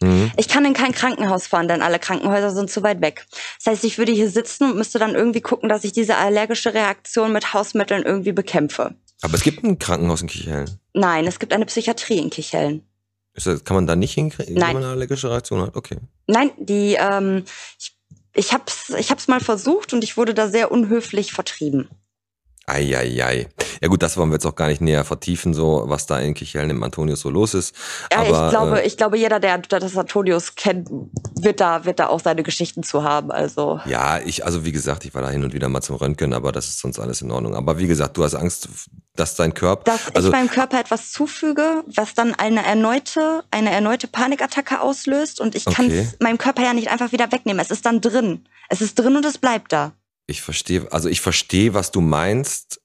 Mhm. 0.00 0.30
Ich 0.36 0.48
kann 0.48 0.64
in 0.64 0.74
kein 0.74 0.92
Krankenhaus 0.92 1.46
fahren, 1.46 1.68
denn 1.68 1.82
alle 1.82 1.98
Krankenhäuser 1.98 2.50
sind 2.50 2.70
zu 2.70 2.82
weit 2.82 3.00
weg. 3.00 3.26
Das 3.58 3.72
heißt, 3.72 3.84
ich 3.84 3.98
würde 3.98 4.12
hier 4.12 4.30
sitzen 4.30 4.70
und 4.70 4.76
müsste 4.76 4.98
dann 4.98 5.14
irgendwie 5.14 5.40
gucken, 5.40 5.68
dass 5.68 5.84
ich 5.84 5.92
diese 5.92 6.16
allergische 6.16 6.74
Reaktion 6.74 7.32
mit 7.32 7.52
Hausmitteln 7.52 8.04
irgendwie 8.04 8.32
bekämpfe. 8.32 8.94
Aber 9.20 9.34
es 9.34 9.42
gibt 9.42 9.64
ein 9.64 9.78
Krankenhaus 9.78 10.22
in 10.22 10.28
Kichellen. 10.28 10.78
Nein, 10.94 11.26
es 11.26 11.38
gibt 11.38 11.52
eine 11.52 11.66
Psychiatrie 11.66 12.18
in 12.18 12.30
Kichellen. 12.30 12.82
Das, 13.34 13.64
kann 13.64 13.74
man 13.74 13.86
da 13.86 13.96
nicht 13.96 14.14
hinkriegen, 14.14 14.56
wenn 14.56 14.72
man 14.72 14.76
eine 14.78 14.88
allergische 14.88 15.30
Reaktion 15.30 15.60
hat? 15.60 15.76
Okay. 15.76 15.98
Nein, 16.26 16.50
die, 16.58 16.96
ähm, 16.98 17.44
ich, 17.78 17.96
ich 18.34 18.52
hab's, 18.52 18.90
ich 18.90 19.10
hab's 19.10 19.28
mal 19.28 19.40
versucht 19.40 19.92
und 19.92 20.02
ich 20.02 20.16
wurde 20.16 20.34
da 20.34 20.48
sehr 20.48 20.72
unhöflich 20.72 21.32
vertrieben. 21.32 21.88
Eieiei. 22.66 23.48
Ja 23.80 23.88
gut, 23.88 24.02
das 24.02 24.16
wollen 24.16 24.30
wir 24.30 24.34
jetzt 24.34 24.46
auch 24.46 24.54
gar 24.54 24.68
nicht 24.68 24.80
näher 24.80 25.04
vertiefen, 25.04 25.54
so 25.54 25.84
was 25.86 26.06
da 26.06 26.18
in 26.18 26.34
Kichellen 26.34 26.70
im 26.70 26.82
Antonius 26.82 27.20
so 27.20 27.30
los 27.30 27.54
ist. 27.54 27.74
Ja, 28.12 28.20
Aber, 28.20 28.28
ich 28.28 28.50
glaube, 28.50 28.82
äh, 28.82 28.86
ich 28.86 28.96
glaube, 28.96 29.18
jeder, 29.18 29.40
der 29.40 29.58
das 29.58 29.96
Antonius 29.96 30.54
kennt, 30.54 30.88
wird 31.40 31.60
da, 31.60 31.84
wird 31.84 31.98
da 31.98 32.08
auch 32.08 32.20
seine 32.20 32.42
Geschichten 32.42 32.82
zu 32.82 33.04
haben. 33.04 33.30
Also. 33.30 33.80
Ja, 33.86 34.18
ich, 34.18 34.44
also 34.44 34.64
wie 34.64 34.72
gesagt, 34.72 35.04
ich 35.04 35.14
war 35.14 35.22
da 35.22 35.30
hin 35.30 35.44
und 35.44 35.52
wieder 35.52 35.68
mal 35.68 35.82
zum 35.82 35.96
Röntgen, 35.96 36.32
aber 36.32 36.52
das 36.52 36.68
ist 36.68 36.80
sonst 36.80 36.98
alles 36.98 37.22
in 37.22 37.30
Ordnung. 37.30 37.54
Aber 37.54 37.78
wie 37.78 37.86
gesagt, 37.86 38.16
du 38.16 38.24
hast 38.24 38.34
Angst, 38.34 38.68
dass 39.14 39.34
dein 39.34 39.54
Körper. 39.54 39.84
Dass 39.84 40.14
also, 40.14 40.28
ich 40.28 40.32
meinem 40.32 40.50
Körper 40.50 40.80
etwas 40.80 41.12
zufüge, 41.12 41.84
was 41.86 42.14
dann 42.14 42.34
eine 42.34 42.64
erneute, 42.64 43.44
eine 43.50 43.70
erneute 43.70 44.08
Panikattacke 44.08 44.80
auslöst 44.80 45.40
und 45.40 45.54
ich 45.54 45.66
okay. 45.66 45.76
kann 45.76 45.90
es 45.90 46.16
meinem 46.20 46.38
Körper 46.38 46.62
ja 46.62 46.72
nicht 46.72 46.88
einfach 46.88 47.12
wieder 47.12 47.30
wegnehmen. 47.32 47.60
Es 47.60 47.70
ist 47.70 47.86
dann 47.86 48.00
drin. 48.00 48.48
Es 48.68 48.80
ist 48.80 48.98
drin 48.98 49.16
und 49.16 49.24
es 49.24 49.38
bleibt 49.38 49.72
da. 49.72 49.92
Ich 50.26 50.42
verstehe, 50.42 50.86
also 50.90 51.08
ich 51.08 51.20
verstehe, 51.20 51.72
was 51.74 51.90
du 51.90 52.00
meinst 52.00 52.80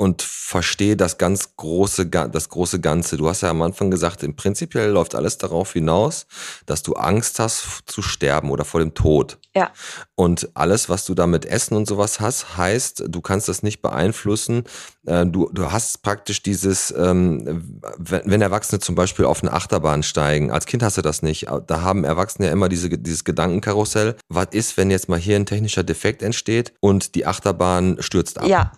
und 0.00 0.22
verstehe 0.22 0.96
das 0.96 1.18
ganz 1.18 1.56
große, 1.56 2.06
das 2.06 2.48
große 2.48 2.80
Ganze. 2.80 3.16
Du 3.16 3.28
hast 3.28 3.40
ja 3.40 3.50
am 3.50 3.60
Anfang 3.62 3.90
gesagt, 3.90 4.22
im 4.22 4.36
Prinzipiell 4.36 4.90
läuft 4.90 5.16
alles 5.16 5.38
darauf 5.38 5.72
hinaus, 5.72 6.26
dass 6.66 6.84
du 6.84 6.94
Angst 6.94 7.40
hast 7.40 7.82
zu 7.86 8.00
sterben 8.00 8.50
oder 8.50 8.64
vor 8.64 8.78
dem 8.78 8.94
Tod. 8.94 9.38
Ja. 9.56 9.72
Und 10.14 10.50
alles, 10.54 10.88
was 10.88 11.04
du 11.04 11.14
da 11.14 11.26
mit 11.26 11.44
Essen 11.46 11.76
und 11.76 11.88
sowas 11.88 12.20
hast, 12.20 12.56
heißt, 12.56 13.06
du 13.08 13.20
kannst 13.20 13.48
das 13.48 13.64
nicht 13.64 13.82
beeinflussen. 13.82 14.62
Äh, 15.04 15.26
du, 15.26 15.50
du 15.52 15.72
hast 15.72 16.02
praktisch 16.02 16.44
dieses, 16.44 16.94
ähm, 16.96 17.80
wenn 17.98 18.40
Erwachsene 18.40 18.78
zum 18.78 18.94
Beispiel 18.94 19.24
auf 19.24 19.42
eine 19.42 19.52
Achterbahn 19.52 20.04
steigen, 20.04 20.52
als 20.52 20.66
Kind 20.66 20.84
hast 20.84 20.96
du 20.96 21.02
das 21.02 21.22
nicht. 21.22 21.48
Da 21.66 21.80
haben 21.80 22.04
Erwachsene 22.04 22.46
ja 22.46 22.52
immer 22.52 22.68
diese, 22.68 22.88
dieses 22.88 23.24
Gedankenkarussell. 23.24 24.14
Was 24.28 24.46
ist, 24.52 24.76
wenn 24.76 24.92
jetzt 24.92 25.08
mal 25.08 25.18
hier 25.18 25.34
ein 25.34 25.46
technischer 25.46 25.82
Defekt 25.82 26.22
entsteht 26.22 26.72
und 26.78 27.16
die 27.16 27.26
Achterbahn 27.26 27.96
stürzt 27.98 28.38
ab? 28.38 28.46
Ja. 28.46 28.70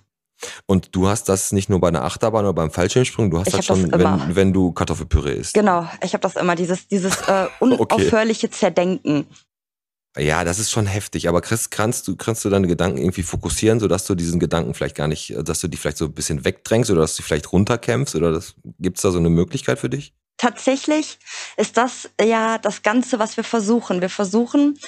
Und 0.67 0.95
du 0.95 1.09
hast 1.09 1.29
das 1.29 1.53
nicht 1.53 1.69
nur 1.69 1.81
bei 1.81 1.89
einer 1.89 2.05
Achterbahn 2.05 2.45
oder 2.45 2.55
beim 2.55 2.71
Fallschirmsprung, 2.71 3.31
du 3.31 3.39
hast 3.39 3.49
ich 3.49 3.55
das 3.55 3.67
schon, 3.67 3.91
das 3.91 4.01
wenn, 4.01 4.37
wenn, 4.37 4.53
du 4.53 4.73
Kartoffelpüree 4.73 5.35
isst. 5.35 5.55
Genau, 5.55 5.89
ich 6.03 6.13
habe 6.13 6.23
das 6.23 6.37
immer, 6.37 6.55
dieses, 6.55 6.89
dieses 6.89 7.17
äh, 7.29 7.47
unaufhörliche 7.61 8.47
okay. 8.47 8.57
Zerdenken. 8.57 9.27
Ja, 10.19 10.43
das 10.43 10.59
ist 10.59 10.73
schon 10.73 10.87
heftig, 10.87 11.29
aber 11.29 11.41
Chris, 11.41 11.71
kannst 11.71 12.09
du, 12.09 12.17
kannst 12.17 12.45
du 12.45 12.51
deine 12.51 12.67
Gedanken 12.67 12.99
irgendwie 12.99 13.23
fokussieren, 13.23 13.79
sodass 13.79 14.07
du 14.07 14.17
diesen 14.17 14.41
Gedanken 14.41 14.75
vielleicht 14.75 14.97
gar 14.97 15.07
nicht, 15.07 15.33
dass 15.45 15.61
du 15.61 15.69
die 15.69 15.77
vielleicht 15.77 15.99
so 15.99 16.07
ein 16.07 16.13
bisschen 16.13 16.45
wegdrängst 16.45 16.91
oder 16.91 17.03
dass 17.03 17.15
du 17.15 17.23
vielleicht 17.23 17.53
runterkämpfst 17.53 18.17
oder 18.17 18.43
gibt 18.81 18.97
es 18.99 19.03
da 19.03 19.13
so 19.13 19.19
eine 19.19 19.31
Möglichkeit 19.31 19.79
für 19.79 19.89
dich? 19.89 20.13
Tatsächlich 20.37 21.19
ist 21.57 21.77
das 21.77 22.11
ja 22.21 22.59
das 22.59 22.83
Ganze, 22.83 23.21
was 23.21 23.37
wir 23.37 23.45
versuchen. 23.45 24.01
Wir 24.01 24.11
versuchen 24.11 24.79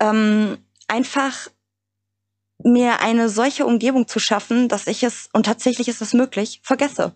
ähm, 0.00 0.58
einfach 0.88 1.48
mir 2.62 3.00
eine 3.00 3.28
solche 3.28 3.66
Umgebung 3.66 4.06
zu 4.08 4.18
schaffen, 4.18 4.68
dass 4.68 4.86
ich 4.86 5.02
es, 5.02 5.28
und 5.32 5.46
tatsächlich 5.46 5.88
ist 5.88 6.00
es 6.00 6.14
möglich, 6.14 6.60
vergesse. 6.62 7.14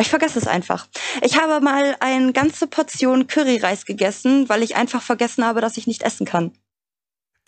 Ich 0.00 0.08
vergesse 0.08 0.38
es 0.38 0.46
einfach. 0.46 0.86
Ich 1.22 1.40
habe 1.40 1.60
mal 1.60 1.96
eine 2.00 2.32
ganze 2.32 2.68
Portion 2.68 3.26
Curryreis 3.26 3.84
gegessen, 3.84 4.48
weil 4.48 4.62
ich 4.62 4.76
einfach 4.76 5.02
vergessen 5.02 5.44
habe, 5.44 5.60
dass 5.60 5.76
ich 5.76 5.88
nicht 5.88 6.02
essen 6.02 6.24
kann. 6.24 6.52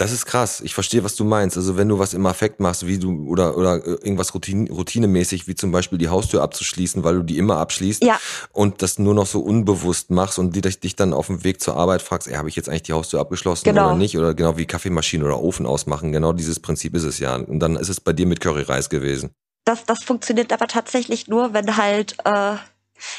Das 0.01 0.13
ist 0.13 0.25
krass. 0.25 0.63
Ich 0.63 0.73
verstehe, 0.73 1.05
was 1.05 1.15
du 1.15 1.25
meinst. 1.25 1.59
Also 1.59 1.77
wenn 1.77 1.87
du 1.87 1.99
was 1.99 2.15
im 2.15 2.25
Affekt 2.25 2.59
machst, 2.59 2.87
wie 2.87 2.99
du 2.99 3.29
oder 3.29 3.59
oder 3.59 3.87
irgendwas 3.87 4.33
Routine, 4.33 4.71
routinemäßig, 4.71 5.47
wie 5.47 5.55
zum 5.55 5.73
Beispiel 5.73 5.99
die 5.99 6.09
Haustür 6.09 6.41
abzuschließen, 6.41 7.05
weil 7.05 7.17
du 7.17 7.23
die 7.23 7.37
immer 7.37 7.59
abschließt 7.59 8.03
ja. 8.03 8.19
und 8.53 8.81
das 8.81 8.99
nur 8.99 9.13
noch 9.13 9.27
so 9.27 9.41
unbewusst 9.41 10.11
machst 10.11 10.39
und 10.39 10.57
die, 10.57 10.63
dich 10.63 10.97
dann 10.97 11.13
auf 11.13 11.27
dem 11.27 11.45
Weg 11.45 11.61
zur 11.61 11.77
Arbeit 11.77 12.01
fragst, 12.01 12.29
ey, 12.29 12.37
habe 12.37 12.49
ich 12.49 12.57
jetzt 12.57 12.71
eigentlich 12.71 12.85
die 12.85 12.95
Haustür 12.95 13.21
abgeschlossen 13.21 13.65
genau. 13.65 13.89
oder 13.89 13.97
nicht? 13.97 14.17
Oder 14.17 14.33
genau 14.33 14.57
wie 14.57 14.65
Kaffeemaschine 14.65 15.23
oder 15.23 15.39
Ofen 15.39 15.67
ausmachen. 15.67 16.13
Genau 16.13 16.33
dieses 16.33 16.61
Prinzip 16.61 16.95
ist 16.95 17.05
es 17.05 17.19
ja. 17.19 17.37
Und 17.37 17.61
dann 17.61 17.77
ist 17.77 17.91
es 17.91 18.01
bei 18.01 18.15
dir 18.15 18.25
mit 18.25 18.41
Curryreis 18.41 18.89
gewesen. 18.89 19.35
Das, 19.67 19.85
das 19.85 20.03
funktioniert 20.03 20.51
aber 20.51 20.67
tatsächlich 20.67 21.29
nur, 21.29 21.53
wenn 21.53 21.77
halt 21.77 22.17
äh, 22.25 22.55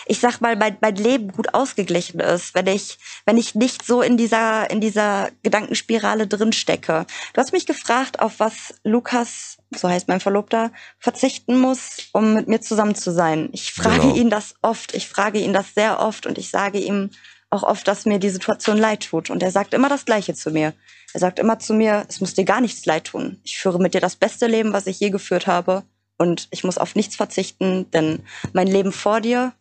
ich 0.05 0.19
sag 0.19 0.39
mal, 0.41 0.55
mein, 0.55 0.77
mein 0.81 0.95
Leben 0.95 1.31
gut 1.31 1.53
ausgeglichen 1.53 2.19
ist, 2.19 2.53
wenn 2.55 2.67
ich, 2.67 2.97
wenn 3.25 3.37
ich 3.37 3.55
nicht 3.55 3.85
so 3.85 4.01
in 4.01 4.17
dieser, 4.17 4.69
in 4.69 4.81
dieser 4.81 5.29
Gedankenspirale 5.43 6.27
drin 6.27 6.53
stecke. 6.53 7.05
Du 7.33 7.41
hast 7.41 7.53
mich 7.53 7.65
gefragt, 7.65 8.19
auf 8.19 8.39
was 8.39 8.75
Lukas, 8.83 9.57
so 9.75 9.89
heißt 9.89 10.07
mein 10.07 10.19
Verlobter, 10.19 10.71
verzichten 10.99 11.59
muss, 11.59 12.09
um 12.13 12.33
mit 12.33 12.47
mir 12.47 12.61
zusammen 12.61 12.95
zu 12.95 13.11
sein. 13.11 13.49
Ich 13.51 13.73
frage 13.73 14.01
genau. 14.01 14.15
ihn 14.15 14.29
das 14.29 14.55
oft, 14.61 14.93
ich 14.93 15.07
frage 15.07 15.39
ihn 15.39 15.53
das 15.53 15.73
sehr 15.73 15.99
oft 15.99 16.25
und 16.25 16.37
ich 16.37 16.49
sage 16.49 16.79
ihm 16.79 17.09
auch 17.51 17.63
oft, 17.63 17.87
dass 17.87 18.05
mir 18.05 18.17
die 18.17 18.29
Situation 18.29 18.77
leid 18.77 19.07
tut. 19.09 19.29
Und 19.29 19.43
er 19.43 19.51
sagt 19.51 19.73
immer 19.73 19.89
das 19.89 20.05
Gleiche 20.05 20.33
zu 20.33 20.51
mir. 20.51 20.73
Er 21.13 21.19
sagt 21.19 21.37
immer 21.37 21.59
zu 21.59 21.73
mir, 21.73 22.05
es 22.07 22.21
muss 22.21 22.33
dir 22.33 22.45
gar 22.45 22.61
nichts 22.61 22.85
leid 22.85 23.05
tun. 23.05 23.39
Ich 23.43 23.59
führe 23.59 23.79
mit 23.79 23.93
dir 23.93 24.01
das 24.01 24.15
beste 24.15 24.47
Leben, 24.47 24.73
was 24.73 24.87
ich 24.87 24.99
je 24.99 25.09
geführt 25.09 25.47
habe. 25.47 25.83
Und 26.17 26.47
ich 26.51 26.63
muss 26.63 26.77
auf 26.77 26.95
nichts 26.95 27.15
verzichten, 27.15 27.91
denn 27.91 28.19
mein 28.53 28.67
Leben 28.67 28.91
vor 28.91 29.19
dir 29.21 29.53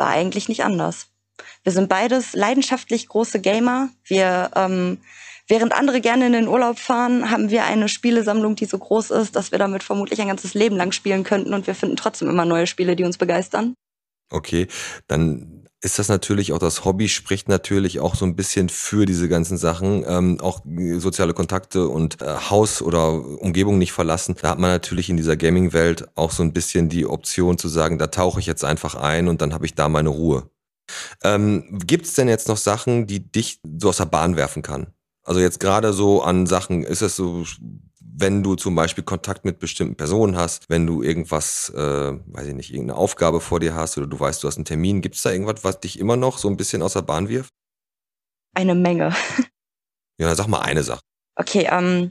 war 0.00 0.08
eigentlich 0.08 0.48
nicht 0.48 0.64
anders. 0.64 1.06
Wir 1.62 1.72
sind 1.72 1.88
beides 1.88 2.32
leidenschaftlich 2.32 3.06
große 3.06 3.40
Gamer. 3.40 3.90
Wir, 4.04 4.50
ähm, 4.56 4.98
während 5.46 5.72
andere 5.72 6.00
gerne 6.00 6.26
in 6.26 6.32
den 6.32 6.48
Urlaub 6.48 6.78
fahren, 6.78 7.30
haben 7.30 7.50
wir 7.50 7.64
eine 7.64 7.88
Spielesammlung, 7.88 8.56
die 8.56 8.64
so 8.64 8.78
groß 8.78 9.10
ist, 9.10 9.36
dass 9.36 9.52
wir 9.52 9.58
damit 9.58 9.82
vermutlich 9.82 10.20
ein 10.20 10.28
ganzes 10.28 10.54
Leben 10.54 10.76
lang 10.76 10.92
spielen 10.92 11.22
könnten 11.22 11.54
und 11.54 11.66
wir 11.66 11.74
finden 11.74 11.96
trotzdem 11.96 12.28
immer 12.28 12.44
neue 12.44 12.66
Spiele, 12.66 12.96
die 12.96 13.04
uns 13.04 13.18
begeistern. 13.18 13.74
Okay, 14.30 14.68
dann 15.06 15.59
ist 15.82 15.98
das 15.98 16.08
natürlich 16.08 16.52
auch 16.52 16.58
das 16.58 16.84
Hobby, 16.84 17.08
spricht 17.08 17.48
natürlich 17.48 18.00
auch 18.00 18.14
so 18.14 18.26
ein 18.26 18.36
bisschen 18.36 18.68
für 18.68 19.06
diese 19.06 19.28
ganzen 19.28 19.56
Sachen, 19.56 20.04
ähm, 20.06 20.38
auch 20.40 20.60
soziale 20.98 21.32
Kontakte 21.32 21.88
und 21.88 22.20
äh, 22.20 22.26
Haus 22.50 22.82
oder 22.82 23.12
Umgebung 23.12 23.78
nicht 23.78 23.92
verlassen. 23.92 24.36
Da 24.40 24.50
hat 24.50 24.58
man 24.58 24.70
natürlich 24.70 25.08
in 25.08 25.16
dieser 25.16 25.36
Gaming-Welt 25.36 26.08
auch 26.16 26.32
so 26.32 26.42
ein 26.42 26.52
bisschen 26.52 26.90
die 26.90 27.06
Option 27.06 27.56
zu 27.56 27.68
sagen, 27.68 27.98
da 27.98 28.08
tauche 28.08 28.40
ich 28.40 28.46
jetzt 28.46 28.64
einfach 28.64 28.94
ein 28.94 29.28
und 29.28 29.40
dann 29.40 29.54
habe 29.54 29.64
ich 29.64 29.74
da 29.74 29.88
meine 29.88 30.10
Ruhe. 30.10 30.50
Ähm, 31.22 31.78
Gibt 31.86 32.06
es 32.06 32.14
denn 32.14 32.28
jetzt 32.28 32.48
noch 32.48 32.58
Sachen, 32.58 33.06
die 33.06 33.30
dich 33.30 33.60
so 33.78 33.88
aus 33.88 33.98
der 33.98 34.06
Bahn 34.06 34.36
werfen 34.36 34.62
kann? 34.62 34.88
Also 35.22 35.40
jetzt 35.40 35.60
gerade 35.60 35.92
so 35.92 36.22
an 36.22 36.46
Sachen, 36.46 36.82
ist 36.82 37.02
es 37.02 37.16
so 37.16 37.44
wenn 38.20 38.42
du 38.42 38.54
zum 38.54 38.74
Beispiel 38.74 39.04
Kontakt 39.04 39.44
mit 39.44 39.58
bestimmten 39.58 39.96
Personen 39.96 40.36
hast, 40.36 40.68
wenn 40.68 40.86
du 40.86 41.02
irgendwas, 41.02 41.70
äh, 41.70 42.12
weiß 42.26 42.46
ich 42.48 42.54
nicht, 42.54 42.70
irgendeine 42.72 42.98
Aufgabe 42.98 43.40
vor 43.40 43.60
dir 43.60 43.74
hast 43.74 43.98
oder 43.98 44.06
du 44.06 44.18
weißt, 44.18 44.42
du 44.42 44.48
hast 44.48 44.56
einen 44.56 44.64
Termin, 44.64 45.00
gibt 45.00 45.16
es 45.16 45.22
da 45.22 45.30
irgendwas, 45.30 45.64
was 45.64 45.80
dich 45.80 45.98
immer 45.98 46.16
noch 46.16 46.38
so 46.38 46.48
ein 46.48 46.56
bisschen 46.56 46.82
aus 46.82 46.92
der 46.92 47.02
Bahn 47.02 47.28
wirft? 47.28 47.52
Eine 48.54 48.74
Menge. 48.74 49.14
Ja, 50.18 50.34
sag 50.34 50.48
mal 50.48 50.60
eine 50.60 50.82
Sache. 50.82 51.00
Okay, 51.34 51.66
ähm, 51.70 52.10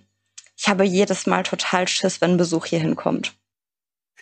ich 0.57 0.67
habe 0.67 0.83
jedes 0.83 1.27
Mal 1.27 1.43
total 1.43 1.87
Schiss, 1.87 2.21
wenn 2.21 2.31
ein 2.31 2.37
Besuch 2.37 2.65
hier 2.65 2.79
hinkommt. 2.79 3.38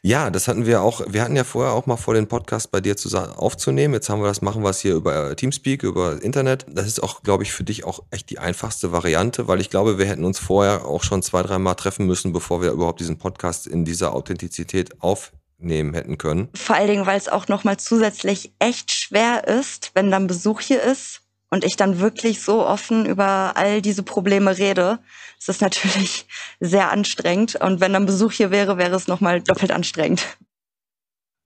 Ja, 0.02 0.30
das 0.30 0.48
hatten 0.48 0.66
wir 0.66 0.82
auch. 0.82 1.02
Wir 1.08 1.24
hatten 1.24 1.36
ja 1.36 1.44
vorher 1.44 1.74
auch 1.74 1.86
mal 1.86 1.98
vor, 1.98 2.14
den 2.14 2.28
Podcast 2.28 2.72
bei 2.72 2.82
dir 2.82 2.98
zusammen 2.98 3.34
aufzunehmen. 3.34 3.94
Jetzt 3.94 4.10
haben 4.10 4.22
wir 4.22 4.28
das, 4.28 4.42
machen 4.42 4.64
wir 4.64 4.70
es 4.70 4.80
hier 4.80 4.96
über 4.96 5.36
Teamspeak, 5.36 5.84
über 5.84 6.22
Internet. 6.22 6.66
Das 6.70 6.88
ist 6.88 7.02
auch, 7.02 7.24
glaube 7.24 7.44
ich, 7.44 7.52
für 7.52 7.64
dich 7.64 7.84
auch 7.84 8.04
echt 8.12 8.30
die 8.30 8.40
einfachste 8.40 8.92
Variante, 8.92 9.48
weil 9.48 9.60
ich 9.60 9.70
glaube, 9.70 9.98
wir 9.98 10.06
hätten 10.06 10.24
uns 10.24 10.40
vorher 10.40 10.86
auch 10.86 11.04
schon 11.04 11.24
zwei, 11.24 11.42
drei 11.44 11.58
Mal 11.58 11.76
treffen 11.76 12.06
müssen, 12.06 12.34
bevor 12.34 12.62
wir 12.62 12.72
überhaupt 12.72 13.00
diesen 13.00 13.18
Podcast 13.18 13.68
in 13.68 13.86
dieser 13.86 14.14
Authentizität 14.14 15.02
auf 15.02 15.32
nehmen 15.60 15.94
hätten 15.94 16.18
können. 16.18 16.50
Vor 16.54 16.76
allen 16.76 16.88
Dingen, 16.88 17.06
weil 17.06 17.18
es 17.18 17.30
auch 17.30 17.48
nochmal 17.48 17.78
zusätzlich 17.78 18.54
echt 18.60 18.92
schwer 18.92 19.48
ist, 19.48 19.92
wenn 19.96 20.12
dann 20.12 20.28
Besuch 20.28 20.62
hier 20.62 20.84
ist 20.84 21.22
und 21.50 21.64
ich 21.64 21.76
dann 21.76 22.00
wirklich 22.00 22.42
so 22.42 22.66
offen 22.66 23.06
über 23.06 23.54
all 23.56 23.82
diese 23.82 24.04
Probleme 24.04 24.58
rede. 24.58 25.00
Ist 25.40 25.62
natürlich 25.62 26.28
sehr 26.60 26.92
anstrengend 26.92 27.56
und 27.56 27.80
wenn 27.80 27.94
dann 27.94 28.06
Besuch 28.06 28.34
hier 28.34 28.52
wäre, 28.52 28.78
wäre 28.78 28.96
es 28.96 29.08
nochmal 29.08 29.42
doppelt 29.42 29.72
anstrengend. 29.72 30.38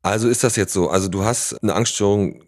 Also 0.01 0.27
ist 0.27 0.43
das 0.43 0.55
jetzt 0.55 0.73
so? 0.73 0.89
Also 0.89 1.07
du 1.07 1.23
hast 1.23 1.61
eine 1.61 1.75
Angststörung 1.75 2.41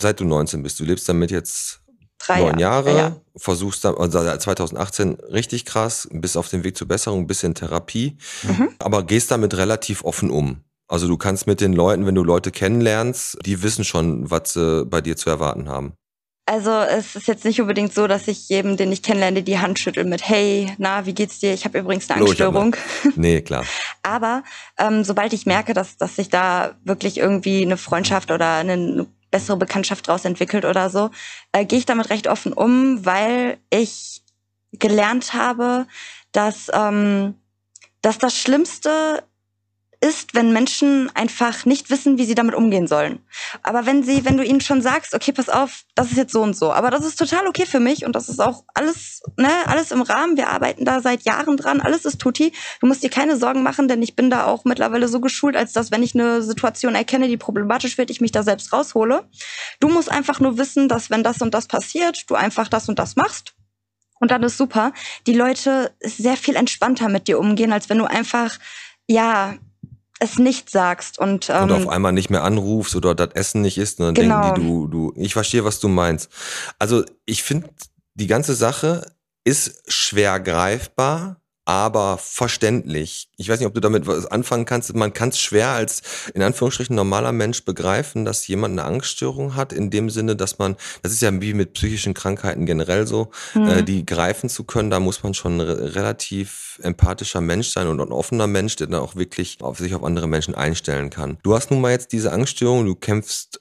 seit 0.00 0.20
du 0.20 0.24
19 0.24 0.62
bist. 0.62 0.80
Du 0.80 0.84
lebst 0.84 1.08
damit 1.08 1.30
jetzt 1.30 1.80
Drei 2.18 2.40
neun 2.40 2.58
Jahre, 2.58 2.90
Jahre 2.90 2.98
ja. 2.98 3.20
versuchst 3.36 3.84
dann, 3.84 3.94
also 3.96 4.18
2018 4.18 5.14
richtig 5.30 5.64
krass, 5.64 6.08
bist 6.10 6.36
auf 6.36 6.48
dem 6.48 6.64
Weg 6.64 6.76
zur 6.76 6.88
Besserung, 6.88 7.26
bist 7.26 7.44
in 7.44 7.54
Therapie, 7.54 8.16
mhm. 8.42 8.70
aber 8.78 9.02
gehst 9.02 9.30
damit 9.30 9.56
relativ 9.56 10.02
offen 10.02 10.30
um. 10.30 10.64
Also 10.88 11.08
du 11.08 11.16
kannst 11.16 11.46
mit 11.46 11.60
den 11.60 11.72
Leuten, 11.72 12.06
wenn 12.06 12.14
du 12.14 12.24
Leute 12.24 12.50
kennenlernst, 12.52 13.38
die 13.44 13.62
wissen 13.62 13.84
schon, 13.84 14.30
was 14.30 14.54
sie 14.54 14.86
bei 14.86 15.00
dir 15.00 15.16
zu 15.16 15.28
erwarten 15.28 15.68
haben. 15.68 15.92
Also 16.48 16.70
es 16.70 17.16
ist 17.16 17.26
jetzt 17.26 17.44
nicht 17.44 17.60
unbedingt 17.60 17.92
so, 17.92 18.06
dass 18.06 18.28
ich 18.28 18.48
jedem, 18.48 18.76
den 18.76 18.92
ich 18.92 19.02
kennenlerne, 19.02 19.42
die 19.42 19.58
Hand 19.58 19.80
schüttel 19.80 20.04
mit 20.04 20.28
Hey, 20.28 20.72
na, 20.78 21.04
wie 21.04 21.12
geht's 21.12 21.40
dir? 21.40 21.52
Ich 21.52 21.64
habe 21.64 21.78
übrigens 21.78 22.08
eine 22.08 22.20
Angststörung. 22.20 22.76
nee, 23.16 23.40
klar. 23.40 23.64
Aber 24.04 24.44
ähm, 24.78 25.02
sobald 25.02 25.32
ich 25.32 25.44
merke, 25.44 25.74
dass, 25.74 25.96
dass 25.96 26.14
sich 26.14 26.28
da 26.28 26.76
wirklich 26.84 27.18
irgendwie 27.18 27.62
eine 27.62 27.76
Freundschaft 27.76 28.30
oder 28.30 28.58
eine 28.58 29.08
bessere 29.32 29.56
Bekanntschaft 29.56 30.06
draus 30.06 30.24
entwickelt 30.24 30.64
oder 30.64 30.88
so, 30.88 31.10
äh, 31.50 31.64
gehe 31.64 31.80
ich 31.80 31.86
damit 31.86 32.10
recht 32.10 32.28
offen 32.28 32.52
um, 32.52 33.04
weil 33.04 33.58
ich 33.70 34.22
gelernt 34.72 35.34
habe, 35.34 35.86
dass, 36.30 36.70
ähm, 36.72 37.34
dass 38.02 38.18
das 38.18 38.38
Schlimmste 38.38 39.24
ist, 40.00 40.34
wenn 40.34 40.52
Menschen 40.52 41.10
einfach 41.14 41.64
nicht 41.64 41.90
wissen, 41.90 42.18
wie 42.18 42.24
sie 42.24 42.34
damit 42.34 42.54
umgehen 42.54 42.86
sollen. 42.86 43.20
Aber 43.62 43.86
wenn 43.86 44.02
sie, 44.02 44.24
wenn 44.24 44.36
du 44.36 44.44
ihnen 44.44 44.60
schon 44.60 44.82
sagst, 44.82 45.14
okay, 45.14 45.32
pass 45.32 45.48
auf, 45.48 45.82
das 45.94 46.10
ist 46.10 46.16
jetzt 46.16 46.32
so 46.32 46.42
und 46.42 46.56
so, 46.56 46.72
aber 46.72 46.90
das 46.90 47.04
ist 47.04 47.18
total 47.18 47.46
okay 47.46 47.66
für 47.66 47.80
mich 47.80 48.04
und 48.04 48.14
das 48.14 48.28
ist 48.28 48.40
auch 48.40 48.64
alles, 48.74 49.22
ne, 49.36 49.50
alles 49.66 49.90
im 49.92 50.02
Rahmen. 50.02 50.36
Wir 50.36 50.48
arbeiten 50.48 50.84
da 50.84 51.00
seit 51.00 51.22
Jahren 51.22 51.56
dran, 51.56 51.80
alles 51.80 52.04
ist 52.04 52.20
tutti. 52.20 52.52
Du 52.80 52.86
musst 52.86 53.02
dir 53.02 53.10
keine 53.10 53.36
Sorgen 53.36 53.62
machen, 53.62 53.88
denn 53.88 54.02
ich 54.02 54.16
bin 54.16 54.30
da 54.30 54.46
auch 54.46 54.64
mittlerweile 54.64 55.08
so 55.08 55.20
geschult, 55.20 55.56
als 55.56 55.72
dass, 55.72 55.90
wenn 55.90 56.02
ich 56.02 56.14
eine 56.14 56.42
Situation 56.42 56.94
erkenne, 56.94 57.28
die 57.28 57.36
problematisch 57.36 57.98
wird, 57.98 58.10
ich 58.10 58.20
mich 58.20 58.32
da 58.32 58.42
selbst 58.42 58.72
raushole. 58.72 59.28
Du 59.80 59.88
musst 59.88 60.10
einfach 60.10 60.40
nur 60.40 60.58
wissen, 60.58 60.88
dass 60.88 61.10
wenn 61.10 61.22
das 61.22 61.40
und 61.40 61.54
das 61.54 61.66
passiert, 61.66 62.28
du 62.28 62.34
einfach 62.34 62.68
das 62.68 62.88
und 62.88 62.98
das 62.98 63.16
machst. 63.16 63.54
Und 64.18 64.30
dann 64.30 64.42
ist 64.42 64.56
super. 64.56 64.92
Die 65.26 65.34
Leute 65.34 65.94
sehr 66.00 66.36
viel 66.36 66.56
entspannter 66.56 67.08
mit 67.08 67.28
dir 67.28 67.38
umgehen, 67.38 67.72
als 67.72 67.88
wenn 67.90 67.98
du 67.98 68.06
einfach 68.06 68.58
ja, 69.08 69.54
es 70.18 70.38
nicht 70.38 70.70
sagst 70.70 71.18
und, 71.18 71.50
ähm, 71.50 71.64
und 71.64 71.72
auf 71.72 71.88
einmal 71.88 72.12
nicht 72.12 72.30
mehr 72.30 72.42
anrufst 72.42 72.96
oder 72.96 73.14
das 73.14 73.30
Essen 73.34 73.62
nicht 73.62 73.78
isst 73.78 74.00
und 74.00 74.06
dann 74.06 74.14
genau. 74.14 74.42
denken 74.42 74.60
die, 74.60 74.66
du, 74.66 74.86
du, 74.86 75.12
ich 75.16 75.34
verstehe, 75.34 75.64
was 75.64 75.80
du 75.80 75.88
meinst. 75.88 76.30
Also 76.78 77.04
ich 77.26 77.42
finde, 77.42 77.68
die 78.14 78.26
ganze 78.26 78.54
Sache 78.54 79.06
ist 79.44 79.82
schwer 79.86 80.40
greifbar, 80.40 81.40
aber 81.66 82.16
verständlich. 82.16 83.28
Ich 83.36 83.48
weiß 83.48 83.58
nicht, 83.58 83.66
ob 83.66 83.74
du 83.74 83.80
damit 83.80 84.06
was 84.06 84.26
anfangen 84.26 84.64
kannst. 84.64 84.94
Man 84.94 85.12
kann 85.12 85.30
es 85.30 85.40
schwer 85.40 85.70
als 85.70 86.00
in 86.32 86.40
Anführungsstrichen 86.40 86.94
normaler 86.94 87.32
Mensch 87.32 87.64
begreifen, 87.64 88.24
dass 88.24 88.46
jemand 88.46 88.78
eine 88.78 88.84
Angststörung 88.84 89.56
hat, 89.56 89.72
in 89.72 89.90
dem 89.90 90.08
Sinne, 90.08 90.36
dass 90.36 90.58
man, 90.58 90.76
das 91.02 91.12
ist 91.12 91.22
ja 91.22 91.40
wie 91.40 91.54
mit 91.54 91.72
psychischen 91.72 92.14
Krankheiten 92.14 92.66
generell 92.66 93.06
so, 93.08 93.30
mhm. 93.54 93.66
äh, 93.66 93.82
die 93.82 94.06
greifen 94.06 94.48
zu 94.48 94.62
können, 94.62 94.90
da 94.90 95.00
muss 95.00 95.24
man 95.24 95.34
schon 95.34 95.60
ein 95.60 95.60
relativ 95.60 96.78
empathischer 96.82 97.40
Mensch 97.40 97.70
sein 97.70 97.88
und 97.88 98.00
ein 98.00 98.12
offener 98.12 98.46
Mensch, 98.46 98.76
der 98.76 98.86
dann 98.86 99.00
auch 99.00 99.16
wirklich 99.16 99.58
auf 99.60 99.78
sich 99.78 99.94
auf 99.96 100.04
andere 100.04 100.28
Menschen 100.28 100.54
einstellen 100.54 101.10
kann. 101.10 101.38
Du 101.42 101.52
hast 101.54 101.72
nun 101.72 101.80
mal 101.80 101.90
jetzt 101.90 102.12
diese 102.12 102.30
Angststörung, 102.30 102.86
du 102.86 102.94
kämpfst 102.94 103.60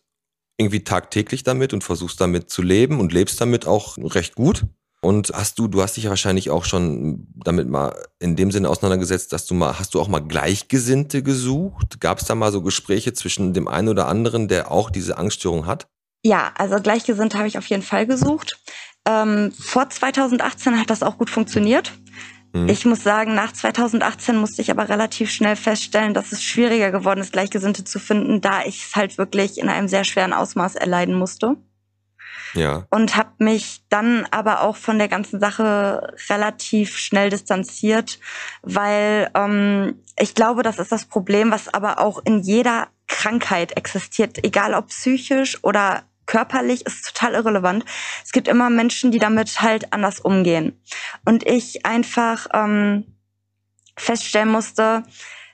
irgendwie 0.58 0.84
tagtäglich 0.84 1.44
damit 1.44 1.74
und 1.74 1.84
versuchst 1.84 2.22
damit 2.22 2.52
zu 2.52 2.62
leben 2.62 3.00
und 3.00 3.12
lebst 3.12 3.42
damit 3.42 3.66
auch 3.66 3.98
recht 3.98 4.36
gut. 4.36 4.66
Und 5.06 5.32
hast 5.36 5.60
du, 5.60 5.68
du 5.68 5.84
hast 5.84 5.98
dich 5.98 6.06
ja 6.06 6.10
wahrscheinlich 6.10 6.50
auch 6.50 6.66
schon 6.66 7.28
damit 7.36 7.70
mal 7.70 7.96
in 8.18 8.36
dem 8.36 8.50
Sinne 8.50 8.70
auseinandergesetzt, 8.70 9.32
dass 9.34 9.46
du 9.46 9.54
mal, 9.54 9.78
hast 9.78 9.94
du 9.94 10.02
auch 10.02 10.08
mal 10.08 10.20
Gleichgesinnte 10.20 11.22
gesucht? 11.22 12.02
Gab 12.02 12.18
es 12.18 12.26
da 12.26 12.34
mal 12.34 12.52
so 12.52 12.64
Gespräche 12.64 13.14
zwischen 13.14 13.54
dem 13.54 13.68
einen 13.68 13.90
oder 13.90 14.08
anderen, 14.08 14.48
der 14.48 14.72
auch 14.72 14.90
diese 14.90 15.20
Angststörung 15.20 15.68
hat? 15.68 15.86
Ja, 16.24 16.52
also 16.58 16.78
Gleichgesinnte 16.78 17.38
habe 17.38 17.48
ich 17.48 17.60
auf 17.60 17.68
jeden 17.68 17.84
Fall 17.84 18.08
gesucht. 18.08 18.60
Ähm, 19.08 19.52
vor 19.52 19.88
2018 19.88 20.80
hat 20.80 20.90
das 20.90 21.04
auch 21.04 21.20
gut 21.20 21.30
funktioniert. 21.30 21.92
Mhm. 22.54 22.68
Ich 22.68 22.84
muss 22.84 23.04
sagen, 23.04 23.36
nach 23.36 23.52
2018 23.52 24.36
musste 24.36 24.64
ich 24.64 24.72
aber 24.72 24.90
relativ 24.90 25.30
schnell 25.30 25.56
feststellen, 25.56 26.16
dass 26.16 26.32
es 26.32 26.42
schwieriger 26.42 26.90
geworden 26.90 27.20
ist, 27.20 27.32
Gleichgesinnte 27.32 27.84
zu 27.84 28.00
finden, 28.00 28.42
da 28.42 28.64
ich 28.66 28.88
es 28.88 28.96
halt 28.96 29.20
wirklich 29.20 29.60
in 29.60 29.70
einem 29.70 29.88
sehr 29.88 30.04
schweren 30.04 30.34
Ausmaß 30.34 30.74
erleiden 30.74 31.14
musste. 31.14 31.58
Ja. 32.54 32.86
Und 32.90 33.16
habe 33.16 33.32
mich 33.40 33.82
dann 33.90 34.26
aber 34.32 34.62
auch 34.62 34.76
von 34.76 34.98
der 34.98 35.08
ganzen 35.08 35.40
Sache 35.40 36.16
relativ 36.30 36.98
schnell 36.98 37.30
distanziert, 37.30 38.20
weil 38.62 39.30
ähm, 39.34 40.02
ich 40.18 40.36
glaube, 40.36 40.64
das 40.64 40.80
ist 40.80 40.92
das 40.92 41.06
Problem, 41.06 41.52
was 41.52 41.74
aber 41.74 42.00
auch 42.00 42.22
in 42.24 42.40
jeder 42.40 42.88
Krankheit 43.08 43.78
existiert, 43.78 44.44
egal 44.44 44.74
ob 44.74 44.88
psychisch 44.88 45.64
oder 45.64 46.04
körperlich, 46.26 46.86
ist 46.86 47.06
total 47.06 47.34
irrelevant. 47.34 47.86
Es 48.24 48.32
gibt 48.32 48.48
immer 48.48 48.70
Menschen, 48.70 49.12
die 49.12 49.20
damit 49.20 49.62
halt 49.62 49.94
anders 49.94 50.20
umgehen. 50.20 50.82
Und 51.24 51.46
ich 51.46 51.86
einfach 51.86 52.48
ähm, 52.54 53.06
feststellen 53.98 54.50
musste, 54.50 55.04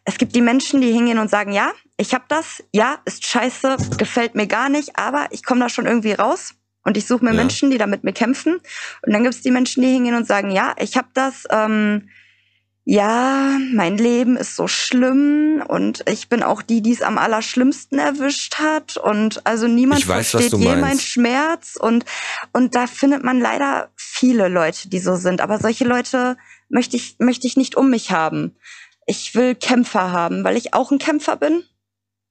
es 0.04 0.18
gibt 0.18 0.36
die 0.36 0.42
Menschen, 0.42 0.82
die 0.82 0.92
hingehen 0.92 1.20
und 1.20 1.30
sagen, 1.30 1.52
ja, 1.52 1.72
ich 1.98 2.14
habe 2.14 2.26
das, 2.28 2.64
ja, 2.72 3.00
ist 3.06 3.26
scheiße, 3.26 3.78
gefällt 3.98 4.34
mir 4.34 4.48
gar 4.48 4.70
nicht, 4.70 4.98
aber 4.98 5.28
ich 5.30 5.44
komme 5.44 5.62
da 5.62 5.70
schon 5.70 5.86
irgendwie 5.86 6.14
raus. 6.14 6.56
Und 6.84 6.98
ich 6.98 7.06
suche 7.06 7.24
mir 7.24 7.32
ja. 7.32 7.38
Menschen, 7.38 7.70
die 7.70 7.78
da 7.78 7.88
mit 7.88 8.04
mir 8.04 8.14
kämpfen. 8.14 8.56
Und 9.06 9.14
dann 9.14 9.24
gibt 9.24 9.36
es 9.36 9.42
die 9.42 9.52
Menschen, 9.52 9.84
die 9.84 9.90
hingehen 9.90 10.16
und 10.16 10.28
sagen, 10.28 10.52
ja, 10.52 10.74
ich 10.80 10.98
habe 10.98 11.10
das, 11.14 11.46
ähm, 11.50 12.10
ja, 12.84 13.60
mein 13.74 13.98
Leben 13.98 14.36
ist 14.36 14.56
so 14.56 14.68
schlimm 14.68 15.64
und 15.68 16.04
ich 16.10 16.30
bin 16.30 16.42
auch 16.42 16.64
die, 16.64 16.82
die 16.82 16.94
es 16.94 17.04
am 17.04 17.20
allerschlimmsten 17.20 18.00
erwischt 18.00 18.56
hat. 18.56 18.98
Und 18.98 19.46
also 19.46 19.68
niemand 19.68 20.08
weiß, 20.08 20.32
versteht 20.32 20.60
je 20.60 20.76
meinen 20.76 21.00
Schmerz. 21.00 21.78
Und, 21.80 22.06
und 22.54 22.74
da 22.74 22.88
findet 22.88 23.24
man 23.24 23.40
leider 23.40 23.92
viele 23.96 24.48
Leute, 24.48 24.90
die 24.90 25.00
so 25.00 25.16
sind. 25.16 25.42
Aber 25.42 25.60
solche 25.60 25.86
Leute 25.86 26.38
möchte 26.70 26.96
ich, 26.96 27.18
möchte 27.20 27.46
ich 27.46 27.56
nicht 27.56 27.76
um 27.76 27.92
mich 27.92 28.10
haben. 28.10 28.56
Ich 29.06 29.36
will 29.36 29.54
Kämpfer 29.54 30.12
haben, 30.12 30.44
weil 30.44 30.58
ich 30.58 30.74
auch 30.74 30.90
ein 30.90 31.00
Kämpfer 31.00 31.36
bin 31.36 31.64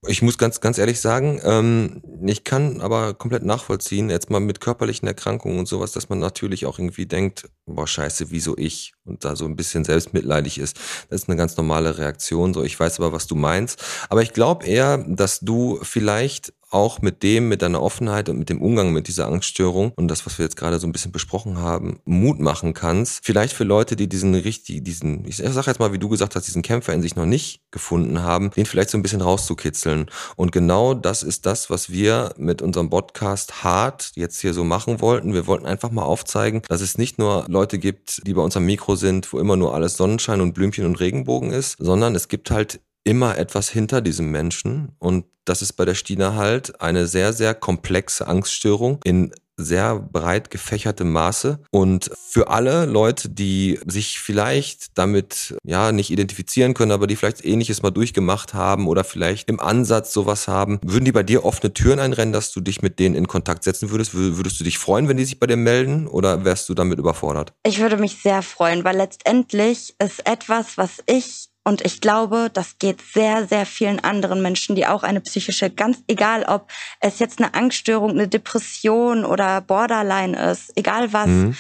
ich 0.07 0.23
muss 0.23 0.39
ganz, 0.39 0.61
ganz 0.61 0.79
ehrlich 0.79 1.01
sagen, 1.01 1.41
ähm, 1.45 2.03
ich 2.25 2.45
kann 2.45 2.81
aber 2.81 3.15
komplett 3.15 3.45
nachvollziehen, 3.45 4.09
jetzt 4.09 4.31
mal 4.31 4.41
mit 4.41 4.61
körperlichen 4.61 5.07
Erkrankungen 5.07 5.59
und 5.59 5.67
sowas, 5.69 5.93
dass 5.93 6.09
man 6.09 6.19
natürlich 6.19 6.65
auch 6.67 6.79
irgendwie 6.79 7.07
denkt, 7.07 7.51
boah, 7.75 7.87
scheiße, 7.87 8.31
wieso 8.31 8.57
ich? 8.57 8.93
Und 9.05 9.25
da 9.25 9.37
so 9.37 9.45
ein 9.45 9.57
bisschen 9.57 9.85
selbstmitleidig 9.85 10.59
ist. 10.59 10.79
Das 11.09 11.23
ist 11.23 11.29
eine 11.29 11.37
ganz 11.37 11.57
normale 11.57 11.99
Reaktion. 11.99 12.55
So, 12.55 12.63
ich 12.63 12.79
weiß 12.79 12.99
aber, 13.01 13.13
was 13.13 13.27
du 13.27 13.35
meinst. 13.35 13.83
Aber 14.09 14.23
ich 14.23 14.33
glaube 14.33 14.67
eher, 14.67 14.99
dass 14.99 15.41
du 15.41 15.79
vielleicht 15.83 16.53
auch 16.71 17.03
mit 17.03 17.23
dem, 17.23 17.49
mit 17.49 17.63
deiner 17.63 17.83
Offenheit 17.83 18.29
und 18.29 18.39
mit 18.39 18.49
dem 18.49 18.63
Umgang 18.63 18.93
mit 18.93 19.09
dieser 19.09 19.27
Angststörung 19.27 19.93
und 19.97 20.09
das, 20.09 20.25
was 20.25 20.39
wir 20.39 20.45
jetzt 20.45 20.57
gerade 20.57 20.79
so 20.79 20.87
ein 20.87 20.93
bisschen 20.93 21.13
besprochen 21.13 21.59
haben, 21.59 22.01
Mut 22.05 22.39
machen 22.39 22.75
kannst. 22.75 23.25
Vielleicht 23.25 23.55
für 23.55 23.65
Leute, 23.65 23.97
die 23.97 24.09
diesen 24.09 24.35
richtig, 24.35 24.85
diesen, 24.85 25.27
ich 25.27 25.37
sag 25.37 25.67
jetzt 25.67 25.81
mal, 25.81 25.93
wie 25.93 25.99
du 25.99 26.09
gesagt 26.09 26.37
hast, 26.37 26.47
diesen 26.47 26.63
Kämpfer 26.63 26.93
in 26.93 27.03
sich 27.03 27.17
noch 27.17 27.27
nicht 27.27 27.61
gefunden 27.73 28.23
haben, 28.23 28.51
den 28.51 28.67
vielleicht 28.67 28.91
so 28.91 28.99
ein 28.99 29.03
bisschen 29.03 29.21
rauszukitzeln. 29.21 30.07
Und 30.37 30.53
genau 30.53 30.95
das 30.95 31.23
ist 31.25 31.45
das, 31.45 31.71
was 31.71 31.91
wir 31.91 32.33
mit 32.37 32.63
unserem 32.63 32.89
Podcast 32.89 33.65
hart 33.65 34.13
jetzt 34.15 34.41
hier 34.41 34.55
so 34.55 34.63
machen 34.63 35.01
wollten. 35.01 35.35
Wir 35.35 35.49
wollten 35.49 35.67
einfach 35.67 35.91
mal 35.91 36.05
aufzeigen, 36.05 36.63
dass 36.69 36.81
es 36.81 36.99
nicht 36.99 37.19
nur 37.19 37.47
Leute 37.49 37.60
gibt, 37.67 38.27
die 38.27 38.35
bei 38.35 38.43
uns 38.43 38.57
am 38.57 38.65
Mikro 38.65 38.97
sind, 38.97 39.33
wo 39.33 39.39
immer 39.39 39.57
nur 39.57 39.75
alles 39.75 39.97
Sonnenschein 39.97 40.41
und 40.41 40.53
Blümchen 40.53 40.87
und 40.87 41.01
Regenbogen 41.01 41.51
ist, 41.51 41.77
sondern 41.79 42.15
es 42.15 42.29
gibt 42.29 42.51
halt 42.51 42.81
immer 43.05 43.39
etwas 43.39 43.69
hinter 43.69 44.01
diesem 44.01 44.31
Menschen 44.31 44.93
und 44.99 45.25
das 45.45 45.63
ist 45.63 45.73
bei 45.73 45.85
der 45.85 45.95
Stina 45.95 46.35
halt 46.35 46.81
eine 46.81 47.07
sehr, 47.07 47.33
sehr 47.33 47.55
komplexe 47.55 48.29
Angststörung 48.29 49.01
in 49.05 49.33
sehr 49.57 49.99
breit 49.99 50.51
gefächertem 50.51 51.11
Maße 51.13 51.61
und 51.71 52.11
für 52.17 52.49
alle 52.49 52.87
Leute, 52.87 53.29
die 53.29 53.79
sich 53.87 54.19
vielleicht 54.19 54.97
damit 54.99 55.57
ja 55.65 55.93
nicht 55.93 56.11
identifizieren 56.11 56.75
können, 56.75 56.93
aber 56.93 57.07
die 57.07 57.17
vielleicht 57.17 57.45
ähnliches 57.45 57.83
mal 57.83 57.91
durchgemacht 57.91 58.55
haben 58.55 58.89
oder 58.89 59.05
vielleicht 59.05 59.49
im 59.49 59.61
Ansatz 59.61 60.13
sowas 60.13 60.49
haben, 60.49 60.81
würden 60.85 61.05
die 61.05 61.13
bei 61.13 61.23
dir 61.23 61.45
offene 61.45 61.75
Türen 61.75 61.99
einrennen, 61.99 62.33
dass 62.33 62.53
du 62.53 62.61
dich 62.61 62.83
mit 62.83 62.99
denen 62.99 63.15
in 63.15 63.29
Kontakt 63.29 63.65
setzen 63.65 63.91
würdest? 63.91 64.15
Würdest 64.15 64.59
du 64.61 64.65
dich 64.65 64.79
freuen, 64.79 65.09
wenn 65.09 65.17
die 65.17 65.25
sich 65.25 65.39
bei 65.39 65.47
dir 65.47 65.57
melden 65.57 66.07
oder 66.07 66.45
wärst 66.45 66.69
du 66.69 66.75
damit 66.75 66.99
überfordert? 66.99 67.53
Ich 67.65 67.81
würde 67.81 67.97
mich 67.97 68.23
sehr 68.23 68.43
freuen, 68.43 68.85
weil 68.85 68.97
letztendlich 68.97 69.95
ist 69.99 70.27
etwas, 70.27 70.79
was 70.79 71.03
ich 71.07 71.50
und 71.65 71.85
ich 71.85 72.01
glaube, 72.01 72.51
das 72.53 72.79
geht 72.79 73.03
sehr, 73.03 73.47
sehr 73.47 73.67
vielen 73.67 74.01
anderen 74.01 74.41
Menschen, 74.41 74.77
die 74.77 74.87
auch 74.87 75.03
eine 75.03 75.21
psychische, 75.21 75.71
ganz 75.71 76.03
egal 76.09 76.45
ob 76.45 76.71
es 77.01 77.19
jetzt 77.19 77.39
eine 77.39 77.55
Angststörung, 77.55 78.11
eine 78.11 78.29
Depression 78.29 79.25
oder 79.25 79.61
Borderline 79.61 80.51
ist, 80.51 80.73
egal 80.77 81.13
was. 81.13 81.27
Mhm. 81.27 81.57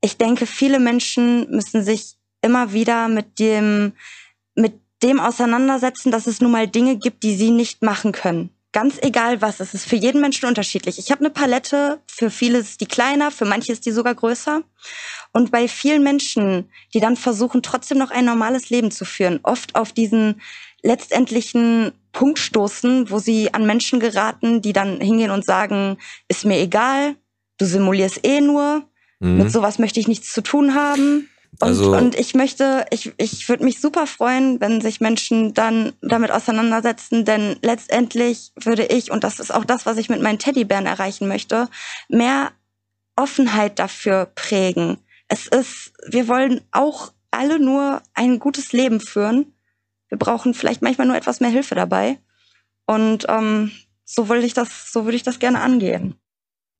Ich 0.00 0.16
denke, 0.16 0.46
viele 0.46 0.78
Menschen 0.78 1.50
müssen 1.50 1.82
sich 1.82 2.14
immer 2.40 2.72
wieder 2.72 3.08
mit 3.08 3.40
dem, 3.40 3.94
mit 4.54 4.74
dem 5.02 5.18
auseinandersetzen, 5.18 6.12
dass 6.12 6.28
es 6.28 6.40
nun 6.40 6.52
mal 6.52 6.68
Dinge 6.68 6.96
gibt, 6.96 7.24
die 7.24 7.34
sie 7.34 7.50
nicht 7.50 7.82
machen 7.82 8.12
können. 8.12 8.50
Ganz 8.76 8.98
egal 9.00 9.40
was, 9.40 9.60
es 9.60 9.72
ist 9.72 9.88
für 9.88 9.96
jeden 9.96 10.20
Menschen 10.20 10.46
unterschiedlich. 10.46 10.98
Ich 10.98 11.10
habe 11.10 11.20
eine 11.20 11.30
Palette, 11.30 11.98
für 12.06 12.28
viele 12.28 12.58
ist 12.58 12.82
die 12.82 12.86
kleiner, 12.86 13.30
für 13.30 13.46
manche 13.46 13.72
ist 13.72 13.86
die 13.86 13.90
sogar 13.90 14.14
größer. 14.14 14.60
Und 15.32 15.50
bei 15.50 15.66
vielen 15.66 16.02
Menschen, 16.02 16.70
die 16.92 17.00
dann 17.00 17.16
versuchen, 17.16 17.62
trotzdem 17.62 17.96
noch 17.96 18.10
ein 18.10 18.26
normales 18.26 18.68
Leben 18.68 18.90
zu 18.90 19.06
führen, 19.06 19.40
oft 19.44 19.74
auf 19.76 19.94
diesen 19.94 20.42
letztendlichen 20.82 21.92
Punkt 22.12 22.38
stoßen, 22.38 23.10
wo 23.10 23.18
sie 23.18 23.54
an 23.54 23.64
Menschen 23.64 23.98
geraten, 23.98 24.60
die 24.60 24.74
dann 24.74 25.00
hingehen 25.00 25.30
und 25.30 25.46
sagen, 25.46 25.96
ist 26.28 26.44
mir 26.44 26.58
egal, 26.58 27.16
du 27.56 27.64
simulierst 27.64 28.26
eh 28.26 28.42
nur, 28.42 28.84
mhm. 29.20 29.38
mit 29.38 29.50
sowas 29.50 29.78
möchte 29.78 30.00
ich 30.00 30.06
nichts 30.06 30.34
zu 30.34 30.42
tun 30.42 30.74
haben. 30.74 31.30
Und, 31.60 31.68
also, 31.68 31.96
und 31.96 32.14
ich 32.14 32.34
möchte, 32.34 32.84
ich, 32.90 33.12
ich 33.16 33.48
würde 33.48 33.64
mich 33.64 33.80
super 33.80 34.06
freuen, 34.06 34.60
wenn 34.60 34.80
sich 34.80 35.00
Menschen 35.00 35.54
dann 35.54 35.92
damit 36.02 36.30
auseinandersetzen, 36.30 37.24
denn 37.24 37.56
letztendlich 37.62 38.52
würde 38.56 38.84
ich, 38.84 39.10
und 39.10 39.24
das 39.24 39.40
ist 39.40 39.52
auch 39.52 39.64
das, 39.64 39.86
was 39.86 39.96
ich 39.96 40.08
mit 40.08 40.20
meinen 40.20 40.38
Teddybären 40.38 40.86
erreichen 40.86 41.28
möchte, 41.28 41.68
mehr 42.08 42.52
Offenheit 43.16 43.78
dafür 43.78 44.26
prägen. 44.34 44.98
Es 45.28 45.46
ist, 45.46 45.92
wir 46.06 46.28
wollen 46.28 46.60
auch 46.72 47.12
alle 47.30 47.58
nur 47.58 48.02
ein 48.14 48.38
gutes 48.38 48.72
Leben 48.72 49.00
führen. 49.00 49.52
Wir 50.08 50.18
brauchen 50.18 50.54
vielleicht 50.54 50.82
manchmal 50.82 51.06
nur 51.06 51.16
etwas 51.16 51.40
mehr 51.40 51.50
Hilfe 51.50 51.74
dabei. 51.74 52.18
Und 52.86 53.26
ähm, 53.28 53.72
so 54.04 54.28
will 54.28 54.44
ich 54.44 54.54
das, 54.54 54.92
so 54.92 55.04
würde 55.04 55.16
ich 55.16 55.22
das 55.22 55.38
gerne 55.38 55.60
angehen. 55.60 56.14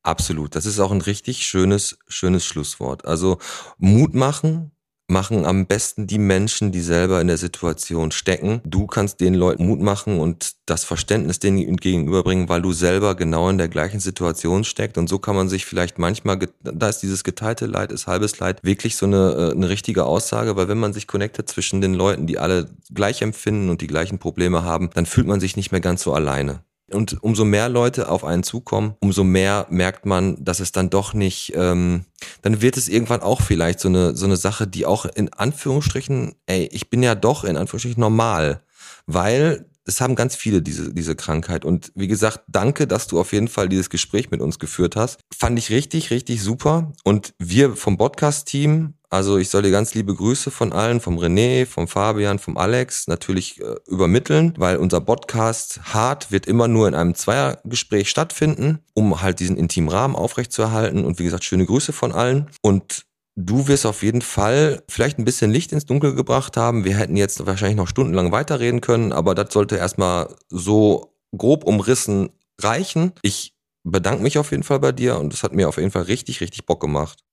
Absolut. 0.07 0.55
Das 0.55 0.67
ist 0.67 0.79
auch 0.79 0.93
ein 0.93 1.01
richtig 1.01 1.45
schönes, 1.45 1.99
schönes 2.07 2.45
Schlusswort. 2.45 3.05
Also 3.07 3.39
Mut 3.79 4.15
machen, 4.15 4.71
machen 5.09 5.45
am 5.45 5.67
besten 5.67 6.07
die 6.07 6.21
Menschen, 6.21 6.71
die 6.71 6.81
selber 6.81 7.21
in 7.21 7.27
der 7.27 7.39
Situation 7.39 8.13
stecken. 8.13 8.61
Du 8.65 8.87
kannst 8.87 9.19
den 9.21 9.35
Leuten 9.35 9.67
Mut 9.67 9.81
machen 9.81 10.21
und 10.21 10.53
das 10.67 10.85
Verständnis 10.85 11.41
denen 11.41 11.77
gegenüberbringen, 11.77 12.49
weil 12.49 12.63
du 12.63 12.73
selber 12.73 13.17
genau 13.17 13.49
in 13.49 13.59
der 13.59 13.67
gleichen 13.67 13.99
Situation 13.99 14.63
steckst. 14.63 14.97
Und 14.97 15.09
so 15.09 15.19
kann 15.19 15.35
man 15.35 15.49
sich 15.49 15.67
vielleicht 15.67 15.99
manchmal, 15.99 16.39
da 16.63 16.89
ist 16.89 17.01
dieses 17.01 17.25
geteilte 17.25 17.67
Leid, 17.67 17.91
ist 17.91 18.07
halbes 18.07 18.39
Leid, 18.39 18.61
wirklich 18.63 18.95
so 18.97 19.07
eine, 19.07 19.33
äh, 19.33 19.57
eine 19.57 19.69
richtige 19.69 20.05
Aussage, 20.05 20.55
weil 20.55 20.69
wenn 20.69 20.79
man 20.79 20.93
sich 20.93 21.09
connectet 21.09 21.49
zwischen 21.49 21.81
den 21.81 21.95
Leuten, 21.95 22.29
die 22.29 22.39
alle 22.39 22.71
gleich 22.95 23.23
empfinden 23.23 23.71
und 23.71 23.81
die 23.81 23.89
gleichen 23.89 24.21
Probleme 24.21 24.63
haben, 24.63 24.91
dann 24.95 25.07
fühlt 25.07 25.27
man 25.27 25.41
sich 25.41 25.57
nicht 25.57 25.73
mehr 25.73 25.81
ganz 25.81 26.05
so 26.05 26.13
alleine. 26.15 26.63
Und 26.93 27.23
umso 27.23 27.45
mehr 27.45 27.69
Leute 27.69 28.09
auf 28.09 28.25
einen 28.25 28.45
zukommen, 28.45 28.95
umso 29.01 29.25
mehr 29.25 29.67
merkt 29.71 30.07
man, 30.07 30.45
dass 30.45 30.61
es 30.61 30.71
dann 30.71 30.89
doch 30.89 31.15
nicht, 31.15 31.53
ähm, 31.57 32.05
dann 32.43 32.63
wird 32.63 32.77
es 32.77 32.89
irgendwann 32.89 33.23
auch 33.23 33.41
vielleicht 33.41 33.81
so 33.81 33.89
eine, 33.89 34.15
so 34.15 34.25
eine 34.25 34.37
Sache, 34.37 34.69
die 34.69 34.87
auch 34.87 35.05
in 35.05 35.33
Anführungsstrichen, 35.33 36.37
ey, 36.47 36.69
ich 36.73 36.89
bin 36.89 37.03
ja 37.03 37.17
doch 37.17 37.43
in 37.43 37.57
Anführungsstrichen 37.57 38.01
normal, 38.01 38.63
weil 39.07 39.67
es 39.87 40.01
haben 40.01 40.17
ganz 40.17 40.35
viele 40.35 40.63
diese, 40.63 40.93
diese 40.93 41.15
Krankheit. 41.15 41.65
Und 41.65 41.93
wie 41.95 42.09
gesagt, 42.09 42.41
danke, 42.49 42.87
dass 42.87 43.07
du 43.07 43.21
auf 43.21 43.33
jeden 43.33 43.49
Fall 43.49 43.69
dieses 43.69 43.89
Gespräch 43.89 44.31
mit 44.31 44.41
uns 44.41 44.59
geführt 44.59 44.97
hast. 44.97 45.21
Fand 45.35 45.59
ich 45.59 45.71
richtig, 45.71 46.11
richtig 46.11 46.43
super. 46.43 46.93
Und 47.05 47.35
wir 47.39 47.77
vom 47.77 47.97
Podcast-Team 47.97 48.95
also 49.11 49.39
ich 49.39 49.51
soll 49.51 49.63
dir 49.63 49.71
ganz 49.71 49.95
liebe 49.95 50.15
Grüße 50.15 50.51
von 50.51 50.73
allen, 50.73 51.01
vom 51.01 51.19
René, 51.19 51.67
vom 51.67 51.89
Fabian, 51.89 52.39
vom 52.39 52.57
Alex 52.57 53.07
natürlich 53.07 53.61
äh, 53.61 53.75
übermitteln, 53.87 54.55
weil 54.57 54.77
unser 54.77 55.01
Podcast 55.01 55.81
hart 55.95 56.33
wird 56.33 56.47
immer 56.47 56.69
nur 56.69 56.89
in 56.89 56.95
einem 56.95 57.15
Zweiergespräch 57.15 58.11
stattfinden, 58.11 58.81
um 58.95 59.23
halt 59.23 59.41
diesen 59.41 59.57
intimen 59.57 59.91
Rahmen 59.91 60.17
aufrechtzuerhalten. 60.17 61.05
Und 61.05 61.19
wie 61.19 61.25
gesagt, 61.25 61.45
schöne 61.45 61.67
Grüße 61.67 61.93
von 61.93 62.13
allen. 62.13 62.51
Und 62.63 63.07
Du 63.39 63.69
wirst 63.69 63.85
auf 63.85 64.03
jeden 64.03 64.23
Fall 64.23 64.83
vielleicht 64.89 65.19
ein 65.19 65.27
bisschen 65.27 65.51
Licht 65.51 65.71
ins 65.71 65.85
Dunkel 65.85 66.15
gebracht 66.15 66.57
haben. 66.57 66.87
Wir 66.87 66.97
hätten 66.97 67.19
jetzt 67.19 67.45
wahrscheinlich 67.45 67.77
noch 67.77 67.87
stundenlang 67.87 68.33
weiterreden 68.33 68.81
können, 68.81 69.13
aber 69.13 69.35
das 69.35 69.53
sollte 69.53 69.77
erstmal 69.77 70.35
so 70.49 71.13
grob 71.37 71.65
umrissen 71.65 72.31
reichen. 72.59 73.13
Ich 73.21 73.55
bedanke 73.85 74.23
mich 74.23 74.39
auf 74.39 74.53
jeden 74.53 74.63
Fall 74.63 74.81
bei 74.81 74.93
dir 74.93 75.19
und 75.19 75.35
es 75.35 75.43
hat 75.43 75.53
mir 75.53 75.69
auf 75.69 75.77
jeden 75.77 75.91
Fall 75.91 76.05
richtig, 76.05 76.41
richtig 76.41 76.65
Bock 76.65 76.81
gemacht. 76.81 77.26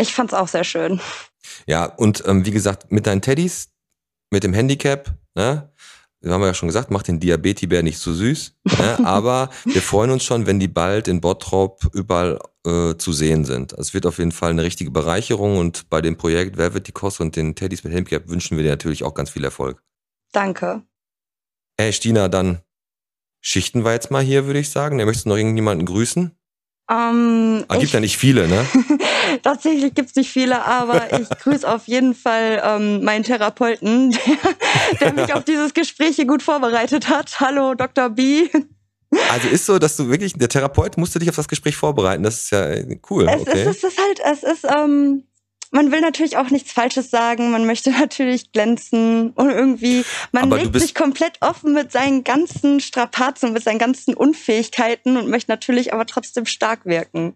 Ich 0.00 0.14
fand's 0.14 0.32
auch 0.32 0.48
sehr 0.48 0.64
schön. 0.64 0.98
Ja, 1.66 1.84
und 1.84 2.24
ähm, 2.26 2.46
wie 2.46 2.50
gesagt, 2.50 2.90
mit 2.90 3.06
deinen 3.06 3.20
Teddys, 3.20 3.68
mit 4.30 4.44
dem 4.44 4.54
Handicap, 4.54 5.14
ne? 5.34 5.70
Wir 6.22 6.32
haben 6.32 6.42
ja 6.42 6.52
schon 6.52 6.68
gesagt, 6.68 6.90
macht 6.90 7.08
den 7.08 7.18
Diabetibär 7.18 7.82
nicht 7.82 7.98
so 7.98 8.12
süß. 8.12 8.54
Ne? 8.78 8.98
Aber 9.04 9.48
wir 9.64 9.80
freuen 9.80 10.10
uns 10.10 10.22
schon, 10.22 10.46
wenn 10.46 10.60
die 10.60 10.68
bald 10.68 11.08
in 11.08 11.22
Bottrop 11.22 11.88
überall 11.94 12.38
äh, 12.66 12.94
zu 12.96 13.12
sehen 13.12 13.46
sind. 13.46 13.72
Also 13.72 13.88
es 13.88 13.94
wird 13.94 14.04
auf 14.04 14.18
jeden 14.18 14.32
Fall 14.32 14.50
eine 14.50 14.62
richtige 14.62 14.90
Bereicherung 14.90 15.56
und 15.56 15.88
bei 15.88 16.02
dem 16.02 16.18
Projekt 16.18 16.58
Wer 16.58 16.74
wird 16.74 16.88
die 16.88 16.92
Kost 16.92 17.20
und 17.20 17.36
den 17.36 17.54
Teddys 17.54 17.84
mit 17.84 17.94
Handicap 17.94 18.28
wünschen 18.28 18.58
wir 18.58 18.64
dir 18.64 18.70
natürlich 18.70 19.02
auch 19.02 19.14
ganz 19.14 19.30
viel 19.30 19.44
Erfolg. 19.44 19.82
Danke. 20.32 20.82
Hey 21.78 21.94
Stina, 21.94 22.28
dann 22.28 22.60
schichten 23.40 23.82
wir 23.82 23.92
jetzt 23.92 24.10
mal 24.10 24.22
hier, 24.22 24.44
würde 24.44 24.60
ich 24.60 24.68
sagen. 24.68 24.98
Der 24.98 25.06
möchtest 25.06 25.24
du 25.24 25.30
noch 25.30 25.38
irgendjemanden 25.38 25.86
grüßen? 25.86 26.36
Ähm, 26.90 27.64
ah, 27.68 27.76
gibt 27.78 27.92
ja 27.92 28.00
nicht 28.00 28.18
viele, 28.18 28.46
ne? 28.46 28.66
Tatsächlich 29.42 29.94
gibt's 29.94 30.14
nicht 30.16 30.30
viele, 30.30 30.64
aber 30.64 31.18
ich 31.18 31.28
grüße 31.28 31.68
auf 31.68 31.86
jeden 31.86 32.14
Fall 32.14 32.62
ähm, 32.64 33.04
meinen 33.04 33.24
Therapeuten, 33.24 34.10
der, 34.10 34.20
der 35.00 35.12
mich 35.12 35.34
auf 35.34 35.44
dieses 35.44 35.74
Gespräch 35.74 36.16
hier 36.16 36.26
gut 36.26 36.42
vorbereitet 36.42 37.08
hat. 37.08 37.40
Hallo, 37.40 37.74
Dr. 37.74 38.10
B. 38.10 38.48
Also 39.30 39.48
ist 39.48 39.66
so, 39.66 39.78
dass 39.78 39.96
du 39.96 40.08
wirklich, 40.08 40.34
der 40.34 40.48
Therapeut 40.48 40.96
musste 40.96 41.18
dich 41.18 41.28
auf 41.28 41.36
das 41.36 41.48
Gespräch 41.48 41.76
vorbereiten. 41.76 42.22
Das 42.22 42.42
ist 42.42 42.50
ja 42.50 42.66
äh, 42.66 43.00
cool. 43.10 43.28
Es, 43.28 43.40
okay. 43.40 43.62
es, 43.62 43.76
es 43.78 43.84
ist 43.84 43.98
halt, 43.98 44.20
es 44.24 44.42
ist, 44.42 44.64
ähm, 44.64 45.24
man 45.72 45.92
will 45.92 46.00
natürlich 46.00 46.36
auch 46.36 46.50
nichts 46.50 46.72
Falsches 46.72 47.10
sagen, 47.10 47.50
man 47.50 47.66
möchte 47.66 47.90
natürlich 47.98 48.52
glänzen 48.52 49.30
und 49.30 49.50
irgendwie, 49.50 50.04
man 50.32 50.44
Aber 50.44 50.58
legt 50.58 50.78
sich 50.78 50.94
komplett 50.94 51.38
offen 51.40 51.72
mit 51.72 51.92
seinen 51.92 52.24
ganzen 52.24 52.80
Strapazen, 52.80 53.52
mit 53.52 53.64
seinen 53.64 53.78
ganzen 53.78 54.14
Unfähigkeiten 54.14 55.16
und 55.16 55.28
möchte 55.28 55.50
natürlich 55.50 55.92
aber 55.92 56.06
trotzdem 56.06 56.46
stark 56.46 56.86
wirken. 56.86 57.34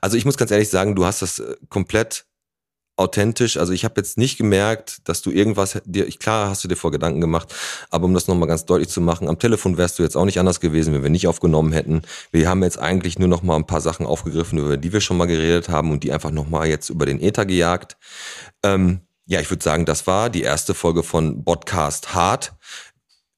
Also 0.00 0.16
ich 0.16 0.24
muss 0.24 0.36
ganz 0.36 0.50
ehrlich 0.50 0.68
sagen, 0.68 0.94
du 0.94 1.04
hast 1.04 1.22
das 1.22 1.38
äh, 1.38 1.56
komplett 1.68 2.24
authentisch. 3.00 3.56
Also 3.56 3.72
ich 3.72 3.84
habe 3.84 3.94
jetzt 3.96 4.18
nicht 4.18 4.36
gemerkt, 4.36 5.08
dass 5.08 5.22
du 5.22 5.30
irgendwas 5.30 5.80
dir, 5.84 6.06
klar 6.10 6.50
hast 6.50 6.62
du 6.62 6.68
dir 6.68 6.76
vor 6.76 6.92
Gedanken 6.92 7.20
gemacht, 7.20 7.54
aber 7.90 8.04
um 8.04 8.14
das 8.14 8.28
nochmal 8.28 8.46
ganz 8.46 8.66
deutlich 8.66 8.90
zu 8.90 9.00
machen, 9.00 9.28
am 9.28 9.38
Telefon 9.38 9.78
wärst 9.78 9.98
du 9.98 10.02
jetzt 10.02 10.16
auch 10.16 10.26
nicht 10.26 10.38
anders 10.38 10.60
gewesen, 10.60 10.92
wenn 10.94 11.02
wir 11.02 11.10
nicht 11.10 11.26
aufgenommen 11.26 11.72
hätten. 11.72 12.02
Wir 12.30 12.48
haben 12.48 12.62
jetzt 12.62 12.78
eigentlich 12.78 13.18
nur 13.18 13.28
noch 13.28 13.42
mal 13.42 13.56
ein 13.56 13.66
paar 13.66 13.80
Sachen 13.80 14.06
aufgegriffen, 14.06 14.58
über 14.58 14.76
die 14.76 14.92
wir 14.92 15.00
schon 15.00 15.16
mal 15.16 15.26
geredet 15.26 15.68
haben 15.68 15.90
und 15.90 16.04
die 16.04 16.12
einfach 16.12 16.30
nochmal 16.30 16.68
jetzt 16.68 16.90
über 16.90 17.06
den 17.06 17.20
Äther 17.20 17.46
gejagt. 17.46 17.96
Ähm, 18.62 19.00
ja, 19.26 19.40
ich 19.40 19.50
würde 19.50 19.64
sagen, 19.64 19.86
das 19.86 20.06
war 20.06 20.28
die 20.28 20.42
erste 20.42 20.74
Folge 20.74 21.02
von 21.02 21.44
Podcast 21.44 22.14
Hard. 22.14 22.52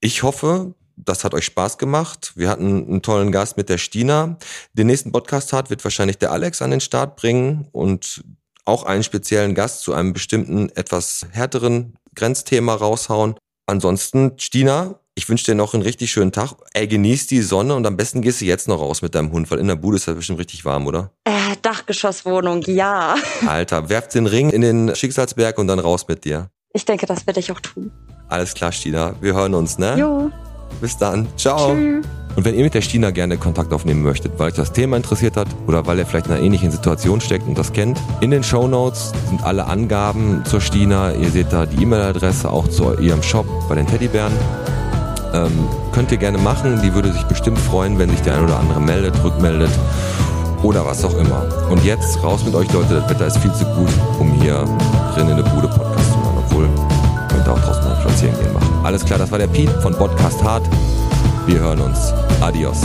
Ich 0.01 0.23
hoffe, 0.23 0.75
das 0.97 1.25
hat 1.25 1.35
euch 1.35 1.45
Spaß 1.45 1.79
gemacht. 1.79 2.33
Wir 2.35 2.49
hatten 2.49 2.87
einen 2.87 3.03
tollen 3.03 3.33
Gast 3.33 3.57
mit 3.57 3.69
der 3.69 3.79
Stina. 3.79 4.37
Den 4.73 4.87
nächsten 4.87 5.13
Podcast 5.13 5.53
Hard 5.53 5.71
wird 5.71 5.83
wahrscheinlich 5.85 6.19
der 6.19 6.33
Alex 6.33 6.63
an 6.63 6.71
den 6.71 6.81
Start 6.81 7.17
bringen 7.17 7.69
und 7.73 8.23
auch 8.65 8.85
einen 8.85 9.03
speziellen 9.03 9.55
Gast 9.55 9.83
zu 9.83 9.93
einem 9.93 10.13
bestimmten, 10.13 10.69
etwas 10.71 11.27
härteren 11.31 11.95
Grenzthema 12.15 12.75
raushauen. 12.75 13.35
Ansonsten, 13.67 14.33
Stina, 14.39 15.01
ich 15.15 15.29
wünsche 15.29 15.45
dir 15.45 15.55
noch 15.55 15.75
einen 15.75 15.83
richtig 15.83 16.11
schönen 16.11 16.33
Tag. 16.33 16.55
Ey, 16.73 16.87
genieß 16.87 17.27
die 17.27 17.43
Sonne 17.43 17.75
und 17.75 17.87
am 17.87 17.97
besten 17.97 18.23
gehst 18.23 18.41
du 18.41 18.45
jetzt 18.45 18.69
noch 18.69 18.81
raus 18.81 19.03
mit 19.03 19.15
deinem 19.15 19.33
Hund, 19.33 19.51
weil 19.51 19.59
in 19.59 19.69
der 19.69 19.77
Bude 19.77 19.97
ist 19.97 20.09
das 20.09 20.15
bestimmt 20.15 20.39
richtig 20.39 20.65
warm, 20.65 20.87
oder? 20.87 21.11
Äh, 21.25 21.57
Dachgeschosswohnung, 21.61 22.63
ja. 22.63 23.17
Alter, 23.47 23.89
werft 23.89 24.15
den 24.15 24.27
Ring 24.27 24.51
in 24.51 24.63
den 24.63 24.95
Schicksalsberg 24.95 25.59
und 25.59 25.67
dann 25.67 25.79
raus 25.79 26.09
mit 26.09 26.25
dir. 26.25 26.51
Ich 26.73 26.85
denke, 26.85 27.07
das 27.07 27.27
werde 27.27 27.41
ich 27.41 27.53
auch 27.53 27.61
tun. 27.61 27.91
Alles 28.29 28.55
klar, 28.55 28.73
Stina. 28.73 29.15
Wir 29.21 29.35
hören 29.35 29.55
uns, 29.55 29.77
ne? 29.77 29.97
Jo. 29.99 30.31
Bis 30.81 30.97
dann. 30.97 31.27
Ciao. 31.37 31.75
Tschüss. 31.75 32.07
Und 32.35 32.47
wenn 32.47 32.55
ihr 32.55 32.65
mit 32.65 32.73
der 32.73 32.81
Stina 32.81 33.11
gerne 33.11 33.37
Kontakt 33.37 33.73
aufnehmen 33.73 34.03
möchtet, 34.03 34.33
weil 34.39 34.49
euch 34.49 34.55
das 34.55 34.73
Thema 34.73 34.97
interessiert 34.97 35.37
hat 35.37 35.49
oder 35.67 35.87
weil 35.87 35.99
ihr 35.99 36.07
vielleicht 36.07 36.27
in 36.27 36.33
einer 36.33 36.43
ähnlichen 36.43 36.71
Situation 36.71 37.21
steckt 37.21 37.47
und 37.47 37.59
das 37.59 37.73
kennt, 37.73 38.01
in 38.21 38.31
den 38.31 38.43
Show 38.43 38.67
Notes 38.67 39.13
sind 39.29 39.45
alle 39.45 39.67
Angaben 39.67 40.43
zur 40.47 40.61
Stina. 40.61 41.13
Ihr 41.13 41.31
seht 41.31 41.53
da 41.53 41.67
die 41.67 41.83
E-Mail-Adresse 41.83 42.49
auch 42.51 42.69
zu 42.69 42.99
ihrem 42.99 43.23
Shop 43.23 43.47
bei 43.69 43.75
den 43.75 43.87
Teddybären. 43.87 44.33
Ähm, 45.35 45.53
könnt 45.93 46.11
ihr 46.11 46.19
gerne 46.19 46.39
machen. 46.39 46.81
Die 46.83 46.95
würde 46.95 47.13
sich 47.13 47.23
bestimmt 47.25 47.59
freuen, 47.59 47.99
wenn 47.99 48.09
sich 48.09 48.23
der 48.23 48.37
ein 48.37 48.45
oder 48.45 48.59
andere 48.59 48.81
meldet, 48.81 49.23
rückmeldet 49.23 49.71
oder 50.63 50.87
was 50.87 51.05
auch 51.05 51.17
immer. 51.19 51.47
Und 51.71 51.85
jetzt 51.85 52.23
raus 52.23 52.45
mit 52.45 52.55
euch, 52.55 52.73
Leute. 52.73 52.95
Das 52.95 53.11
Wetter 53.11 53.27
ist 53.27 53.39
viel 53.39 53.53
zu 53.53 53.65
gut, 53.65 53.91
um 54.19 54.33
hier 54.41 54.65
drin 55.15 55.29
in 55.29 55.37
der 55.37 55.45
Bude 55.45 55.69
Podcast 55.69 56.13
zu 56.13 56.19
machen. 56.19 56.39
Obwohl, 56.47 56.69
könnt 57.29 57.47
ihr 57.47 57.53
auch 57.53 57.61
draußen 57.61 57.85
mal 57.85 58.01
spazieren 58.01 58.39
gehen 58.39 58.53
machen. 58.53 58.72
Alles 58.83 59.05
klar, 59.05 59.19
das 59.19 59.31
war 59.31 59.39
der 59.39 59.47
Pete 59.47 59.81
von 59.81 59.95
Podcast 59.95 60.43
Hard. 60.43 60.69
Wir 61.47 61.61
hören 61.61 61.81
uns. 61.81 62.13
Adios. 62.41 62.81